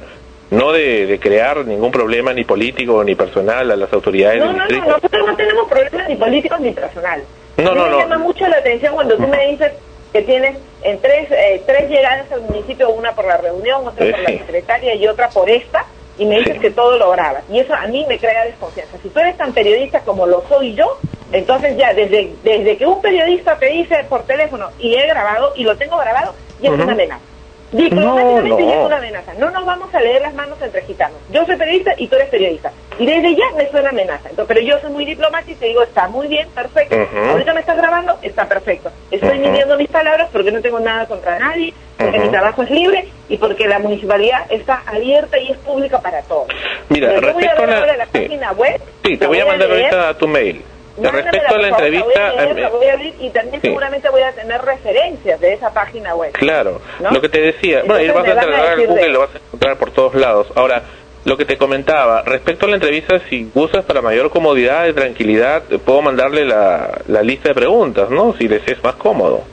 [0.50, 4.56] No de, de crear ningún problema ni político ni personal a las autoridades No, del
[4.56, 7.26] no, no, nosotros no tenemos problemas ni políticos ni personales.
[7.58, 8.00] No, A mí no, me no.
[8.00, 9.74] llama mucho la atención cuando tú me dices
[10.14, 14.12] que tienes en tres, eh, tres llegadas al municipio, una por la reunión, otra Eh,
[14.12, 15.86] por la secretaria y otra por esta,
[16.18, 17.44] y me dices que todo lo grabas.
[17.50, 18.98] Y eso a mí me crea desconfianza.
[19.02, 21.00] Si tú eres tan periodista como lo soy yo,
[21.32, 25.64] entonces ya desde, desde que un periodista te dice por teléfono y he grabado y
[25.64, 26.84] lo tengo grabado, ya es Ujú.
[26.84, 27.31] una amenaza.
[27.72, 28.70] Diplomáticamente No, no.
[28.70, 29.34] ya es una amenaza.
[29.36, 31.18] No nos vamos a leer las manos entre gitanos.
[31.32, 32.72] Yo soy periodista y tú eres periodista.
[33.00, 34.30] Y desde ya me suena amenaza.
[34.30, 36.96] Entonces, pero yo soy muy diplomática y te digo, está muy bien, perfecto.
[37.30, 38.92] Ahorita me estás grabando, está perfecto.
[39.10, 39.50] Estoy Ujú.
[39.50, 43.38] midiendo mis palabras porque no tengo nada contra nadie, porque mi trabajo es libre y
[43.38, 46.48] porque la municipalidad está abierta y es pública para todos.
[46.90, 47.98] Mira, Pero yo voy a respecto a ver la...
[47.98, 48.12] la sí.
[48.20, 48.82] página web.
[49.06, 50.62] Sí, te voy a mandar leer, ahorita a tu mail.
[51.02, 52.20] Mándamela, Respecto a la favor, entrevista...
[52.22, 53.68] La voy a, leer, la voy a abrir y también sí.
[53.68, 56.32] seguramente voy a tener referencias de esa página web.
[56.34, 57.12] Claro, ¿no?
[57.12, 59.20] lo que te decía, bueno, Entonces vas a a entrar decir Google de- y lo
[59.20, 60.48] vas a encontrar por todos lados.
[60.56, 60.84] Ahora,
[61.24, 65.64] lo que te comentaba, respecto a la entrevista, si gustas para mayor comodidad y tranquilidad,
[65.86, 68.34] puedo mandarle la, la lista de preguntas, ¿no?
[68.38, 69.44] Si les es más cómodo.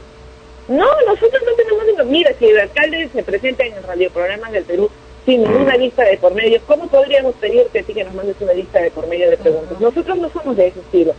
[0.68, 2.10] No, nosotros no tenemos ningún...
[2.10, 4.90] Mira, si el alcalde se presenta en el radioprogramas del Perú,
[5.26, 6.58] sin ninguna lista de por medio.
[6.66, 9.78] ¿Cómo podríamos pedirte a ti que nos mandes una lista de por medio de preguntas?
[9.78, 11.12] Nosotros no somos de ese estilo.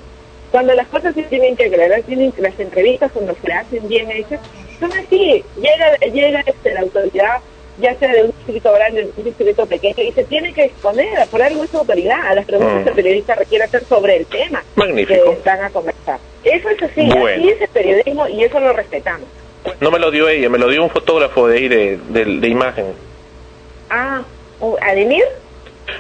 [0.51, 4.39] Cuando las cosas se tienen que aclarar, tienen las entrevistas cuando se hacen bien hechas,
[4.79, 5.43] son así.
[5.57, 7.37] Llega, llega este, la autoridad,
[7.79, 10.63] ya sea de un distrito grande o de un distrito pequeño, y se tiene que
[10.65, 12.83] exponer, por algo es autoridad, a las preguntas Mm.
[12.83, 15.35] que el periodista requiere hacer sobre el tema Magnífico.
[15.35, 16.19] que van a conversar.
[16.43, 17.41] Eso es así, Bueno.
[17.43, 19.27] así es el periodismo y eso lo respetamos.
[19.81, 22.47] No me lo dio ella, me lo dio un fotógrafo de ahí de, de, de
[22.47, 22.85] imagen.
[23.89, 24.21] Ah,
[24.59, 25.23] ¿o- ¿Ademir?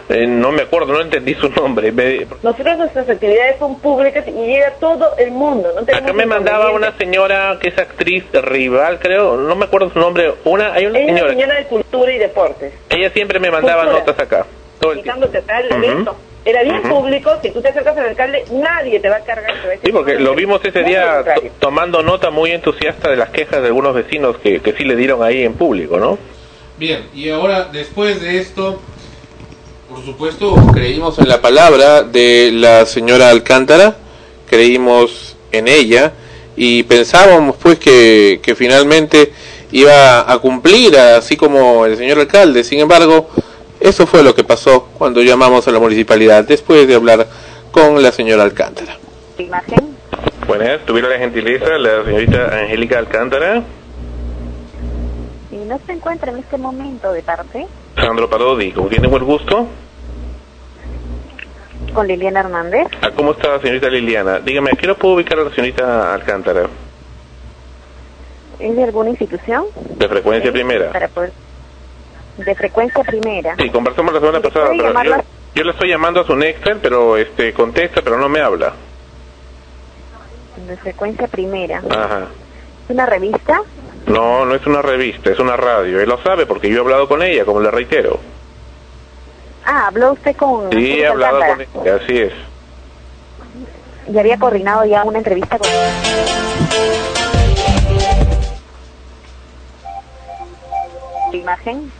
[0.09, 1.91] Eh, no me acuerdo, no entendí su nombre.
[1.91, 5.69] Me- Nosotros nuestras actividades son públicas y llega todo el mundo.
[5.75, 9.99] No acá me mandaba una señora que es actriz rival, creo, no me acuerdo su
[9.99, 10.33] nombre.
[10.45, 12.73] Una, hay una es señora, señora de cultura y deportes.
[12.89, 13.99] ella siempre me mandaba Cultura.
[14.05, 14.45] notas acá.
[14.79, 15.27] Todo el tiempo.
[15.27, 15.75] Tal Ujú.
[15.75, 16.15] evento.
[16.45, 19.51] Era bien público, si tú te acercas al alcalde, nadie te va a cargar.
[19.51, 21.23] te va a decir, Sí, porque "No, lo vimos ese día
[21.59, 25.21] tomando nota muy entusiasta de las quejas de algunos vecinos que, que sí le dieron
[25.21, 26.17] ahí en público, ¿no?
[26.77, 28.81] Bien, y ahora después de esto,
[29.89, 33.95] por supuesto, creímos en la palabra de la señora Alcántara,
[34.47, 36.13] creímos en ella
[36.55, 39.33] y pensábamos pues que, que finalmente
[39.71, 42.63] iba a cumplir, así como el señor alcalde.
[42.63, 43.29] Sin embargo,
[43.79, 47.27] eso fue lo que pasó cuando llamamos a la municipalidad después de hablar
[47.71, 48.97] con la señora Alcántara.
[49.37, 49.97] imagen
[50.47, 53.63] Buenas, tuviera la gentileza la señorita Angélica Alcántara,
[55.51, 59.23] y no se encuentra en este momento de parte Sandro Parodi, ¿con quién tengo el
[59.23, 59.67] gusto?
[61.93, 62.87] con Liliana Hernández.
[63.01, 64.39] Ah, ¿Cómo está señorita Liliana?
[64.39, 66.67] Dígame, ¿a qué lo puedo ubicar a la señorita Alcántara?
[68.59, 69.65] ¿Es de alguna institución?
[69.97, 70.91] De frecuencia primera.
[70.91, 71.31] Para poder...
[72.37, 73.55] De frecuencia primera.
[73.57, 75.23] Sí, conversamos la semana pasada, pero yo, llamarla?
[75.55, 78.73] yo le estoy llamando a su Nextel, pero este contesta, pero no me habla.
[80.67, 81.81] De frecuencia primera.
[81.89, 82.27] Ajá.
[82.85, 83.61] ¿Es una revista?
[84.09, 86.01] No, no es una revista, es una radio.
[86.01, 88.19] Él lo sabe porque yo he hablado con ella, como le reitero.
[89.65, 90.71] Ah, habló usted con...
[90.71, 92.33] Sí, he hablado con ella, así es.
[94.11, 95.67] Y había coordinado ya una entrevista con...
[101.31, 101.91] Imagen.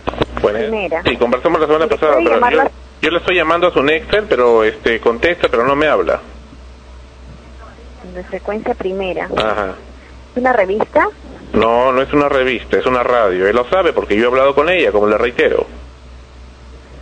[0.42, 1.04] Bueno, Primera.
[1.04, 2.70] sí, conversamos la semana ¿Le pasada, pero yo,
[3.02, 6.20] yo le estoy llamando a su Nextel, pero este contesta, pero no me habla.
[8.16, 9.30] De frecuencia primera.
[9.38, 9.76] Ajá.
[10.32, 11.08] ¿Es una revista?
[11.54, 13.48] No, no es una revista, es una radio.
[13.48, 15.66] Él lo sabe porque yo he hablado con ella, como le reitero.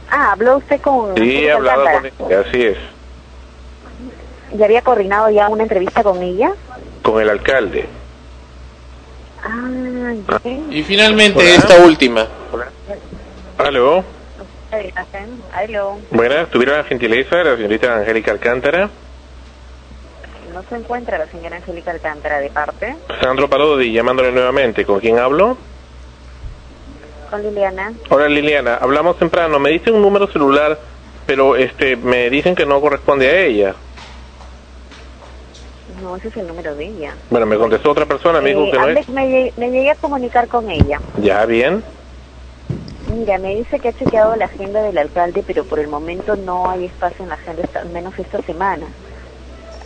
[0.10, 1.16] Ah, habló usted con...
[1.18, 2.78] Sí, he hablado con ella, así es.
[4.58, 6.52] ¿Y había coordinado ya una entrevista con ella?
[7.02, 7.86] Con el alcalde.
[9.44, 10.14] Ah,
[10.44, 10.52] ya.
[10.72, 12.28] Y finalmente esta última.
[13.58, 14.04] Aló.
[14.72, 15.42] Imagen.
[15.54, 15.98] Aló.
[16.12, 18.90] Buenas, tuviera la gentileza la señorita Angélica Alcántara.
[20.58, 22.96] No se encuentra la señora Angélica Alcántara de parte.
[23.22, 24.86] Sandro Parodi llamándole nuevamente.
[24.86, 25.56] ¿Con quién hablo?
[27.30, 27.94] Con Liliana.
[28.10, 29.60] Hola Liliana, hablamos temprano.
[29.60, 30.80] Me dice un número celular,
[31.28, 33.76] pero este me dicen que no corresponde a ella.
[36.02, 37.14] No, ese es el número de ella.
[37.30, 39.10] Bueno, me contestó otra persona, me dijo Eh, que no hablé- es.
[39.10, 41.00] me, me llegué a comunicar con ella.
[41.22, 41.84] Ya, bien.
[43.16, 46.68] Mira, me dice que ha chequeado la agenda del alcalde, pero por el momento no
[46.68, 47.64] hay espacio en la agenda,
[47.94, 48.88] menos esta semana.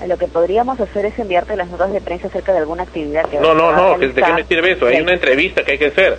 [0.08, 3.40] Lo que podríamos hacer es enviarte las notas de prensa acerca de alguna actividad que
[3.40, 4.88] No, no, no, ¿de qué me sirve eso?
[4.88, 6.18] Hay una entrevista que hay que hacer.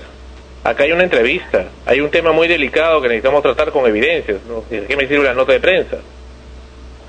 [0.64, 1.66] Acá hay una entrevista.
[1.86, 4.38] Hay un tema muy delicado que necesitamos tratar con evidencias.
[4.46, 4.62] ¿no?
[4.70, 5.98] ¿De qué me sirve la nota de prensa?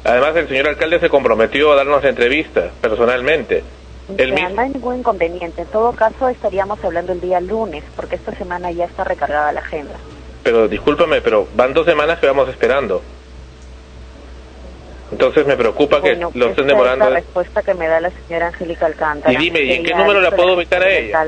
[0.03, 3.63] Además, el señor alcalde se comprometió a darnos la entrevista personalmente.
[4.17, 4.49] Sea, mismo.
[4.49, 5.61] no hay ningún inconveniente.
[5.61, 9.61] En todo caso, estaríamos hablando el día lunes, porque esta semana ya está recargada la
[9.61, 9.93] agenda.
[10.43, 13.01] Pero discúlpame, pero van dos semanas que vamos esperando.
[15.14, 17.06] Entonces me preocupa que lo estén demorando.
[17.06, 19.31] es la respuesta que me da la señora Angélica Alcántara.
[19.31, 21.27] Y dime, ¿y en qué número la puedo ubicar a ella?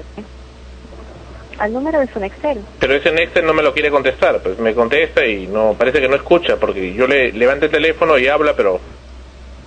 [1.59, 2.61] Al número de su Excel.
[2.79, 4.41] Pero ese Nextel no me lo quiere contestar.
[4.41, 8.17] Pues me contesta y no parece que no escucha porque yo le levanto el teléfono
[8.17, 8.79] y habla, pero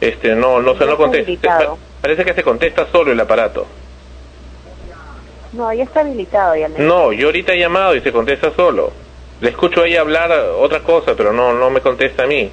[0.00, 1.70] este no no se no contesta.
[2.02, 3.66] Parece que se contesta solo el aparato.
[5.52, 6.68] No, ya está habilitado ya.
[6.68, 8.92] me- No, yo ahorita he llamado y se contesta solo.
[9.40, 12.50] Le escucho a ella hablar otra cosa, pero no no me contesta a mí.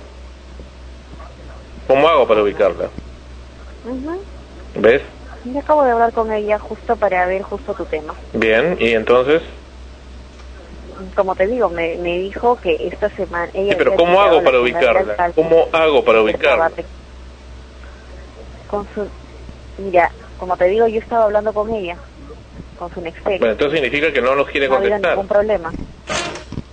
[1.87, 2.89] ¿Cómo hago para ubicarla?
[3.83, 4.25] Ujú.
[4.75, 5.01] ¿Ves?
[5.43, 8.19] Yo acabo de hablar con ella justo para ver justo tu tema.
[8.33, 9.43] Bien, y entonces,
[11.15, 13.49] Como te digo, me, me dijo que esta semana...
[13.53, 15.33] Ella Sí, pero ¿cómo hago para del ubicarla?
[15.35, 16.71] ¿Cómo hago para ubicarla?
[18.67, 19.09] Con su...
[19.77, 22.01] Mira, como te digo, yo estaba hablando con ella,
[22.75, 23.39] con su Excel.
[23.39, 25.11] Bueno, entonces significa que no nos quiere no contestar.
[25.11, 25.73] ningún problema.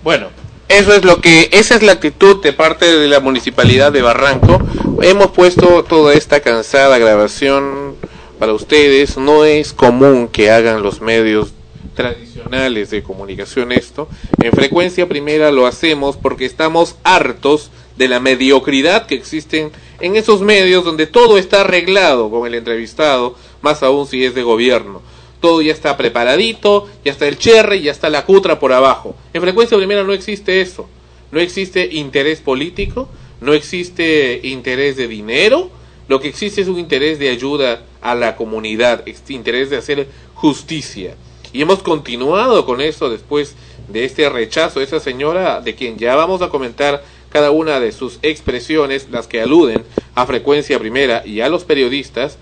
[0.01, 0.31] Bueno,
[0.77, 4.59] eso es lo que, esa es la actitud de parte de la municipalidad de Barranco.
[5.01, 7.95] Hemos puesto toda esta cansada grabación
[8.39, 9.17] para ustedes.
[9.17, 11.53] No es común que hagan los medios
[11.95, 14.07] tradicionales de comunicación esto.
[14.41, 20.41] En frecuencia primera lo hacemos porque estamos hartos de la mediocridad que existen en esos
[20.41, 25.03] medios donde todo está arreglado con el entrevistado, más aún si es de gobierno.
[25.43, 29.13] Todo ya está preparadito, ya está el cherry, ya está la cutra por abajo.
[29.33, 30.87] En frecuencia primera no existe eso.
[31.33, 33.09] No existe interés político,
[33.41, 35.69] no existe interés de dinero,
[36.07, 41.17] lo que existe es un interés de ayuda a la comunidad, interés de hacer justicia.
[41.51, 43.55] Y hemos continuado con eso después
[43.89, 47.91] de este rechazo de esa señora, de quien ya vamos a comentar cada una de
[47.91, 49.83] sus expresiones, las que aluden
[50.15, 52.37] a frecuencia primera y a los periodistas.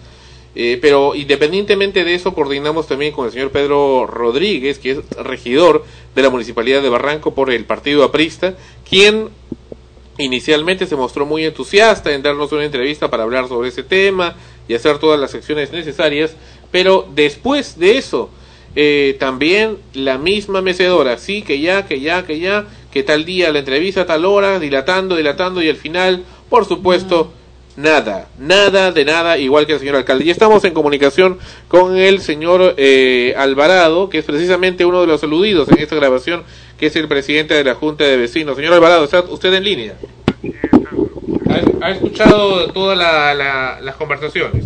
[0.54, 5.86] Eh, pero independientemente de eso, coordinamos también con el señor Pedro Rodríguez, que es regidor
[6.14, 8.56] de la Municipalidad de Barranco por el Partido Aprista,
[8.90, 9.30] quien
[10.18, 14.36] inicialmente se mostró muy entusiasta en darnos una entrevista para hablar sobre ese tema
[14.68, 16.36] y hacer todas las acciones necesarias,
[16.70, 18.30] pero después de eso,
[18.76, 23.52] eh, también la misma mecedora, sí, que ya, que ya, que ya, que tal día
[23.52, 27.34] la entrevista, tal hora, dilatando, dilatando y al final, por supuesto,
[27.76, 30.26] nada, nada de nada, igual que el señor alcalde.
[30.26, 35.24] Y estamos en comunicación con el señor eh, Alvarado, que es precisamente uno de los
[35.24, 36.44] aludidos en esta grabación,
[36.78, 38.56] que es el presidente de la Junta de Vecinos.
[38.56, 39.94] Señor Alvarado, ¿está usted en línea?
[41.82, 44.66] ¿Ha, ha escuchado todas la- la- las conversaciones?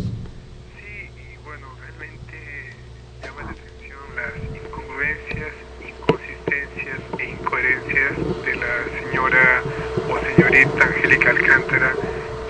[4.53, 8.13] incongruencias, inconsistencias e incoherencias
[8.45, 8.73] de la
[9.09, 9.61] señora
[10.09, 11.93] o señorita Angélica Alcántara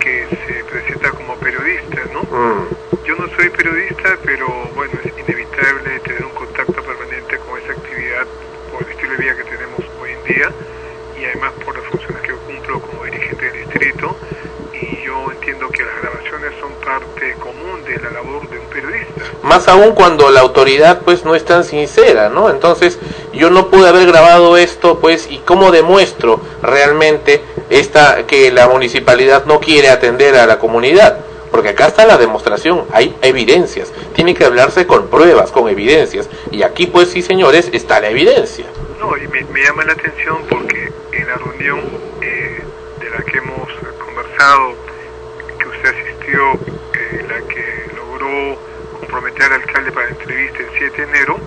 [0.06, 2.22] que se presenta como periodista, ¿no?
[3.04, 4.46] Yo no soy periodista, pero
[4.76, 8.28] bueno, es inevitable tener un contacto permanente con esa actividad
[8.72, 10.52] por el estilo de vida que tenemos hoy en día
[11.20, 14.16] y además por las funciones que cumplo como dirigente del distrito
[14.80, 19.22] y yo entiendo que las grabaciones son parte común de la labor de un periodista.
[19.42, 22.52] Más aún cuando la autoridad pues no es tan sincera, ¿no?
[22.52, 23.00] Entonces
[23.34, 29.46] yo no pude haber grabado esto pues y cómo demuestro realmente esta que la municipalidad
[29.46, 31.26] no quiere atender a la comunidad.
[31.52, 36.30] Porque acá está la demostración, hay evidencias, tiene que hablarse con pruebas, con evidencias.
[36.52, 38.66] Y aquí pues sí señores, está la evidencia.
[39.00, 41.80] No, y me, me llama la atención porque en la reunión
[42.22, 42.62] eh,
[43.00, 43.70] de la que hemos
[44.04, 44.74] conversado,
[45.58, 46.54] que usted asistió,
[46.94, 48.58] eh, la que logró
[49.00, 51.40] comprometer al alcalde para la entrevista el 7 de enero,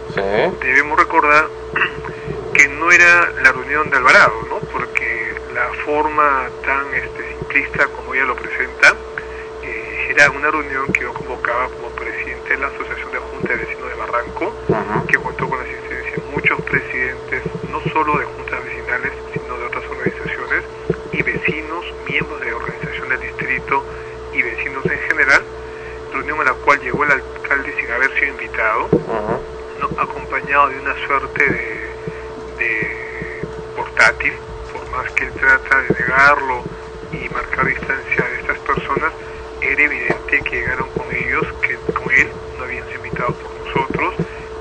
[0.62, 1.48] debemos recordar
[2.54, 4.58] que no era la reunión de Alvarado, ¿no?
[4.72, 5.17] Porque
[5.59, 8.94] la forma tan este, simplista como ella lo presenta,
[9.64, 13.64] eh, era una reunión que yo convocaba como presidente de la Asociación de Junta de
[13.64, 14.55] Vecinos de Barranco,
[15.09, 19.64] que contó con la asistencia de muchos presidentes, no solo de juntas vecinales, sino de
[19.64, 20.62] otras organizaciones,
[21.10, 23.85] y vecinos, miembros de organización del distrito
[24.32, 25.43] y vecinos en general,
[26.12, 28.89] reunión a la cual llegó el alcalde sin haber sido invitado,
[29.80, 30.01] ¿no?
[30.01, 31.90] acompañado de una suerte de,
[32.59, 34.47] de portátil, por
[34.93, 36.62] más que él trata de negarlo
[37.12, 39.12] y marcar distancia de estas personas,
[39.60, 42.28] era evidente que llegaron con ellos, que con él
[42.59, 44.15] no habían sido invitados por nosotros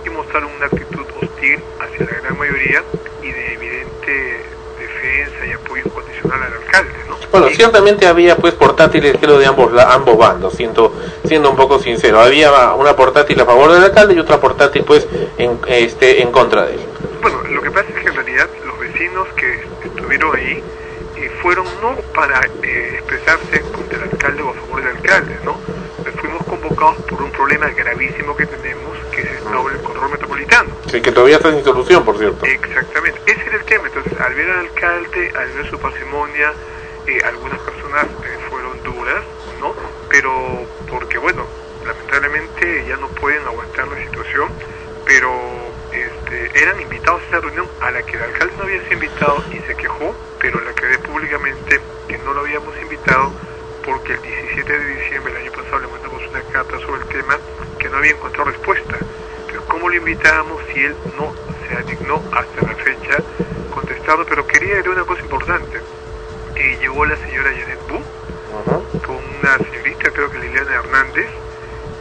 [0.06, 2.84] y mostraron una actitud hostil hacia la gran mayoría
[3.22, 4.41] y de evidente
[4.80, 7.18] defensa y apoyo incondicional al alcalde, ¿no?
[7.32, 10.94] Bueno, ciertamente había pues portátiles creo de ambos la- ambos bandos, siendo
[11.26, 12.20] siendo un poco sincero.
[12.22, 16.66] Había una portátil a favor del alcalde y otra portátil pues en este en contra
[16.66, 16.80] de él.
[17.22, 19.66] Bueno, lo que pasa es que en realidad los vecinos que
[20.34, 20.64] ahí
[21.18, 25.57] eh, fueron no para eh, expresarse contra el alcalde o a favor del alcalde, ¿no?
[26.22, 30.69] Fuimos convocados por un problema gravísimo que tenemos, que es el el control metropolitano.
[30.89, 32.45] Sí, que todavía está sin solución, por cierto.
[32.45, 33.88] Exactamente, ese era el tema.
[33.88, 36.53] Entonces, al ver al alcalde, al ver su parsimonia,
[37.07, 39.23] eh, algunas personas eh, fueron duras,
[39.60, 39.73] ¿no?
[40.10, 41.45] Pero porque, bueno,
[41.85, 44.49] lamentablemente ya no pueden aguantar la situación,
[45.06, 45.31] pero
[46.28, 49.44] este, eran invitados a esa reunión a la que el alcalde no había sido invitado
[49.52, 53.32] y se quejó, pero la que ve públicamente que no lo habíamos invitado
[53.86, 57.38] porque el 17 de diciembre del año pasado le mandamos una carta sobre el tema
[57.80, 58.98] que no había encontrado respuesta.
[59.40, 61.34] Entonces, ¿cómo lo invitábamos si él no
[61.66, 63.24] se adignó hasta la fecha
[63.74, 64.26] contestado?
[64.26, 65.80] Pero quería decir una cosa importante.
[66.56, 68.02] Eh, llegó la señora Janet Bu
[69.06, 71.28] con una señorita, creo que Liliana Hernández,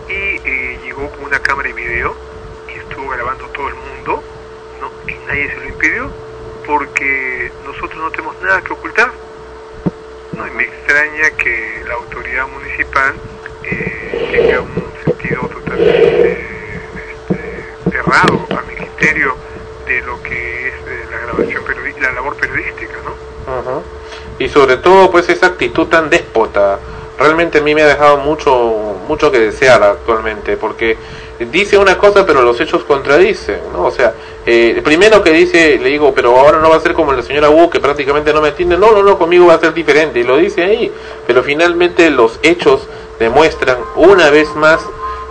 [0.08, 2.35] y eh, llegó con una cámara y video y
[2.96, 4.22] estuvo grabando todo el mundo,
[4.80, 5.12] ¿no?
[5.12, 6.10] Y nadie se lo impidió
[6.66, 9.10] porque nosotros no tenemos nada que ocultar.
[10.32, 13.14] No, y me extraña que la autoridad municipal
[13.64, 16.40] eh, tenga un sentido totalmente
[17.10, 19.36] este, errado a mi criterio
[19.86, 21.64] de lo que es eh, la grabación
[22.00, 23.58] la labor periodística, ¿no?
[23.58, 23.82] Ujú.
[24.38, 26.78] Y sobre todo, pues esa actitud tan déspota,
[27.18, 30.96] realmente a mí me ha dejado mucho, mucho que desear actualmente, porque
[31.38, 33.84] dice una cosa pero los hechos contradicen, ¿no?
[33.84, 34.14] O sea,
[34.44, 37.50] eh, primero que dice, le digo, pero ahora no va a ser como la señora
[37.50, 40.24] Wu que prácticamente no me entiende, no, no, no, conmigo va a ser diferente, y
[40.24, 40.92] lo dice ahí,
[41.26, 42.86] pero finalmente los hechos
[43.18, 44.80] demuestran una vez más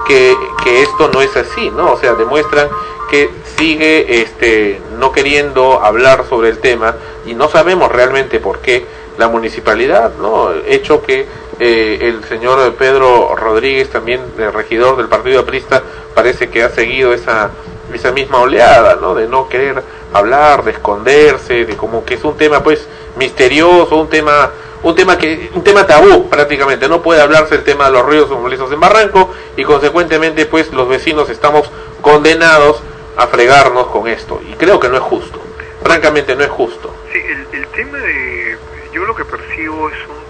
[0.07, 1.93] que, que esto no es así, ¿no?
[1.93, 2.67] O sea, demuestran
[3.09, 6.95] que sigue este, no queriendo hablar sobre el tema
[7.25, 8.85] y no sabemos realmente por qué
[9.17, 10.51] la municipalidad, ¿no?
[10.67, 11.25] Hecho que
[11.59, 15.81] eh, el señor Pedro Rodríguez, también regidor del Partido Aprista,
[16.13, 17.51] parece que ha seguido esa,
[17.93, 19.15] esa misma oleada, ¿no?
[19.15, 19.81] De no querer
[20.13, 22.87] hablar, de esconderse, de como que es un tema pues
[23.17, 24.51] misterioso, un tema
[24.83, 28.29] un tema que un tema tabú prácticamente no puede hablarse el tema de los ríos
[28.29, 31.71] molestos en Barranco y consecuentemente pues los vecinos estamos
[32.01, 32.81] condenados
[33.17, 35.39] a fregarnos con esto y creo que no es justo
[35.81, 38.57] francamente no es justo Sí, el, el tema de.
[38.91, 40.24] Yo lo que percibo es un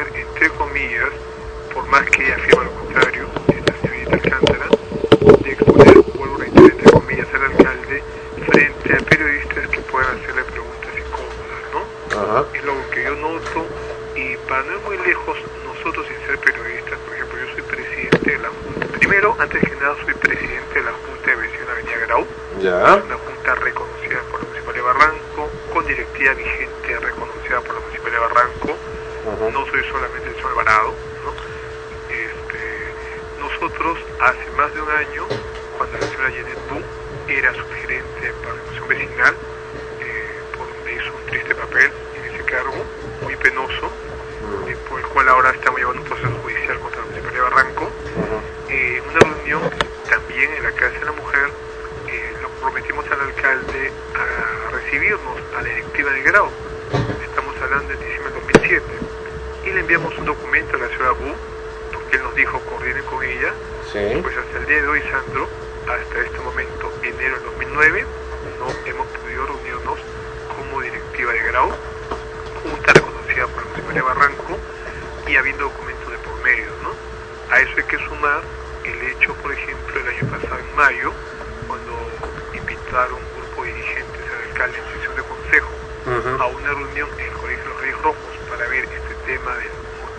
[0.00, 1.10] entre comillas,
[1.74, 4.66] por más que ella afirma lo contrario, esta señorita Alcántara,
[5.44, 8.02] de exponer, vuelvo a reiterar, entre comillas, al alcalde
[8.46, 12.22] frente a periodistas que puedan hacerle preguntas incómodas, ¿no?
[12.22, 12.44] Ajá.
[12.54, 13.66] Es lo que yo noto,
[14.16, 18.30] y para no ir muy lejos, nosotros sin ser periodistas, por ejemplo, yo soy presidente
[18.30, 18.86] de la Junta.
[18.98, 22.26] Primero, antes que nada, soy presidente de la Junta de Vecinos de Grau.
[22.60, 27.80] ya una junta reconocida por la Municipalidad de Barranco, con directiva vigente reconocida por la
[27.80, 28.61] Municipalidad de Barranco.
[29.50, 30.94] No soy solamente el señor Alvarado,
[31.24, 31.32] ¿no?
[32.14, 32.60] Este,
[33.40, 35.26] nosotros, hace más de un año,
[35.76, 36.82] cuando la señora Janet Boom
[37.26, 39.34] era su gerente para la Comisión Vecinal,
[40.00, 42.84] eh, por donde hizo un triste papel en ese cargo,
[43.22, 43.90] muy penoso,
[44.68, 47.90] eh, por el cual ahora estamos llevando un proceso judicial contra la Municipalidad de Barranco.
[48.70, 49.62] Eh, una reunión
[50.08, 51.50] también en la Casa de la Mujer,
[52.40, 56.48] lo prometimos al alcalde a recibirnos a la directiva de Grau.
[57.24, 59.01] Estamos hablando de diciembre del 2007.
[59.72, 61.32] Le enviamos un documento a la señora Bu,
[61.94, 63.54] porque él nos dijo coordinen con ella.
[63.90, 64.20] Sí.
[64.22, 65.48] Pues hasta el día de hoy, Sandro,
[65.88, 68.04] hasta este momento, enero del 2009,
[68.58, 69.98] no hemos podido reunirnos
[70.54, 71.72] como directiva de Grau,
[72.62, 74.58] junta reconocida por la Municipalidad de Barranco,
[75.26, 76.92] y habiendo documentos de por medio, ¿no?
[77.50, 78.42] A eso hay que sumar
[78.84, 81.12] el hecho, por ejemplo, el año pasado, en mayo,
[81.66, 81.96] cuando
[82.52, 85.72] invitaron un grupo de dirigentes al alcalde en sesión de consejo
[86.42, 89.11] a una reunión en el Colegio de los Reyes Rojos para ver este
[89.42, 89.70] tema del,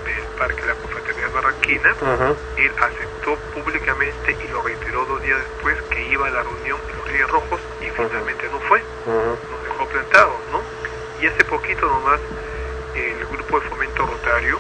[0.06, 1.90] del Parque de la Confraternidad Barranquina.
[2.02, 2.36] Ujú.
[2.58, 6.98] Él aceptó públicamente y lo reiteró dos días después que iba a la reunión en
[6.98, 8.82] los Reyes Rojos y finalmente no fue.
[9.06, 9.38] Ujú.
[9.52, 10.62] Nos dejó plantados, ¿no?
[11.22, 12.20] Y hace poquito nomás
[12.96, 14.60] el grupo de fomento rotario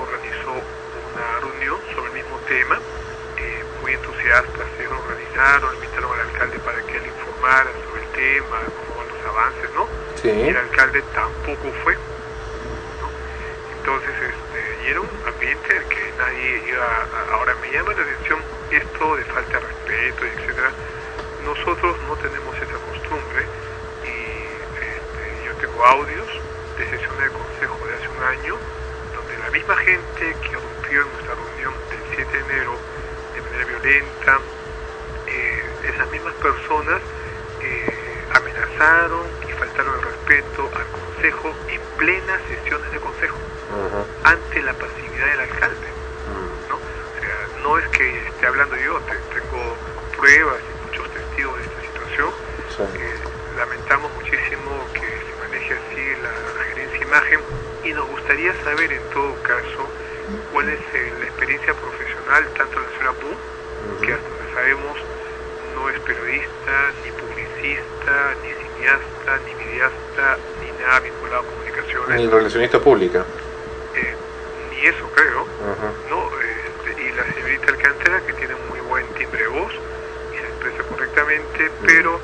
[0.00, 2.78] organizó una reunión sobre el mismo tema.
[3.38, 8.58] eh, muy entusiastas se organizaron, invitaron al alcalde para que él informara sobre el tema,
[8.76, 9.88] cómo van los avances, ¿no?
[10.22, 10.28] Sí.
[10.30, 11.96] Y el alcalde tampoco fue.
[13.86, 17.06] Entonces, este, y era un ambiente que nadie iba.
[17.30, 18.40] ahora me llama la atención
[18.72, 20.72] esto de falta de respeto, etcétera.
[21.44, 23.46] Nosotros no tenemos esa costumbre
[24.02, 26.26] y este, yo tengo audios
[26.76, 28.56] de sesiones de consejo de hace un año
[29.14, 32.74] donde la misma gente que rompió en nuestra reunión del 7 de enero
[33.36, 34.40] de manera violenta,
[35.28, 35.62] eh,
[35.94, 37.00] esas mismas personas
[37.62, 43.36] eh, amenazaron faltaron el respeto al consejo en plenas sesiones de consejo
[43.70, 44.06] Ujú.
[44.24, 45.88] ante la pasividad del alcalde.
[46.68, 46.76] ¿no?
[46.76, 49.76] O sea, no es que esté hablando yo, te- tengo
[50.16, 52.30] pruebas y muchos testigos de esta situación.
[52.76, 52.82] Sí.
[53.00, 53.20] Eh,
[53.56, 56.30] lamentamos muchísimo que se maneje así la,
[56.68, 57.40] gerencia imagen
[57.84, 59.88] y nos gustaría saber en todo caso
[60.52, 64.98] cuál es eh, la experiencia profesional tanto de la señora Bu, que hasta donde sabemos
[65.74, 72.26] no es periodista, ni publicista, ni cineasta, ni videasta, ni nada vinculado a comunicaciones Ni
[72.28, 73.24] relacionista pública.
[73.94, 74.14] eh,
[74.70, 75.46] ni eso creo.
[76.10, 76.30] ¿no?
[76.40, 80.82] Este, y la señorita Alcántara, que tiene muy buen timbre de voz y se expresa
[80.88, 82.20] correctamente, pero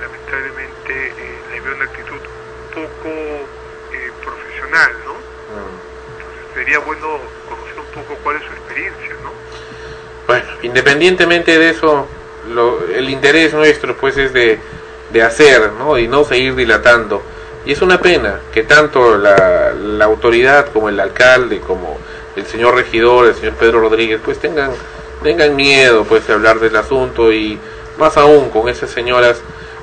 [0.00, 2.18] lamentablemente eh, le veo una actitud
[2.74, 5.12] poco eh, profesional, ¿no?
[5.52, 7.06] Entonces sería bueno
[7.48, 9.30] conocer un poco cuál es su experiencia, ¿no?
[10.26, 12.08] Bueno, independientemente de eso,
[12.48, 14.58] lo- el interés nuestro pues es de,
[15.12, 15.98] de hacer, ¿no?
[15.98, 17.22] Y no seguir dilatando.
[17.64, 21.98] Y es una pena que tanto la, la autoridad como el alcalde, como
[22.34, 24.70] el señor regidor, el señor Pedro Rodríguez, pues tengan,
[25.22, 27.58] tengan miedo pues de hablar del asunto y
[27.98, 29.40] más aún con esas señoras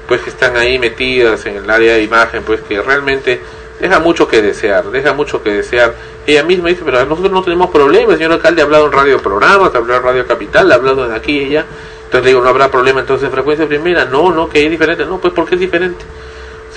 [0.07, 3.39] pues que están ahí metidas en el área de imagen, pues que realmente
[3.80, 5.93] deja mucho que desear, deja mucho que desear.
[6.26, 9.22] Ella misma dice, pero nosotros no tenemos problemas, el señor alcalde ha hablado en radio
[9.22, 11.65] programas, ha hablado en radio capital, ha hablado de aquí y allá.
[12.10, 15.19] Entonces digo, no habrá problema entonces de frecuencia primera, no, no, que es diferente, no,
[15.19, 16.03] pues porque es diferente.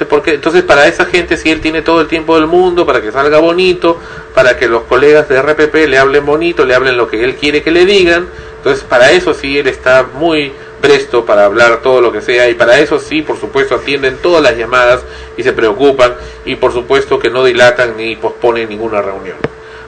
[0.07, 3.11] Porque, entonces para esa gente si él tiene todo el tiempo del mundo, para que
[3.13, 3.99] salga bonito,
[4.35, 7.63] para que los colegas de RPP le hablen bonito, le hablen lo que él quiere
[7.63, 8.29] que le digan,
[8.59, 10.53] Entonces, para eso sí, él está muy
[10.83, 14.43] presto para hablar todo lo que sea y para eso sí, por supuesto, atienden todas
[14.43, 15.01] las llamadas
[15.39, 16.13] y se preocupan
[16.45, 19.37] y por supuesto que no dilatan ni posponen ninguna reunión.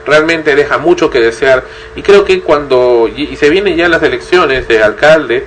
[0.05, 1.63] Realmente deja mucho que desear
[1.95, 5.45] y creo que cuando y y se vienen ya las elecciones de alcalde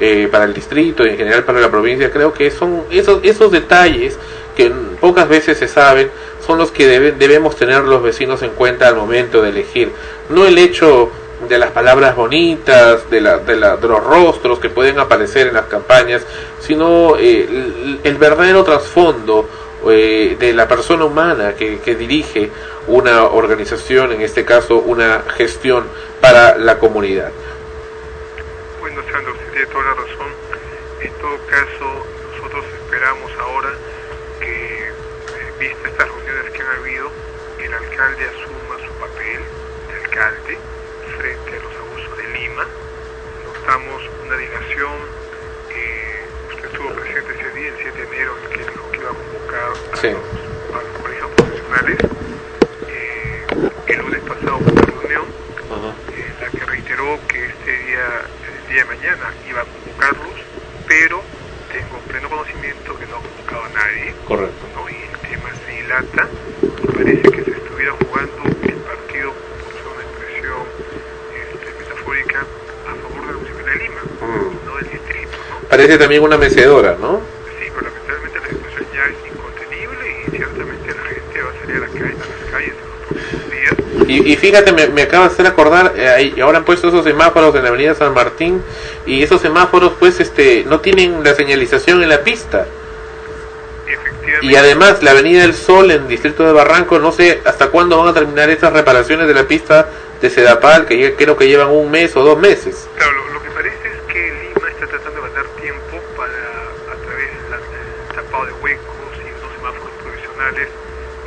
[0.00, 3.52] eh, para el distrito y en general para la provincia, creo que son esos, esos
[3.52, 4.18] detalles
[4.56, 4.70] que
[5.00, 6.10] pocas veces se saben
[6.44, 9.92] son los que debe- debemos tener los vecinos en cuenta al momento de elegir.
[10.28, 11.10] No el hecho
[11.48, 15.54] de las palabras bonitas, de, la, de, la- de los rostros que pueden aparecer en
[15.54, 16.22] las campañas,
[16.60, 19.48] sino eh, el, el verdadero trasfondo
[19.90, 22.50] eh, de la persona humana que, que dirige
[22.86, 25.86] una organización, en este caso una gestión
[26.20, 27.30] para la comunidad.
[28.80, 30.28] Bueno, Sandro, tiene toda la razón.
[31.00, 33.70] En todo caso, nosotros esperamos ahora
[34.40, 34.92] que, eh,
[35.58, 37.10] vista estas reuniones que han habido,
[37.58, 39.40] el alcalde asuma su papel
[39.88, 40.58] de alcalde
[41.18, 42.66] frente a los abusos de Lima.
[43.46, 45.22] Notamos una dilación.
[45.74, 48.98] eh, usted estuvo presente ese día, el 7 de enero, en el que dijo que
[48.98, 50.08] iba a convocar a, Sí.
[50.10, 51.98] los colegios profesionales.
[52.88, 53.46] Eh,
[53.86, 55.24] el lunes pasado fue una reunión
[56.10, 58.06] en la que reiteró que este día,
[58.66, 60.38] el día de mañana, iba a convocarlos,
[60.88, 61.22] pero
[61.70, 64.66] tengo pleno conocimiento que no ha convocado a nadie, Correcto.
[64.74, 64.90] ¿no?
[64.90, 66.28] y el tema se dilata,
[66.96, 70.62] parece que se estuviera jugando el partido, por usar una expresión
[71.30, 74.02] este, metafórica, a favor del municipio de Lima,
[74.66, 75.68] no del distrito, ¿no?
[75.68, 77.20] Parece también una mecedora, ¿no?
[77.58, 81.76] Sí, pero lamentablemente la situación ya es incontenible y ciertamente la gente va a salir
[81.76, 83.74] a, la calle, a las calles en los próximos días.
[84.12, 87.54] Y, y fíjate, me, me acaba de hacer acordar, eh, ahora han puesto esos semáforos
[87.54, 88.62] en la avenida San Martín
[89.06, 92.66] y esos semáforos pues este no tienen la señalización en la pista.
[94.42, 98.08] Y además la avenida del Sol en Distrito de Barranco, no sé hasta cuándo van
[98.08, 99.88] a terminar esas reparaciones de la pista
[100.20, 102.88] de Sedapal, que creo que llevan un mes o dos meses.
[102.96, 106.42] Claro, lo, lo que parece es que Lima está tratando de ganar tiempo para,
[106.92, 110.68] a través del tapado de huecos y unos semáforos provisionales,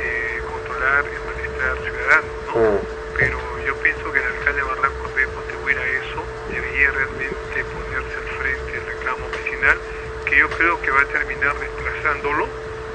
[0.00, 2.80] eh, controlar el malestar ciudadano, ¿no?
[3.16, 6.20] Pero yo pienso que el alcalde de Barranco debe contribuir a eso,
[6.52, 9.78] debería realmente ponerse al frente del reclamo vecinal,
[10.24, 12.46] que yo creo que va a terminar desplazándolo,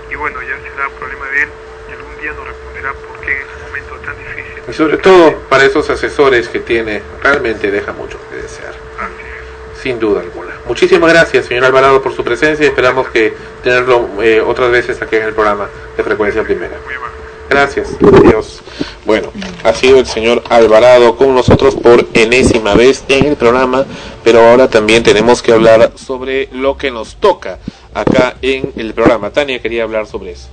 [0.09, 1.49] y bueno, ya será problema de él,
[1.89, 4.63] y algún día nos responderá por qué en este momento tan difícil.
[4.67, 8.73] Y sobre todo para esos asesores que tiene, realmente deja mucho que desear.
[9.81, 10.51] Sin duda alguna.
[10.67, 13.33] Muchísimas gracias, señor Alvarado, por su presencia y esperamos que
[13.63, 15.67] tenerlo eh, otras veces aquí en el programa
[15.97, 16.77] de Frecuencia Primera.
[17.51, 17.89] Gracias.
[18.01, 18.61] Adiós.
[19.05, 19.27] Bueno,
[19.63, 23.85] ha sido el señor Alvarado con nosotros por enésima vez en el programa,
[24.23, 27.59] pero ahora también tenemos que hablar sobre lo que nos toca
[27.93, 29.31] acá en el programa.
[29.31, 30.47] Tania quería hablar sobre eso.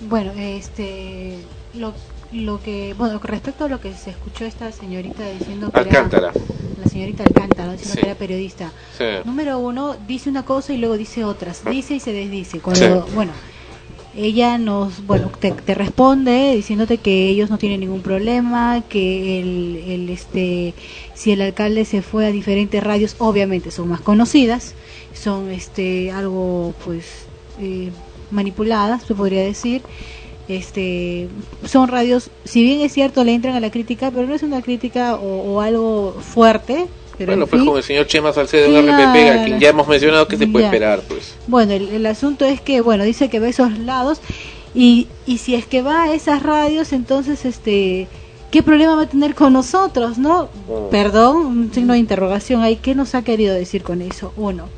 [0.00, 1.36] Bueno, este,
[1.74, 1.92] lo,
[2.32, 6.30] lo que, bueno, con respecto a lo que se escuchó esta señorita diciendo que Alcántara.
[6.34, 6.40] era,
[6.82, 8.00] la señorita Alcántara diciendo Sí.
[8.00, 8.72] que era periodista.
[8.96, 9.04] Sí.
[9.24, 12.58] Número uno, dice una cosa y luego dice otras, dice y se desdice.
[12.60, 13.12] Cuando, Sí.
[13.14, 13.32] bueno,
[14.16, 19.82] ella nos, bueno, te, te responde diciéndote que ellos no tienen ningún problema, que el,
[19.86, 20.74] el, este,
[21.14, 24.74] si el alcalde se fue a diferentes radios, obviamente son más conocidas,
[25.14, 27.26] son, este, algo, pues,
[27.60, 27.90] eh,
[28.30, 29.82] manipuladas, se podría decir.
[30.48, 31.28] Este,
[31.64, 34.60] son radios, si bien es cierto, le entran a la crítica, pero no es una
[34.60, 36.88] crítica o, o algo fuerte.
[37.26, 37.68] Pero Bueno, en pues fin.
[37.68, 38.86] con el señor Chema Salcedo en.
[38.86, 40.68] RPP, a quien ya hemos mencionado que se puede Ya.
[40.68, 41.34] esperar, pues.
[41.46, 44.20] Bueno, el, el asunto es que, bueno, dice que va a esos lados
[44.74, 48.08] y, y si es que va a esas radios, entonces, este,
[48.50, 50.44] ¿qué problema va a tener con nosotros, no?
[50.68, 50.90] Mm.
[50.90, 54.32] Perdón, un signo de interrogación ahí, ¿qué nos ha querido decir con eso?
[54.36, 54.68] Uno.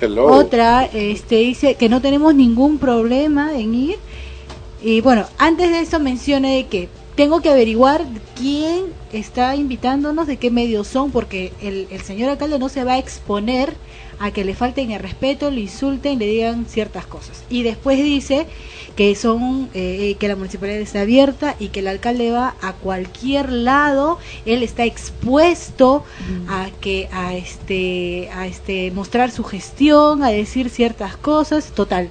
[0.00, 0.26] Hello.
[0.26, 3.96] Otra, este, dice que no tenemos ningún problema en ir.
[4.82, 8.04] Y bueno, antes de eso mencione que tengo que averiguar
[8.36, 12.94] quién está invitándonos, de qué medios son, porque el, el señor alcalde no se va
[12.94, 13.74] a exponer
[14.20, 17.42] a que le falten el respeto, le insulten, le digan ciertas cosas.
[17.48, 18.46] Y después dice
[18.94, 23.50] que son eh, que la municipalidad está abierta y que el alcalde va a cualquier
[23.50, 26.04] lado, él está expuesto
[26.48, 32.10] a que a este a este mostrar su gestión, a decir ciertas cosas, total.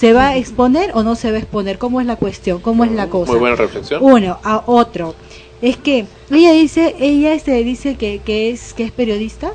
[0.00, 1.76] ¿Se va a exponer o no se va a exponer?
[1.76, 2.60] ¿Cómo es la cuestión?
[2.62, 3.32] ¿Cómo es la cosa?
[3.32, 4.02] Muy buena reflexión.
[4.02, 5.14] Uno, a otro.
[5.60, 9.52] Es que ella dice, ella este dice que, que es que es periodista.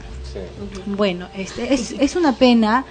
[0.86, 2.86] Bueno, este es, es una pena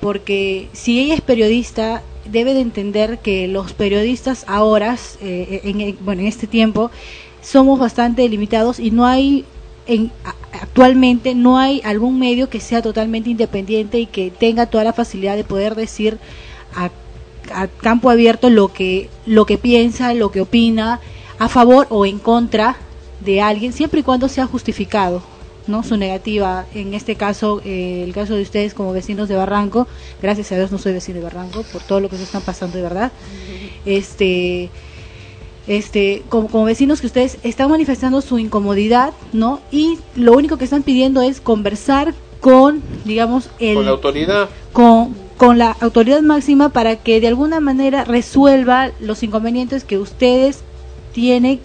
[0.00, 5.98] porque si ella es periodista debe de entender que los periodistas ahora, eh, en, en-
[6.00, 6.90] bueno, en este tiempo,
[7.42, 9.44] somos bastante limitados y no hay
[9.86, 14.84] en, a- actualmente no hay algún medio que sea totalmente independiente y que tenga toda
[14.84, 16.16] la facilidad de poder decir
[16.76, 16.90] a,
[17.52, 21.00] a campo abierto lo que lo que piensa, lo que opina,
[21.38, 22.76] a favor o en contra
[23.20, 25.22] de alguien, siempre y cuando sea justificado.
[25.66, 29.86] no su negativa en este caso eh, el caso de ustedes como vecinos de Barranco
[30.20, 32.76] gracias a Dios no soy vecino de Barranco por todo lo que se están pasando
[32.76, 33.12] de verdad
[33.86, 34.68] este
[35.66, 40.64] este como, como vecinos que ustedes están manifestando su incomodidad no y lo único que
[40.64, 44.48] están pidiendo es conversar con digamos el Con la autoridad.
[44.72, 50.62] con, con la autoridad máxima para que de alguna manera resuelva los inconvenientes que ustedes
[51.12, 51.60] tienen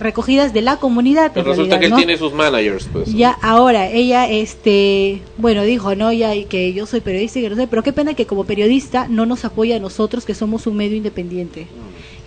[0.00, 1.32] recogidas de la comunidad.
[1.32, 1.96] Pero resulta realidad, que él ¿no?
[1.96, 3.12] tiene sus managers, pues.
[3.14, 7.50] Ya ahora ella este bueno dijo no ya y que yo soy periodista y que
[7.50, 10.66] no sé pero qué pena que como periodista no nos apoya a nosotros que somos
[10.66, 11.66] un medio independiente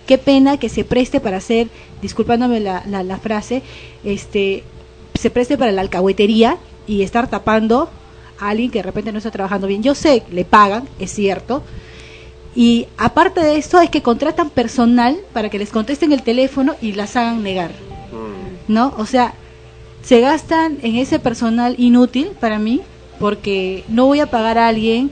[0.06, 1.68] qué pena que se preste para hacer
[2.02, 3.62] disculpándome la, la, la frase
[4.04, 4.64] este
[5.14, 7.88] se preste para la alcahuetería y estar tapando
[8.40, 11.62] a alguien que de repente no está trabajando bien yo sé le pagan es cierto
[12.54, 16.92] y aparte de eso es que contratan personal para que les contesten el teléfono y
[16.92, 17.70] las hagan negar
[18.68, 18.94] ¿no?
[18.98, 19.34] O sea,
[20.02, 22.80] se gastan en ese personal inútil para mí,
[23.20, 25.10] porque no voy a pagar a alguien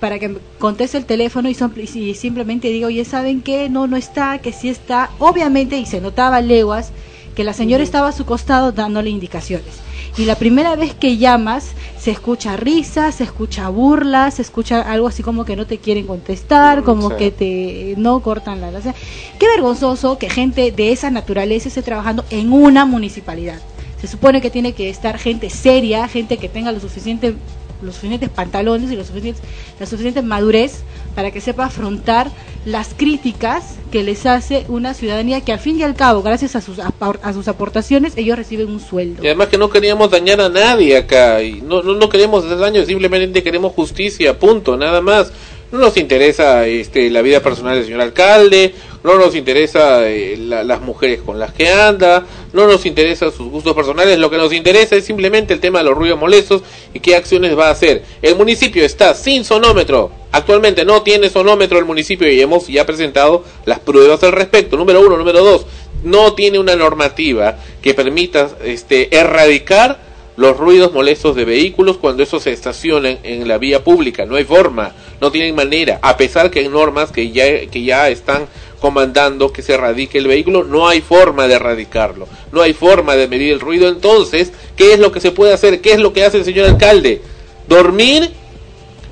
[0.00, 3.68] para que me conteste el teléfono y, son- y simplemente diga, oye, ¿saben qué?
[3.68, 5.10] No, no está, que sí está.
[5.18, 6.90] Obviamente, y se notaba leguas,
[7.34, 9.74] que la señora estaba a su costado dándole indicaciones.
[10.18, 15.06] Y la primera vez que llamas, se escucha risa, se escucha burla, se escucha algo
[15.08, 17.16] así como que no te quieren contestar, como sí.
[17.16, 18.70] que te no cortan la...
[18.70, 18.94] la- o sea,
[19.38, 23.60] qué vergonzoso que gente de esa naturaleza esté trabajando en una municipalidad.
[24.00, 27.34] Se supone que tiene que estar gente seria, gente que tenga lo suficiente
[27.82, 29.42] los suficientes pantalones y los suficientes,
[29.78, 30.82] la suficiente madurez
[31.14, 32.30] para que sepa afrontar
[32.64, 36.60] las críticas que les hace una ciudadanía que al fin y al cabo, gracias a
[36.60, 39.22] sus, a sus aportaciones, ellos reciben un sueldo.
[39.22, 41.42] Y además que no queríamos dañar a nadie acá.
[41.42, 45.32] Y no, no, no queremos hacer daño, simplemente queremos justicia, punto, nada más.
[45.72, 50.62] No nos interesa este, la vida personal del señor alcalde, no nos interesa eh, la-
[50.64, 54.52] las mujeres con las que anda, no nos interesa sus gustos personales, lo que nos
[54.52, 56.62] interesa es simplemente el tema de los ruidos molestos
[56.92, 58.02] y qué acciones va a hacer.
[58.22, 63.44] El municipio está sin sonómetro, actualmente no tiene sonómetro el municipio y hemos ya presentado
[63.64, 64.76] las pruebas al respecto.
[64.76, 65.66] Número uno, número dos,
[66.02, 72.42] no tiene una normativa que permita este, erradicar los ruidos molestos de vehículos cuando esos
[72.44, 74.24] se estacionan en la vía pública.
[74.24, 78.08] No hay forma, no tienen manera, a pesar que hay normas que ya, que ya
[78.08, 78.46] están
[78.80, 83.28] comandando que se erradique el vehículo, no hay forma de erradicarlo, no hay forma de
[83.28, 83.88] medir el ruido.
[83.88, 85.80] Entonces, ¿qué es lo que se puede hacer?
[85.80, 87.20] ¿Qué es lo que hace el señor alcalde?
[87.68, 88.30] ¿Dormir?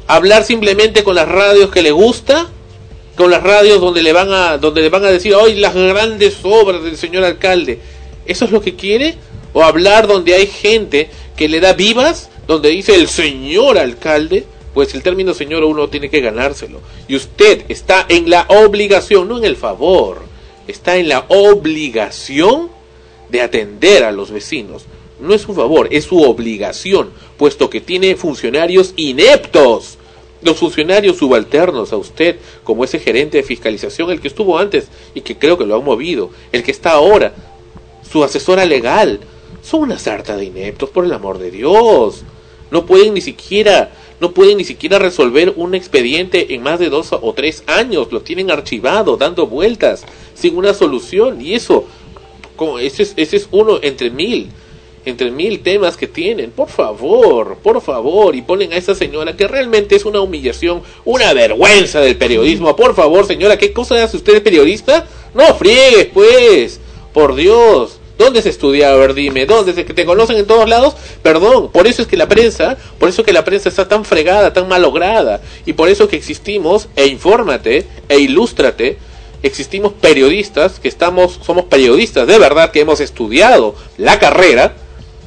[0.07, 2.49] ¿Hablar simplemente con las radios que le gusta?
[3.19, 6.37] con las radios donde le van a donde le van a decir hoy las grandes
[6.45, 7.81] obras del señor alcalde
[8.27, 9.17] eso es lo que quiere
[9.53, 14.95] o hablar donde hay gente que le da vivas donde dice el señor alcalde pues
[14.95, 16.81] el término señor uno tiene que ganárselo.
[17.07, 20.29] Y usted está en la obligación no en el favor
[20.69, 22.69] está en la obligación
[23.31, 24.85] de atender a los vecinos.
[25.19, 29.97] No es un favor es su obligación puesto que tiene funcionarios ineptos.
[30.41, 35.23] Los funcionarios subalternos a usted, como ese gerente de fiscalización, el que estuvo antes y
[35.23, 37.35] que creo que lo han movido, el que está ahora,
[38.09, 39.19] su asesora legal,
[39.63, 42.23] son una sarta de ineptos, por el amor de Dios.
[42.71, 43.91] No pueden ni siquiera,
[44.21, 48.23] no pueden ni siquiera resolver un expediente en más de dos o tres años, lo
[48.23, 50.05] tienen archivado, dando vueltas,
[50.35, 51.85] sin una solución, y eso,
[52.81, 54.51] ese, es, ese es uno entre mil
[55.05, 56.51] entre mil temas que tienen.
[56.51, 61.33] Por favor, por favor, y ponen a esa señora que realmente es una humillación, una
[61.33, 62.77] vergüenza del periodismo.
[62.77, 65.07] Por favor, señora, ¿qué cosa hace usted periodista?
[65.35, 66.81] No friegues, pues,
[67.13, 67.98] por Dios.
[68.19, 68.91] ¿Dónde se estudia?
[68.91, 70.95] A ver, dime, ¿dónde se que te conocen en todos lados?
[71.23, 74.53] Perdón, por eso es que la prensa, por eso que la prensa está tan fregada,
[74.53, 78.99] tan malograda, y por eso que existimos, e infórmate, e ilústrate,
[79.43, 84.75] existimos periodistas, que estamos, somos periodistas de verdad, que hemos estudiado la carrera,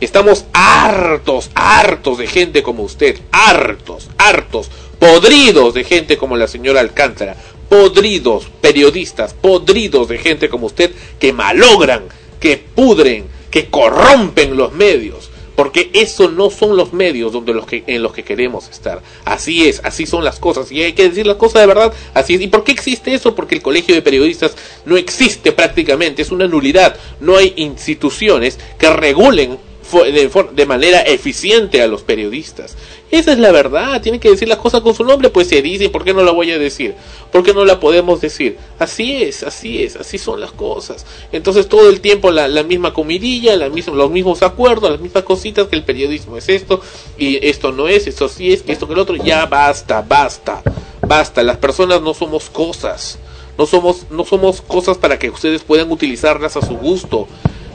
[0.01, 6.79] Estamos hartos, hartos de gente como usted, hartos, hartos, podridos de gente como la señora
[6.79, 7.37] Alcántara,
[7.69, 10.89] podridos, periodistas, podridos de gente como usted
[11.19, 12.01] que malogran,
[12.41, 15.29] que pudren, que corrompen los medios.
[15.55, 19.03] Porque eso no son los medios donde los que, en los que queremos estar.
[19.25, 20.71] Así es, así son las cosas.
[20.71, 21.93] Y hay que decir las cosas de verdad.
[22.13, 22.41] Así es.
[22.41, 23.35] ¿Y por qué existe eso?
[23.35, 24.55] Porque el colegio de periodistas
[24.85, 26.23] no existe prácticamente.
[26.23, 26.95] Es una nulidad.
[27.19, 29.59] No hay instituciones que regulen
[29.99, 32.77] de, de manera eficiente a los periodistas.
[33.11, 35.89] Esa es la verdad, tienen que decir las cosas con su nombre, pues se dice,
[35.89, 36.95] ¿por qué no la voy a decir?
[37.29, 38.57] ¿Por qué no la podemos decir?
[38.79, 41.05] Así es, así es, así son las cosas.
[41.33, 45.67] Entonces todo el tiempo la, la misma comidilla, la los mismos acuerdos, las mismas cositas
[45.67, 46.81] que el periodismo es esto,
[47.17, 50.61] y esto no es, esto sí es, esto que el otro, ya basta, basta,
[51.05, 53.19] basta, las personas no somos cosas,
[53.57, 57.27] no somos, no somos cosas para que ustedes puedan utilizarlas a su gusto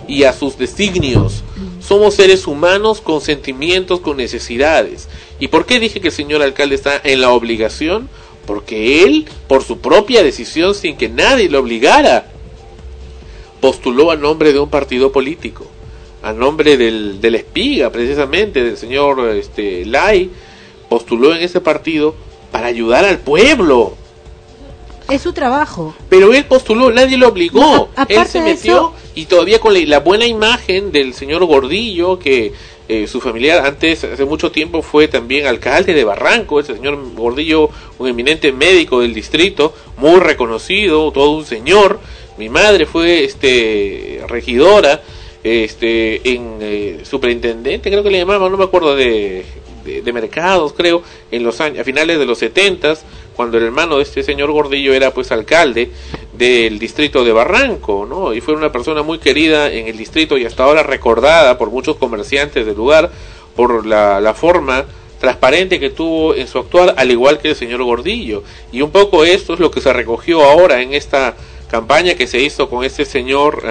[0.09, 1.43] y a sus designios.
[1.87, 5.09] Somos seres humanos con sentimientos, con necesidades.
[5.39, 8.09] ¿Y por qué dije que el señor alcalde está en la obligación?
[8.47, 12.27] Porque él, por su propia decisión, sin que nadie lo obligara,
[13.61, 15.67] postuló a nombre de un partido político,
[16.23, 20.31] a nombre del, del espiga, precisamente, del señor este, Lai,
[20.89, 22.15] postuló en ese partido
[22.53, 23.95] para ayudar al pueblo.
[25.11, 25.95] Es su trabajo.
[26.09, 27.61] Pero él postuló, nadie lo obligó.
[27.61, 31.15] No, a- él se de metió eso- y todavía con la, la buena imagen del
[31.15, 32.53] señor Gordillo, que
[32.87, 36.61] eh, su familiar antes, hace mucho tiempo, fue también alcalde de Barranco.
[36.61, 41.99] Ese señor Gordillo, un eminente médico del distrito, muy reconocido, todo un señor.
[42.37, 45.01] Mi madre fue este regidora,
[45.43, 49.47] este en eh, superintendente, creo que le llamaban, no me acuerdo de,
[49.83, 53.97] de, de mercados, creo, en los años, a finales de los setentas, cuando el hermano
[53.97, 55.91] de este señor Gordillo era pues alcalde
[56.37, 58.35] del distrito de Barranco, ¿no?
[58.35, 61.97] Y fue una persona muy querida en el distrito y hasta ahora recordada por muchos
[61.97, 63.11] comerciantes del lugar
[63.55, 64.85] por la, la forma
[65.19, 68.43] transparente que tuvo en su actuar, al igual que el señor Gordillo.
[68.73, 71.37] Y un poco esto es lo que se recogió ahora en esta
[71.71, 73.63] campaña que se hizo con este señor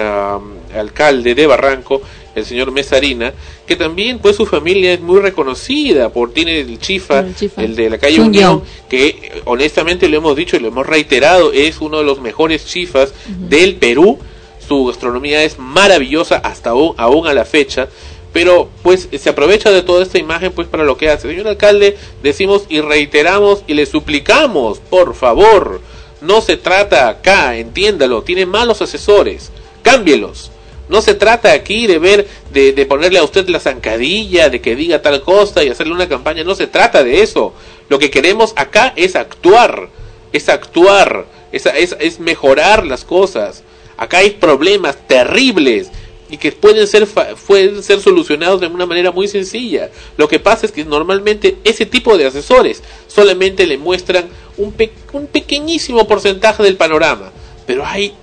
[0.76, 2.02] alcalde de Barranco,
[2.34, 3.32] el señor Mesarina,
[3.66, 7.62] que también pues su familia es muy reconocida por tiene el chifa, El chifa.
[7.62, 11.80] el de la calle Unión, que honestamente lo hemos dicho y lo hemos reiterado, es
[11.80, 14.18] uno de los mejores chifas del Perú.
[14.66, 17.88] Su gastronomía es maravillosa hasta aún, aún a la fecha.
[18.32, 21.28] Pero pues se aprovecha de toda esta imagen pues para lo que hace.
[21.28, 25.80] Señor alcalde, decimos y reiteramos y le suplicamos, por favor,
[26.20, 29.50] no se trata acá, entiéndalo, tiene malos asesores,
[29.82, 30.50] cámbielos.
[30.88, 34.76] No se trata aquí de ver, de, de ponerle a usted la zancadilla, de que
[34.76, 36.44] diga tal cosa y hacerle una campaña.
[36.44, 37.52] No se trata de eso.
[37.88, 39.88] Lo que queremos acá es actuar,
[40.32, 43.62] es actuar, es, es, es mejorar las cosas.
[43.96, 45.90] Acá hay problemas terribles
[46.28, 47.06] y que pueden ser,
[47.46, 49.90] pueden ser solucionados de una manera muy sencilla.
[50.16, 54.26] Lo que pasa es que normalmente ese tipo de asesores solamente le muestran
[54.56, 57.30] un, pe- un pequeñísimo porcentaje del panorama,
[57.66, 58.14] pero hay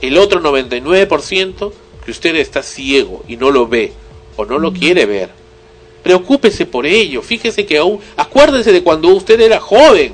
[0.00, 1.72] el otro 99%
[2.06, 3.92] que usted está ciego y no lo ve
[4.36, 5.28] o no lo quiere ver.
[6.04, 10.12] Preocúpese por ello, fíjese que aún, acuérdese de cuando usted era joven,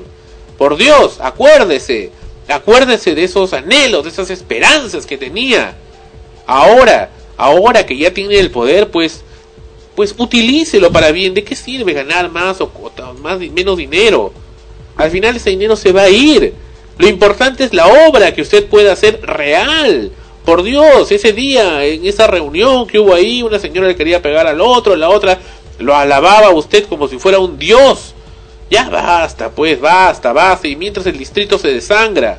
[0.57, 2.11] por Dios, acuérdese,
[2.49, 5.77] acuérdese de esos anhelos, de esas esperanzas que tenía.
[6.47, 9.23] Ahora, ahora que ya tiene el poder, pues,
[9.95, 11.35] pues utilícelo para bien.
[11.35, 14.33] ¿De qué sirve ganar más o o más menos dinero?
[14.97, 16.55] Al final ese dinero se va a ir.
[16.97, 20.11] Lo importante es la obra que usted pueda hacer real.
[20.45, 24.47] Por Dios, ese día, en esa reunión que hubo ahí, una señora le quería pegar
[24.47, 25.39] al otro, la otra
[25.79, 28.15] lo alababa a usted como si fuera un dios.
[28.71, 30.67] Ya basta, pues, basta, basta.
[30.67, 32.39] Y mientras el distrito se desangra.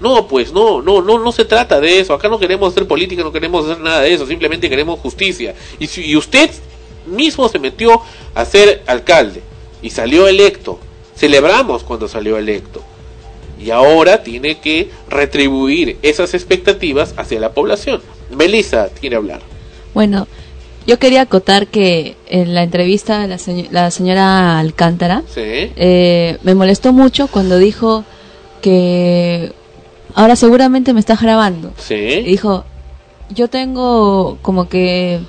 [0.00, 2.12] No, pues no, no, no, no se trata de eso.
[2.12, 4.26] Acá no queremos hacer política, no queremos hacer nada de eso.
[4.26, 5.54] Simplemente queremos justicia.
[5.78, 6.50] Y, si, y usted
[7.06, 8.02] mismo se metió
[8.34, 9.42] a ser alcalde
[9.80, 10.80] y salió electo.
[11.16, 12.82] Celebramos cuando salió electo.
[13.64, 18.00] Y ahora tiene que retribuir esas expectativas hacia la población.
[18.36, 19.40] Melissa quiere hablar.
[19.94, 20.26] Bueno,
[20.86, 23.38] yo quería acotar que en la entrevista de la,
[23.70, 25.40] la señora Alcántara Sí.
[25.76, 28.04] eh, me molestó mucho cuando dijo
[28.62, 29.52] que
[30.14, 31.72] ahora seguramente me está grabando.
[31.78, 31.94] Sí.
[31.94, 32.64] Y dijo,
[33.30, 35.20] yo tengo como que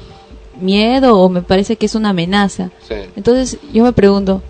[0.59, 2.71] miedo o me parece que es una amenaza.
[2.87, 2.95] Sí.
[3.15, 4.41] Entonces yo me pregunto,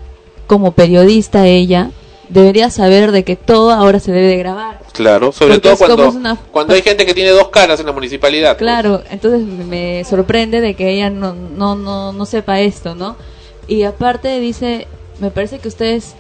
[0.48, 1.90] como periodista ella,
[2.34, 4.80] debería saber de que todo ahora se debe de grabar.
[4.92, 7.92] Claro, sobre Porque todo cuando, una- cuando hay gente que tiene dos caras en la
[7.92, 8.58] municipalidad.
[8.58, 13.16] Claro, entonces me sorprende de que ella no, no, no, no sepa esto, ¿no?
[13.68, 14.88] Y aparte dice,
[15.20, 16.16] me parece que ustedes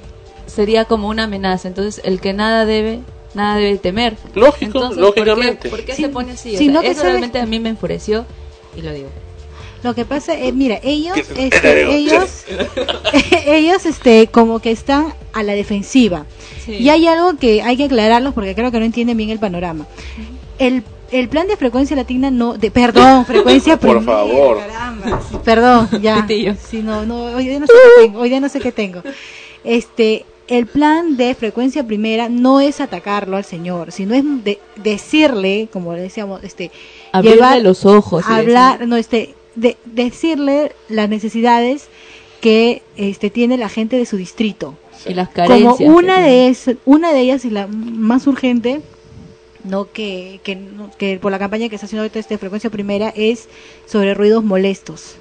[0.45, 2.99] sería como una amenaza, entonces el que nada debe,
[3.33, 4.15] nada debe temer.
[4.35, 5.69] Lógico, Entonces, lógicamente.
[5.69, 6.55] ¿Por qué, por qué Sí, se pone así?
[6.55, 8.25] O si sea, no eso sabes- realmente a mí me enfureció
[8.77, 9.09] y lo digo.
[9.83, 12.45] Lo que pasa es, mira, ellos, este, ellos,
[13.45, 16.25] ellos, este, como que están a la defensiva.
[16.65, 16.73] Sí.
[16.75, 19.85] Y hay algo que hay que aclararlos porque creo que no entienden bien el panorama.
[20.57, 24.57] El, el plan de frecuencia latina no, de, perdón, frecuencia Por primera, favor.
[24.59, 26.25] caramba, perdón, ya.
[26.69, 29.01] Sí, no, no, hoy día no sé qué tengo, hoy día no sé qué tengo.
[29.65, 35.67] Este, el plan de frecuencia primera no es atacarlo al señor, sino es de- decirle,
[35.71, 36.71] como le decíamos, este,
[37.11, 41.87] Abrirle llevar- los ojos hablar, no, este, de, decirle las necesidades
[42.41, 44.75] que este tiene la gente de su distrito.
[45.05, 45.89] Y las Como carencias.
[45.89, 48.81] una de es, una de ellas y la más urgente,
[49.63, 53.09] no que, que, no- que por la campaña que está haciendo ahorita este frecuencia primera
[53.15, 53.47] es
[53.85, 55.15] sobre ruidos molestos.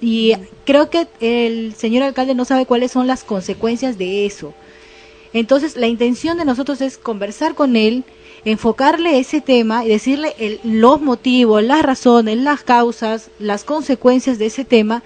[0.00, 0.34] Y
[0.66, 4.52] creo que el señor alcalde no sabe cuáles son las consecuencias de eso.
[5.32, 8.04] Entonces, la intención de nosotros es conversar con él
[8.44, 14.46] enfocarle ese tema y decirle el- los motivos, las razones, las causas, las consecuencias de
[14.46, 15.02] ese tema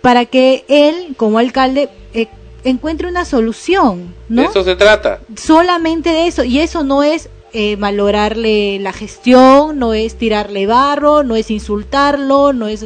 [0.00, 2.28] para que él, como alcalde, eh,
[2.64, 4.42] encuentre una solución, ¿no?
[4.42, 5.20] De eso se trata.
[5.36, 6.44] solamente de eso.
[6.44, 12.52] Y eso no es eh, valorarle la gestión no es tirarle barro no es insultarlo
[12.52, 12.84] no es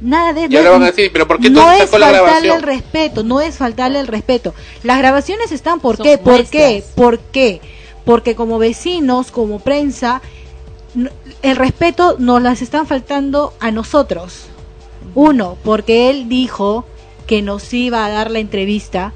[0.00, 2.56] nada de Y ahora no- van a decir, pero ¿por qué no es faltarle grabación?
[2.56, 4.52] el respeto no es faltarle el respeto.
[4.82, 7.60] Las grabaciones están por Son qué por qué por qué
[8.04, 10.22] porque como vecinos como prensa
[11.42, 14.46] el respeto nos las están faltando a nosotros
[15.14, 16.84] uno porque él dijo
[17.26, 19.12] que nos iba a dar la entrevista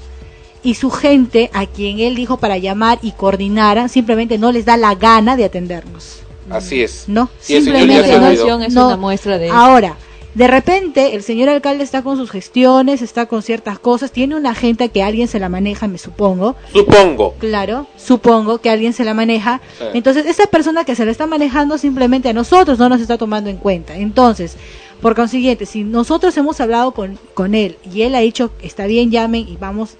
[0.65, 4.77] y su gente, a quien él dijo para llamar y coordinaran, simplemente no les da
[4.77, 6.21] la gana de atendernos.
[6.49, 7.03] Así es.
[7.07, 8.61] No, señor simplemente no.
[8.63, 9.55] es una muestra de eso.
[9.55, 9.95] Ahora,
[10.35, 14.51] de repente, el señor alcalde está con sus gestiones, está con ciertas cosas, tiene una
[14.51, 16.57] agenda que alguien se la maneja, me supongo.
[16.73, 17.35] Supongo.
[17.39, 19.61] Claro, supongo que alguien se la maneja.
[19.77, 19.85] Sí.
[19.93, 23.49] Entonces, esa persona que se la está manejando simplemente a nosotros no nos está tomando
[23.49, 23.95] en cuenta.
[23.95, 24.57] Entonces,
[25.01, 29.11] por consiguiente, si nosotros hemos hablado con, con él y él ha dicho, está bien,
[29.11, 29.95] llamen y vamos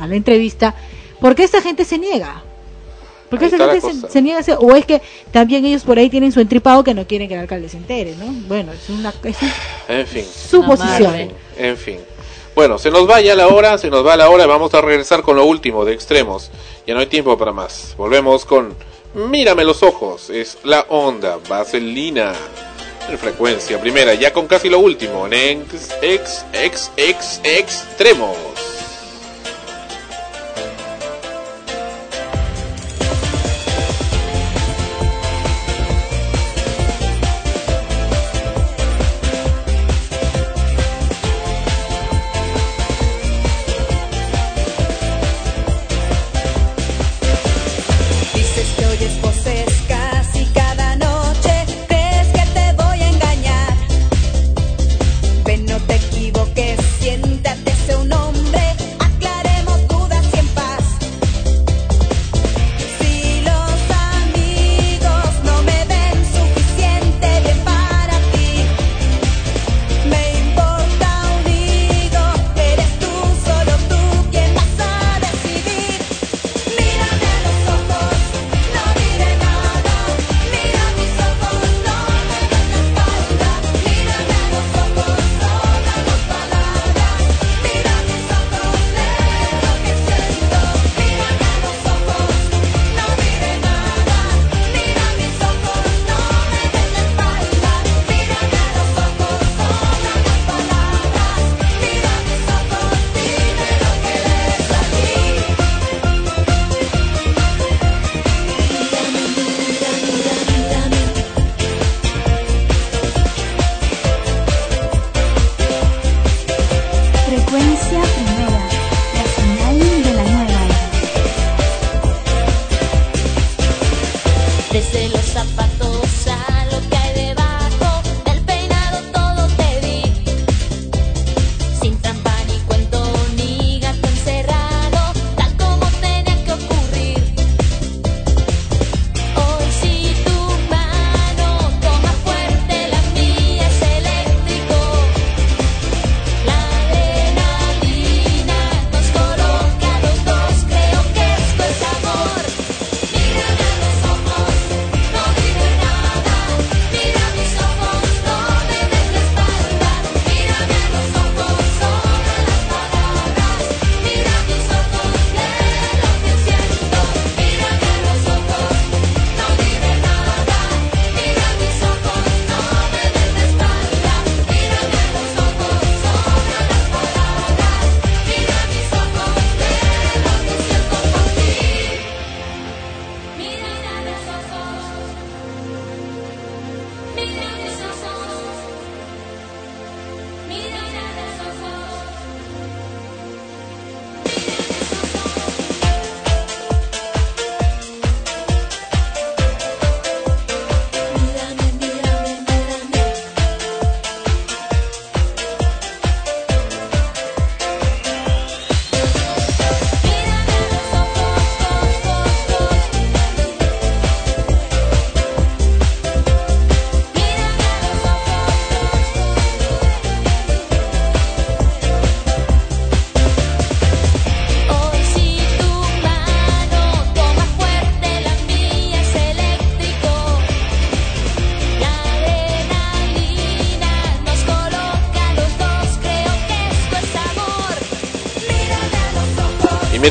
[0.00, 0.74] a la entrevista,
[1.20, 2.45] ¿por qué esta gente se niega?
[4.58, 5.02] O es que
[5.32, 8.14] también ellos por ahí tienen su entripado que no quieren que el alcalde se entere,
[8.16, 8.26] ¿no?
[8.48, 9.52] Bueno, es una, es un-
[9.88, 10.24] En fin.
[10.24, 11.32] suposición.
[11.58, 11.98] En fin.
[12.54, 14.80] Bueno, se nos va ya la hora, se nos va la hora y vamos a
[14.80, 16.50] regresar con lo último de extremos.
[16.86, 17.94] Ya no hay tiempo para más.
[17.98, 18.74] Volvemos con
[19.14, 20.28] Mírame los ojos.
[20.30, 22.34] Es la onda vaselina.
[23.08, 25.26] En frecuencia primera, ya con casi lo último.
[25.26, 28.36] En ex, ex, ex, ex, extremos.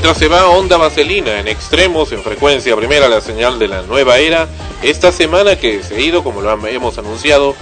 [0.06, 4.20] Mientras se va Onda Vaselina en extremos, en frecuencia primera, la señal de la nueva
[4.20, 4.48] era,
[4.84, 7.56] esta semana que se ha ido, como lo hemos anunciado,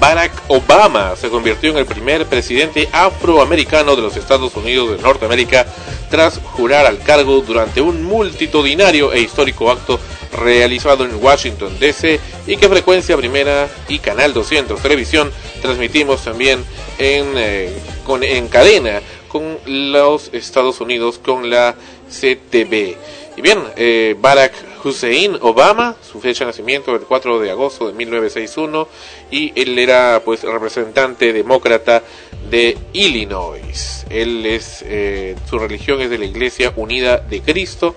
[0.00, 5.66] Barack Obama se convirtió en el primer presidente afroamericano de los Estados Unidos de Norteamérica
[6.08, 10.00] tras jurar al cargo durante un multitudinario e histórico acto
[10.32, 16.64] realizado en Washington DC y que Frecuencia Primera y Canal 200 Televisión transmitimos también
[16.96, 17.70] en, eh,
[18.06, 21.76] con, en cadena con los Estados Unidos con la
[22.10, 22.96] CTV.
[23.36, 24.52] Y bien, eh, Barack
[24.84, 28.88] Hussein Obama, su fecha de nacimiento el 4 de agosto de 1961
[29.30, 32.02] y él era pues representante demócrata
[32.50, 34.04] de Illinois.
[34.10, 37.94] Él es eh, su religión es de la Iglesia Unida de Cristo.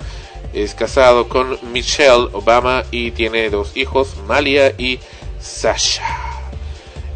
[0.54, 5.00] Es casado con Michelle Obama y tiene dos hijos, Malia y
[5.40, 6.34] Sasha.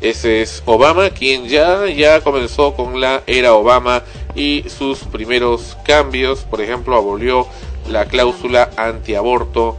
[0.02, 4.04] Ese es Obama, quien ya, ya comenzó con la era Obama
[4.38, 6.42] y sus primeros cambios.
[6.42, 7.48] Por ejemplo, abolió
[7.90, 9.76] la cláusula antiaborto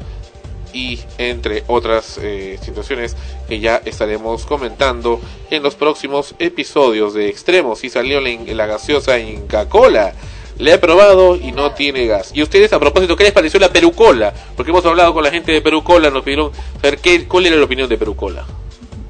[0.72, 3.16] y entre otras eh, situaciones
[3.48, 5.20] que ya estaremos comentando
[5.50, 7.84] en los próximos episodios de Extremos.
[7.84, 10.12] Y salió la, gaseosa Inca Cola.
[10.58, 12.32] Le he probado y no tiene gas.
[12.34, 14.34] Y ustedes, a propósito, ¿qué les pareció la Perucola?
[14.56, 16.50] Porque hemos hablado con la gente de Perucola, nos pidieron
[16.82, 18.44] saber qué, cuál era la opinión de Perucola.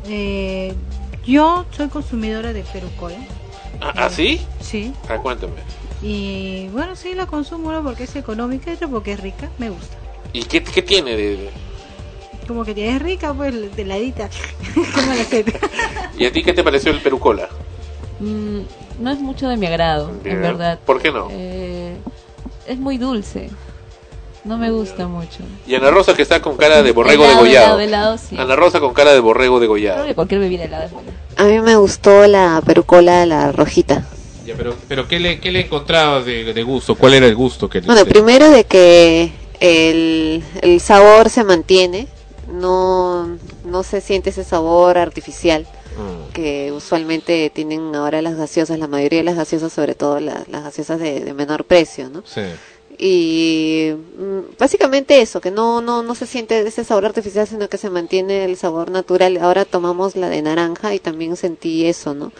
[0.06, 0.74] Eh,
[1.26, 3.16] yo soy consumidora de Perucola.
[3.80, 4.46] ¿Ah, ¿ah, sí?
[4.60, 4.92] Sí.
[5.08, 5.54] Ah, cuéntame.
[6.02, 9.50] Y bueno, sí la consumo uno porque es económica y otro porque es rica.
[9.58, 9.96] Me gusta.
[10.32, 11.50] ¿Y qué, qué tiene de,
[12.46, 14.28] Como que es rica, pues, de ladita.
[14.94, 15.46] Como la sed.
[16.18, 17.48] ¿Y a ti qué te pareció el Perucola?
[18.20, 18.60] Mm,
[19.00, 20.36] no es mucho de mi agrado, Bien.
[20.36, 20.78] en verdad.
[20.84, 21.28] ¿Por qué no?
[21.30, 21.96] Eh,
[22.66, 23.50] es muy dulce.
[24.44, 25.38] No me gusta mucho.
[25.66, 27.80] Y Ana Rosa que está con cara de borrego Helado, degollado.
[27.80, 28.36] helado, helado, sí.
[28.38, 30.06] Ana Rosa con cara de borrego Creo degollado.
[30.06, 31.10] que cualquier bebida helada es buena.
[31.36, 34.06] A mí me gustó la perucola, la rojita.
[34.46, 36.94] Ya, pero, pero ¿qué le, qué le encontrabas de, de gusto?
[36.94, 42.08] ¿Cuál era el gusto que le Bueno, primero de que el, el sabor se mantiene,
[42.50, 45.66] no, no se siente ese sabor artificial
[45.98, 46.32] Mm.
[46.32, 50.62] que usualmente tienen ahora las gaseosas, la mayoría de las gaseosas, sobre todo la- las
[50.62, 52.22] gaseosas de, de menor precio, ¿no?
[52.24, 52.42] Sí.
[52.98, 57.78] Y mm, básicamente eso, que no, no, no se siente ese sabor artificial, sino que
[57.78, 59.36] se mantiene el sabor natural.
[59.38, 62.32] Ahora tomamos la de naranja y también sentí eso, ¿no?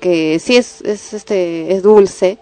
[0.00, 2.38] Que sí es, es, este, es dulce,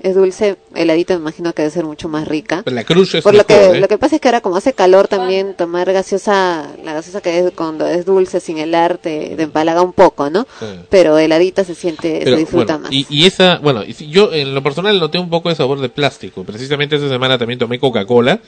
[0.00, 2.62] es dulce, heladita me imagino que debe ser mucho más rica.
[2.64, 3.80] Pero la cruz es Por lo mejor, que, ¿eh?
[3.80, 7.38] lo que pasa es que ahora como hace calor también tomar gaseosa, la gaseosa que
[7.38, 10.46] es cuando es dulce sin helar te, te empalaga un poco, ¿no?
[10.60, 10.66] Sí.
[10.90, 12.92] Pero heladita se siente, Pero, se disfruta bueno, más.
[12.92, 16.44] Y, y esa, bueno, yo en lo personal noté un poco de sabor de plástico.
[16.44, 18.40] Precisamente esta semana también tomé Coca-Cola,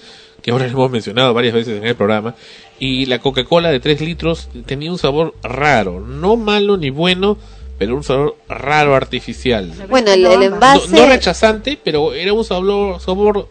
[0.43, 2.35] que ahora lo hemos mencionado varias veces en el programa.
[2.78, 6.01] Y la Coca-Cola de 3 litros tenía un sabor raro.
[6.01, 7.39] No malo ni bueno,
[7.78, 9.73] pero un sabor raro artificial.
[9.89, 13.48] Bueno, el, el No, envase no rechazante, pero era un sabor, sabor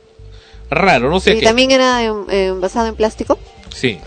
[0.70, 1.10] raro.
[1.10, 1.46] No sé y qué.
[1.46, 3.40] también era en- envasado en plástico.
[3.74, 4.00] Sí.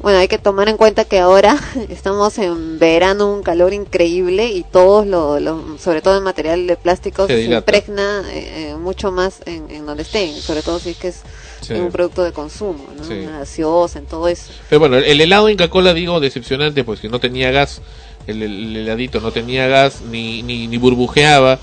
[0.00, 4.62] Bueno, hay que tomar en cuenta que ahora estamos en verano, un calor increíble y
[4.62, 9.40] todos, lo, lo- sobre todo el material de plástico, Se impregna eh, eh, mucho más
[9.44, 11.22] en, en donde estén, sobre todo si es que es
[11.60, 11.72] Sí.
[11.74, 13.02] un producto de consumo, ¿no?
[13.02, 13.14] Sí.
[13.14, 14.52] Una gaseosa, en todo eso.
[14.70, 17.82] Pero bueno, el helado Inca Cola, digo, decepcionante, pues que no tenía gas.
[18.28, 21.58] El, el heladito no tenía gas ni, ni, ni burbujeaba.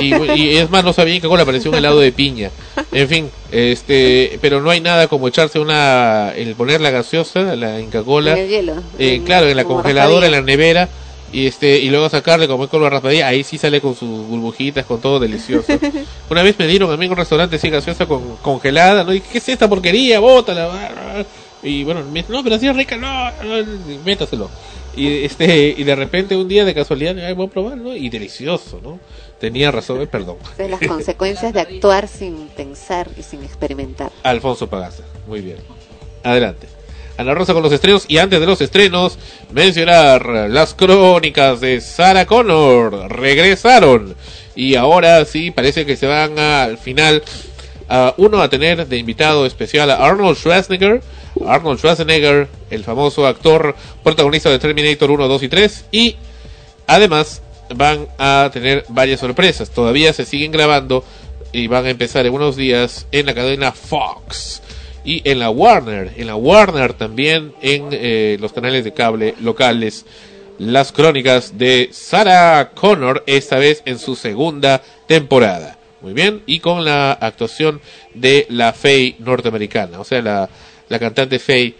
[0.00, 2.50] Y, y es más, no sabía Inca Cola, parecía un helado de piña.
[2.92, 6.32] En fin, este, pero no hay nada como echarse una.
[6.36, 8.32] El poner la gaseosa, la Inca Cola.
[8.32, 8.72] En el hielo.
[8.98, 10.88] eh, en- claro, en la congeladora, en la nevera.
[11.32, 14.86] Y este y luego sacarle como con la raspadilla, ahí sí sale con sus burbujitas,
[14.86, 15.66] con todo delicioso.
[16.30, 19.12] Una vez me dieron a mí en un restaurante así gaseosa con, congelada, ¿no?
[19.12, 20.20] Y ¿qué es esta porquería?
[20.20, 21.24] Bótala.
[21.60, 23.66] Y bueno, no, pero así es rica, no, no,
[24.04, 24.48] métaselo.
[24.96, 27.96] Y este y de repente un día de casualidad, ay, voy a probar, ¿no?
[27.96, 29.00] Y delicioso, ¿no?
[29.40, 30.36] Tenía razón, eh, perdón.
[30.56, 34.10] De las consecuencias de actuar sin pensar y sin experimentar.
[34.22, 35.56] Alfonso Pagasa, muy bien.
[36.22, 36.68] Adelante.
[37.16, 39.18] Ana Rosa con los estrenos y antes de los estrenos
[39.52, 44.16] mencionar las crónicas de Sarah Connor regresaron
[44.56, 47.22] y ahora sí parece que se van a- al final
[48.16, 51.02] uno a tener de invitado especial a Arnold Schwarzenegger.
[51.46, 56.16] Arnold Schwarzenegger el famoso actor protagonista de Terminator 1, 2 y 3 y
[56.86, 57.42] además
[57.74, 59.70] van a tener varias sorpresas.
[59.70, 61.04] Todavía se siguen grabando
[61.52, 64.60] y van a empezar en unos días en la cadena Fox
[65.04, 70.04] y en la Warner, en la Warner también en eh, los canales de cable locales.
[70.58, 75.73] Las crónicas de Sarah Connor esta vez en su segunda temporada.
[76.04, 77.80] Muy bien, y con la actuación
[78.14, 80.48] de la Faye norteamericana, o sea, la,
[80.88, 81.74] la cantante Faye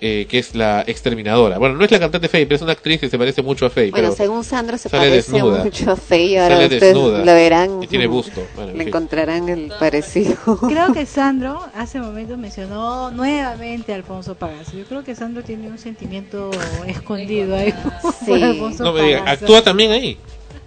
[0.00, 1.56] eh, que es la exterminadora.
[1.56, 3.70] Bueno, no es la cantante Faye, pero es una actriz que se parece mucho a
[3.70, 3.90] Faye.
[3.90, 5.64] Bueno, pero según Sandra se parece desnuda.
[5.64, 7.18] mucho a Faye, ahora Sale ustedes desnuda.
[7.24, 7.82] lo verán.
[7.82, 8.42] Y tiene busto.
[8.54, 8.88] Bueno, en Le fin.
[8.88, 10.36] encontrarán el parecido.
[10.68, 14.72] Creo que Sandro hace momento mencionó nuevamente a Alfonso Pagaza.
[14.72, 16.50] Yo creo que Sandro tiene un sentimiento
[16.86, 17.72] escondido ahí
[18.26, 19.24] por Alfonso No me diga.
[19.30, 20.18] ¿actúa también ahí?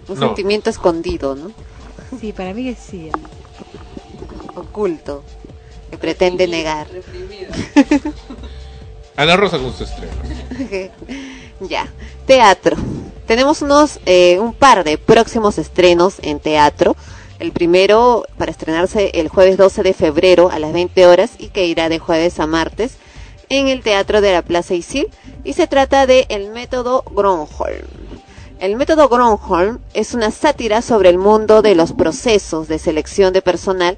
[0.08, 0.26] Un No.
[0.26, 1.52] sentimiento escondido, ¿no?
[2.20, 3.10] Sí, para mí que sí.
[4.54, 5.24] Oculto.
[5.90, 6.86] Que pretende negar.
[9.16, 10.12] Ana Rosa con su estreno.
[11.60, 11.88] ya.
[12.26, 12.76] Teatro.
[13.26, 16.96] Tenemos unos, eh, un par de próximos estrenos en teatro.
[17.38, 21.66] El primero para estrenarse el jueves 12 de febrero a las 20 horas y que
[21.66, 22.96] irá de jueves a martes
[23.48, 25.08] en el Teatro de la Plaza Isil.
[25.44, 27.97] Y se trata de El Método Gronholm.
[28.58, 33.40] El método Gronholm es una sátira sobre el mundo de los procesos de selección de
[33.40, 33.96] personal.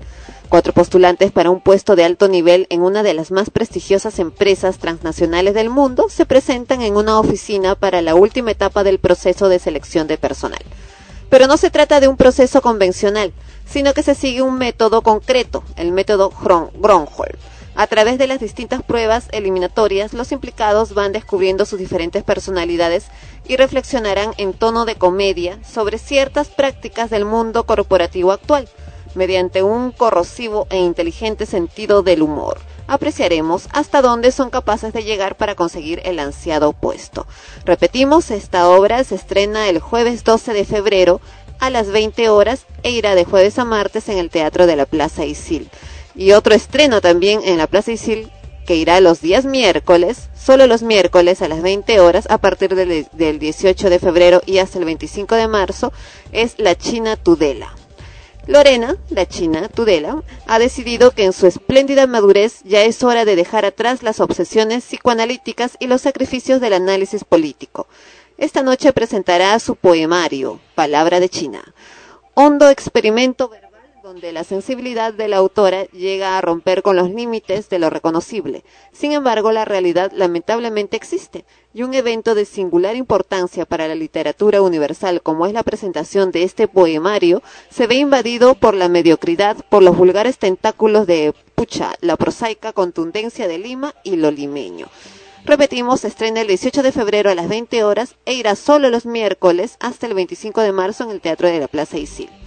[0.51, 4.79] Cuatro postulantes para un puesto de alto nivel en una de las más prestigiosas empresas
[4.79, 9.59] transnacionales del mundo se presentan en una oficina para la última etapa del proceso de
[9.61, 10.61] selección de personal.
[11.31, 13.33] Pero no se trata de un proceso convencional,
[13.65, 17.39] sino que se sigue un método concreto, el método Gron- Gronholm.
[17.81, 23.07] A través de las distintas pruebas eliminatorias, los implicados van descubriendo sus diferentes personalidades
[23.49, 28.69] y reflexionarán en tono de comedia sobre ciertas prácticas del mundo corporativo actual,
[29.15, 32.61] mediante un corrosivo e inteligente sentido del humor.
[32.87, 37.27] Apreciaremos hasta dónde son capaces de llegar para conseguir el ansiado puesto.
[37.65, 41.23] Repetimos, esta obra se estrena el jueves 12 de febrero
[41.61, 44.85] a las 20 horas e irá de jueves a martes en el Teatro de la
[44.85, 45.71] Plaza Isil.
[46.15, 48.31] Y otro estreno también en la Plaza Isil
[48.67, 53.09] que irá los días miércoles, solo los miércoles a las 20 horas a partir del,
[53.13, 55.93] del 18 de febrero y hasta el 25 de marzo,
[56.31, 57.75] es La China Tudela.
[58.47, 63.37] Lorena, la china Tudela, ha decidido que en su espléndida madurez ya es hora de
[63.37, 67.87] dejar atrás las obsesiones psicoanalíticas y los sacrificios del análisis político.
[68.39, 71.75] Esta noche presentará su poemario, Palabra de China,
[72.35, 73.70] hondo experimento verbal
[74.11, 78.65] donde la sensibilidad de la autora llega a romper con los límites de lo reconocible.
[78.91, 84.63] Sin embargo, la realidad lamentablemente existe, y un evento de singular importancia para la literatura
[84.63, 87.41] universal como es la presentación de este poemario,
[87.71, 93.47] se ve invadido por la mediocridad, por los vulgares tentáculos de pucha, la prosaica contundencia
[93.47, 94.89] de Lima y lo limeño.
[95.45, 99.07] Repetimos, se estrena el 18 de febrero a las 20 horas e irá solo los
[99.07, 102.40] miércoles hasta el 25 de marzo en el Teatro de la Plaza Isil.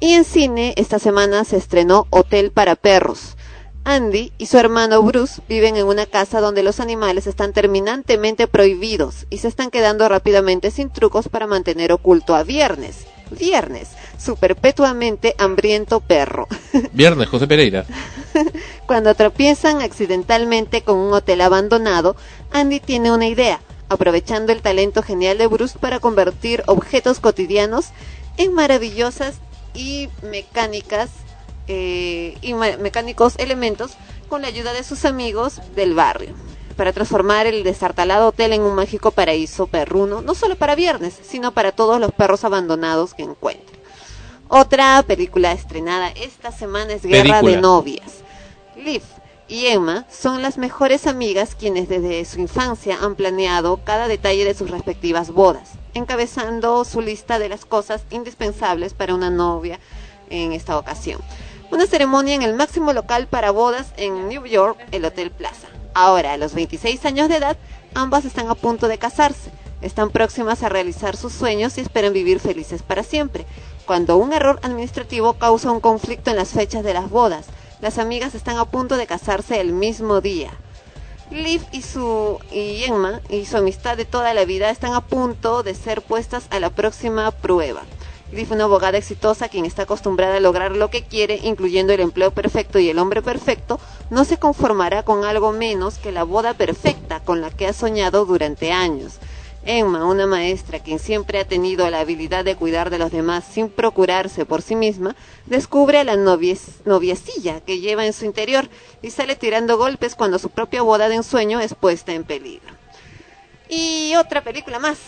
[0.00, 3.36] Y en cine, esta semana se estrenó Hotel para Perros.
[3.84, 9.26] Andy y su hermano Bruce viven en una casa donde los animales están terminantemente prohibidos
[9.30, 13.06] y se están quedando rápidamente sin trucos para mantener oculto a Viernes.
[13.30, 16.46] Viernes, su perpetuamente hambriento perro.
[16.92, 17.84] Viernes, José Pereira.
[18.86, 22.14] Cuando tropiezan accidentalmente con un hotel abandonado,
[22.52, 27.86] Andy tiene una idea, aprovechando el talento genial de Bruce para convertir objetos cotidianos
[28.36, 29.40] en maravillosas
[29.78, 31.08] y mecánicas
[31.68, 33.92] eh, y mecánicos elementos
[34.28, 36.34] con la ayuda de sus amigos del barrio
[36.76, 41.52] para transformar el destartalado hotel en un mágico paraíso perruno, no solo para viernes, sino
[41.52, 43.78] para todos los perros abandonados que encuentren.
[44.48, 47.50] Otra película estrenada esta semana es Guerra Película.
[47.50, 48.12] de Novias.
[48.76, 49.02] Liv
[49.48, 54.54] y Emma son las mejores amigas quienes desde su infancia han planeado cada detalle de
[54.54, 59.78] sus respectivas bodas, encabezando su lista de las cosas indispensables para una novia
[60.30, 61.20] en esta ocasión.
[61.70, 65.68] Una ceremonia en el máximo local para bodas en New York, el Hotel Plaza.
[65.94, 67.56] Ahora, a los 26 años de edad,
[67.94, 69.50] ambas están a punto de casarse.
[69.82, 73.46] Están próximas a realizar sus sueños y esperan vivir felices para siempre.
[73.86, 77.46] Cuando un error administrativo causa un conflicto en las fechas de las bodas,
[77.80, 80.50] las amigas están a punto de casarse el mismo día.
[81.30, 82.84] Liv y su y
[83.28, 86.70] y su amistad de toda la vida están a punto de ser puestas a la
[86.70, 87.82] próxima prueba.
[88.32, 92.30] Liv, una abogada exitosa quien está acostumbrada a lograr lo que quiere, incluyendo el empleo
[92.30, 93.78] perfecto y el hombre perfecto,
[94.10, 98.24] no se conformará con algo menos que la boda perfecta con la que ha soñado
[98.24, 99.14] durante años.
[99.64, 103.68] Emma, una maestra quien siempre ha tenido la habilidad de cuidar de los demás sin
[103.68, 108.68] procurarse por sí misma, descubre a la noviecilla que lleva en su interior
[109.02, 112.72] y sale tirando golpes cuando su propia boda de ensueño es puesta en peligro.
[113.68, 114.98] Y otra película más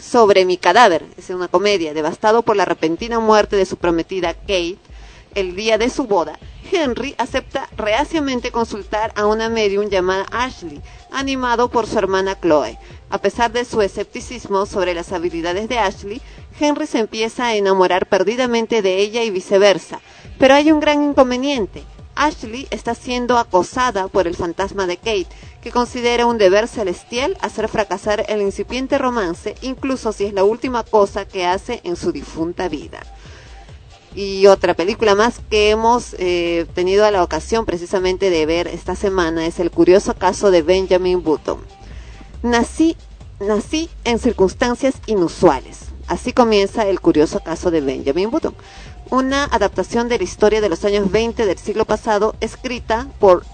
[0.00, 4.78] sobre mi cadáver, es una comedia, devastado por la repentina muerte de su prometida Kate,
[5.34, 6.38] el día de su boda,
[6.70, 10.80] Henry acepta reaciamente consultar a una medium llamada Ashley,
[11.12, 12.78] animado por su hermana Chloe.
[13.10, 16.22] A pesar de su escepticismo sobre las habilidades de Ashley,
[16.58, 20.00] Henry se empieza a enamorar perdidamente de ella y viceversa.
[20.38, 21.84] Pero hay un gran inconveniente.
[22.16, 25.26] Ashley está siendo acosada por el fantasma de Kate,
[25.62, 30.84] que considera un deber celestial hacer fracasar el incipiente romance, incluso si es la última
[30.84, 33.00] cosa que hace en su difunta vida.
[34.14, 39.46] Y otra película más que hemos eh, tenido la ocasión precisamente de ver esta semana
[39.46, 41.58] es el curioso caso de Benjamin Button.
[42.42, 42.96] Nací,
[43.40, 45.86] nací en circunstancias inusuales.
[46.06, 48.54] Así comienza el curioso caso de Benjamin Button,
[49.10, 53.44] una adaptación de la historia de los años 20 del siglo pasado escrita por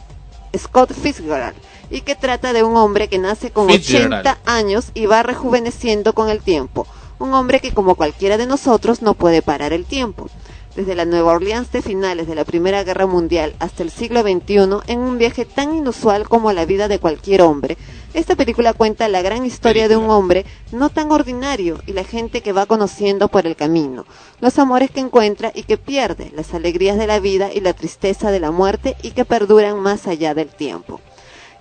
[0.57, 1.57] Scott Fitzgerald
[1.91, 4.27] y que trata de un hombre que nace con Fitzgerald.
[4.27, 6.87] 80 años y va rejuveneciendo con el tiempo.
[7.21, 10.31] Un hombre que como cualquiera de nosotros no puede parar el tiempo.
[10.75, 14.79] Desde la Nueva Orleans de finales de la Primera Guerra Mundial hasta el siglo XXI,
[14.87, 17.77] en un viaje tan inusual como la vida de cualquier hombre,
[18.15, 22.41] esta película cuenta la gran historia de un hombre no tan ordinario y la gente
[22.41, 24.07] que va conociendo por el camino,
[24.41, 28.31] los amores que encuentra y que pierde, las alegrías de la vida y la tristeza
[28.31, 31.03] de la muerte y que perduran más allá del tiempo.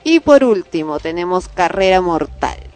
[0.05, 2.68] Y por último tenemos Carrera Mortal.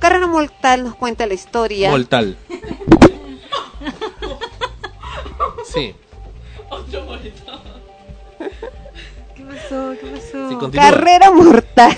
[0.00, 1.90] Carrera Mortal nos cuenta la historia...
[1.90, 2.36] Mortal.
[5.72, 5.94] Sí.
[9.36, 9.92] ¿Qué pasó?
[10.00, 10.48] ¿Qué pasó?
[10.48, 10.90] Sí, continúa.
[10.90, 11.96] Carrera Mortal.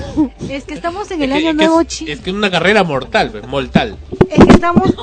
[0.49, 2.13] Es que estamos en el Es que- año es que nuevo es, chino.
[2.13, 3.97] es que una carrera mortal, pues, mortal.
[4.29, 4.95] Es que estamos.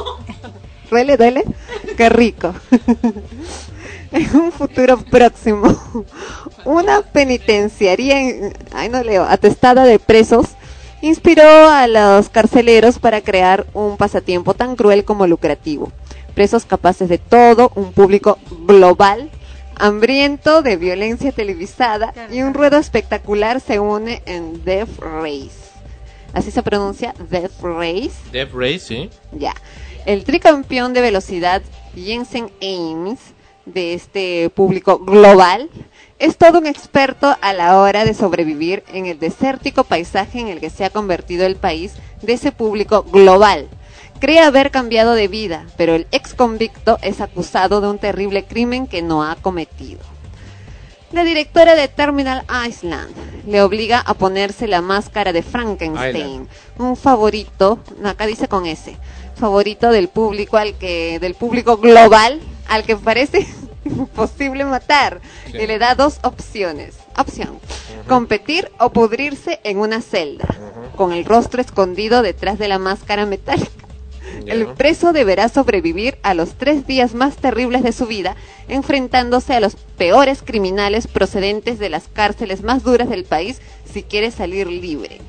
[0.89, 1.43] ¿Duele, duele?
[1.97, 2.53] Qué rico.
[4.11, 6.05] en un futuro próximo,
[6.65, 10.47] una penitenciaría, en- ay no leo, atestada de presos,
[11.01, 15.91] inspiró a los carceleros para crear un pasatiempo tan cruel como lucrativo.
[16.35, 19.29] Presos capaces de todo, un público global,
[19.75, 25.69] hambriento de violencia televisada y un ruedo espectacular se une en Death Race.
[26.33, 28.11] Así se pronuncia Death Race.
[28.31, 29.09] Death Race, sí.
[29.31, 29.55] Ya.
[30.05, 31.61] El tricampeón de velocidad
[31.95, 33.19] Jensen Ames
[33.65, 35.69] de este público global
[36.19, 40.59] es todo un experto a la hora de sobrevivir en el desértico paisaje en el
[40.59, 43.69] que se ha convertido el país de ese público global.
[44.19, 48.85] Cree haber cambiado de vida, pero el ex convicto es acusado de un terrible crimen
[48.85, 50.01] que no ha cometido.
[51.13, 53.15] La directora de Terminal Island
[53.47, 56.47] le obliga a ponerse la máscara de Frankenstein, Island.
[56.77, 58.97] un favorito, acá dice con ese,
[59.35, 63.47] favorito del público al que del público global al que parece
[63.97, 65.57] imposible matar Sí.
[65.57, 66.95] y le da dos opciones.
[67.17, 67.59] Opción:
[68.07, 70.47] competir o pudrirse en una celda
[70.95, 73.71] con el rostro escondido detrás de la máscara metálica.
[74.45, 78.35] El preso deberá sobrevivir a los tres días más terribles de su vida,
[78.67, 83.59] enfrentándose a los peores criminales procedentes de las cárceles más duras del país
[83.91, 85.19] si quiere salir libre.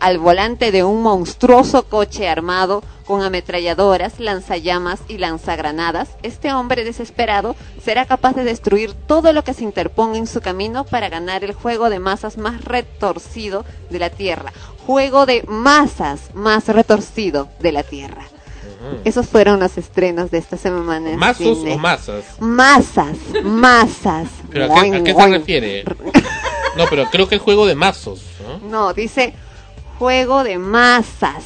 [0.00, 7.56] Al volante de un monstruoso coche armado con ametralladoras, lanzallamas y lanzagranadas, este hombre desesperado
[7.82, 11.52] será capaz de destruir todo lo que se interponga en su camino para ganar el
[11.52, 14.52] juego de masas más retorcido de la Tierra.
[14.86, 18.22] Juego de masas más retorcido de la Tierra.
[19.04, 21.10] Esos fueron los estrenos de esta semana.
[21.10, 21.74] en ¿Mazos cine.
[21.74, 22.24] o masas?
[22.38, 24.28] Masas, masas.
[24.50, 25.84] ¿Pero a qué, a Boing, qué se refiere?
[26.76, 28.22] No, pero creo que es juego de mazos,
[28.62, 28.68] ¿no?
[28.68, 29.34] No, dice
[29.98, 31.44] juego de masas.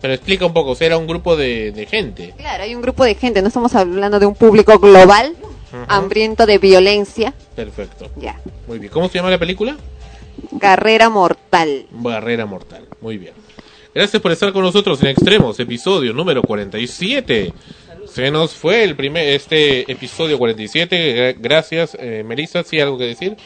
[0.00, 2.34] Pero explica un poco, o sea, era un grupo de, de gente.
[2.36, 5.36] Claro, hay un grupo de gente, no estamos hablando de un público global,
[5.88, 7.32] hambriento de violencia.
[7.54, 8.10] Perfecto.
[8.16, 8.40] Ya.
[8.66, 8.92] Muy bien.
[8.92, 9.76] ¿Cómo se llama la película?
[10.60, 11.86] Carrera mortal.
[11.90, 12.86] Barrera Mortal.
[13.00, 13.32] Muy bien.
[13.94, 17.52] Gracias por estar con nosotros en Extremos, episodio número 47.
[18.06, 21.14] Se nos fue el primer este episodio 47.
[21.14, 22.62] Gra- Gracias, eh, Melissa.
[22.64, 23.36] ¿Sí algo que decir?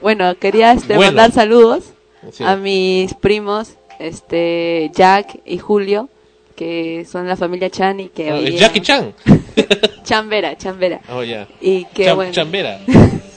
[0.00, 1.12] Bueno, quería este, Bueno.
[1.12, 1.84] mandar saludos
[2.32, 2.44] Sí.
[2.44, 6.08] a mis primos, este Jack y Julio,
[6.56, 9.14] que son la familia Chan y que Ah, hoy es día- Jackie Chan.
[10.04, 11.00] Chambera, Chambera.
[11.10, 11.46] Oh, ya.
[11.60, 12.32] Y que Cham- bueno.
[12.32, 12.80] Chambera.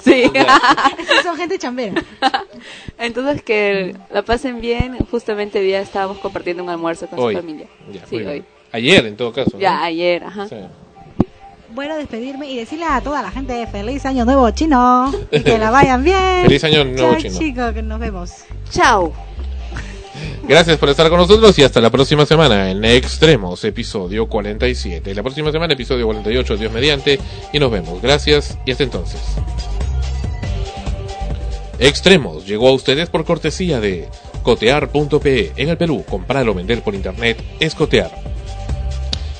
[0.01, 0.23] Sí.
[1.21, 2.03] Son gente chambera.
[2.97, 4.97] Entonces que la pasen bien.
[5.11, 7.35] Justamente hoy día estábamos compartiendo un almuerzo con Hoy.
[7.35, 7.67] su familia.
[7.93, 8.43] Ya, sí, hoy.
[8.71, 9.51] Ayer, en todo caso.
[9.53, 9.59] ¿no?
[9.59, 10.47] Ya ayer, ajá.
[10.49, 10.55] Sí.
[11.73, 15.11] Bueno, despedirme y decirle a toda la gente feliz año nuevo chino.
[15.31, 16.41] Y que la vayan bien.
[16.43, 17.39] Feliz año nuevo Chao, chino.
[17.39, 18.31] chicos, que nos vemos.
[18.69, 19.13] Chao.
[20.43, 25.15] Gracias por estar con nosotros y hasta la próxima semana en Extremos, episodio 47.
[25.15, 27.19] La próxima semana, episodio 48, Dios mediante,
[27.53, 28.01] y nos vemos.
[28.01, 29.21] Gracias y hasta entonces.
[31.79, 34.09] Extremos llegó a ustedes por cortesía de
[34.43, 35.53] cotear.pe.
[35.55, 38.11] En el Perú, comprar o vender por internet es cotear.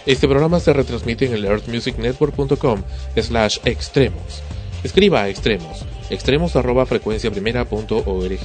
[0.05, 2.81] Este programa se retransmite en el earthmusicnetwork.com
[3.21, 4.41] slash extremos.
[4.83, 8.39] Escriba a extremos, extremos arroba frecuencia primera punto org.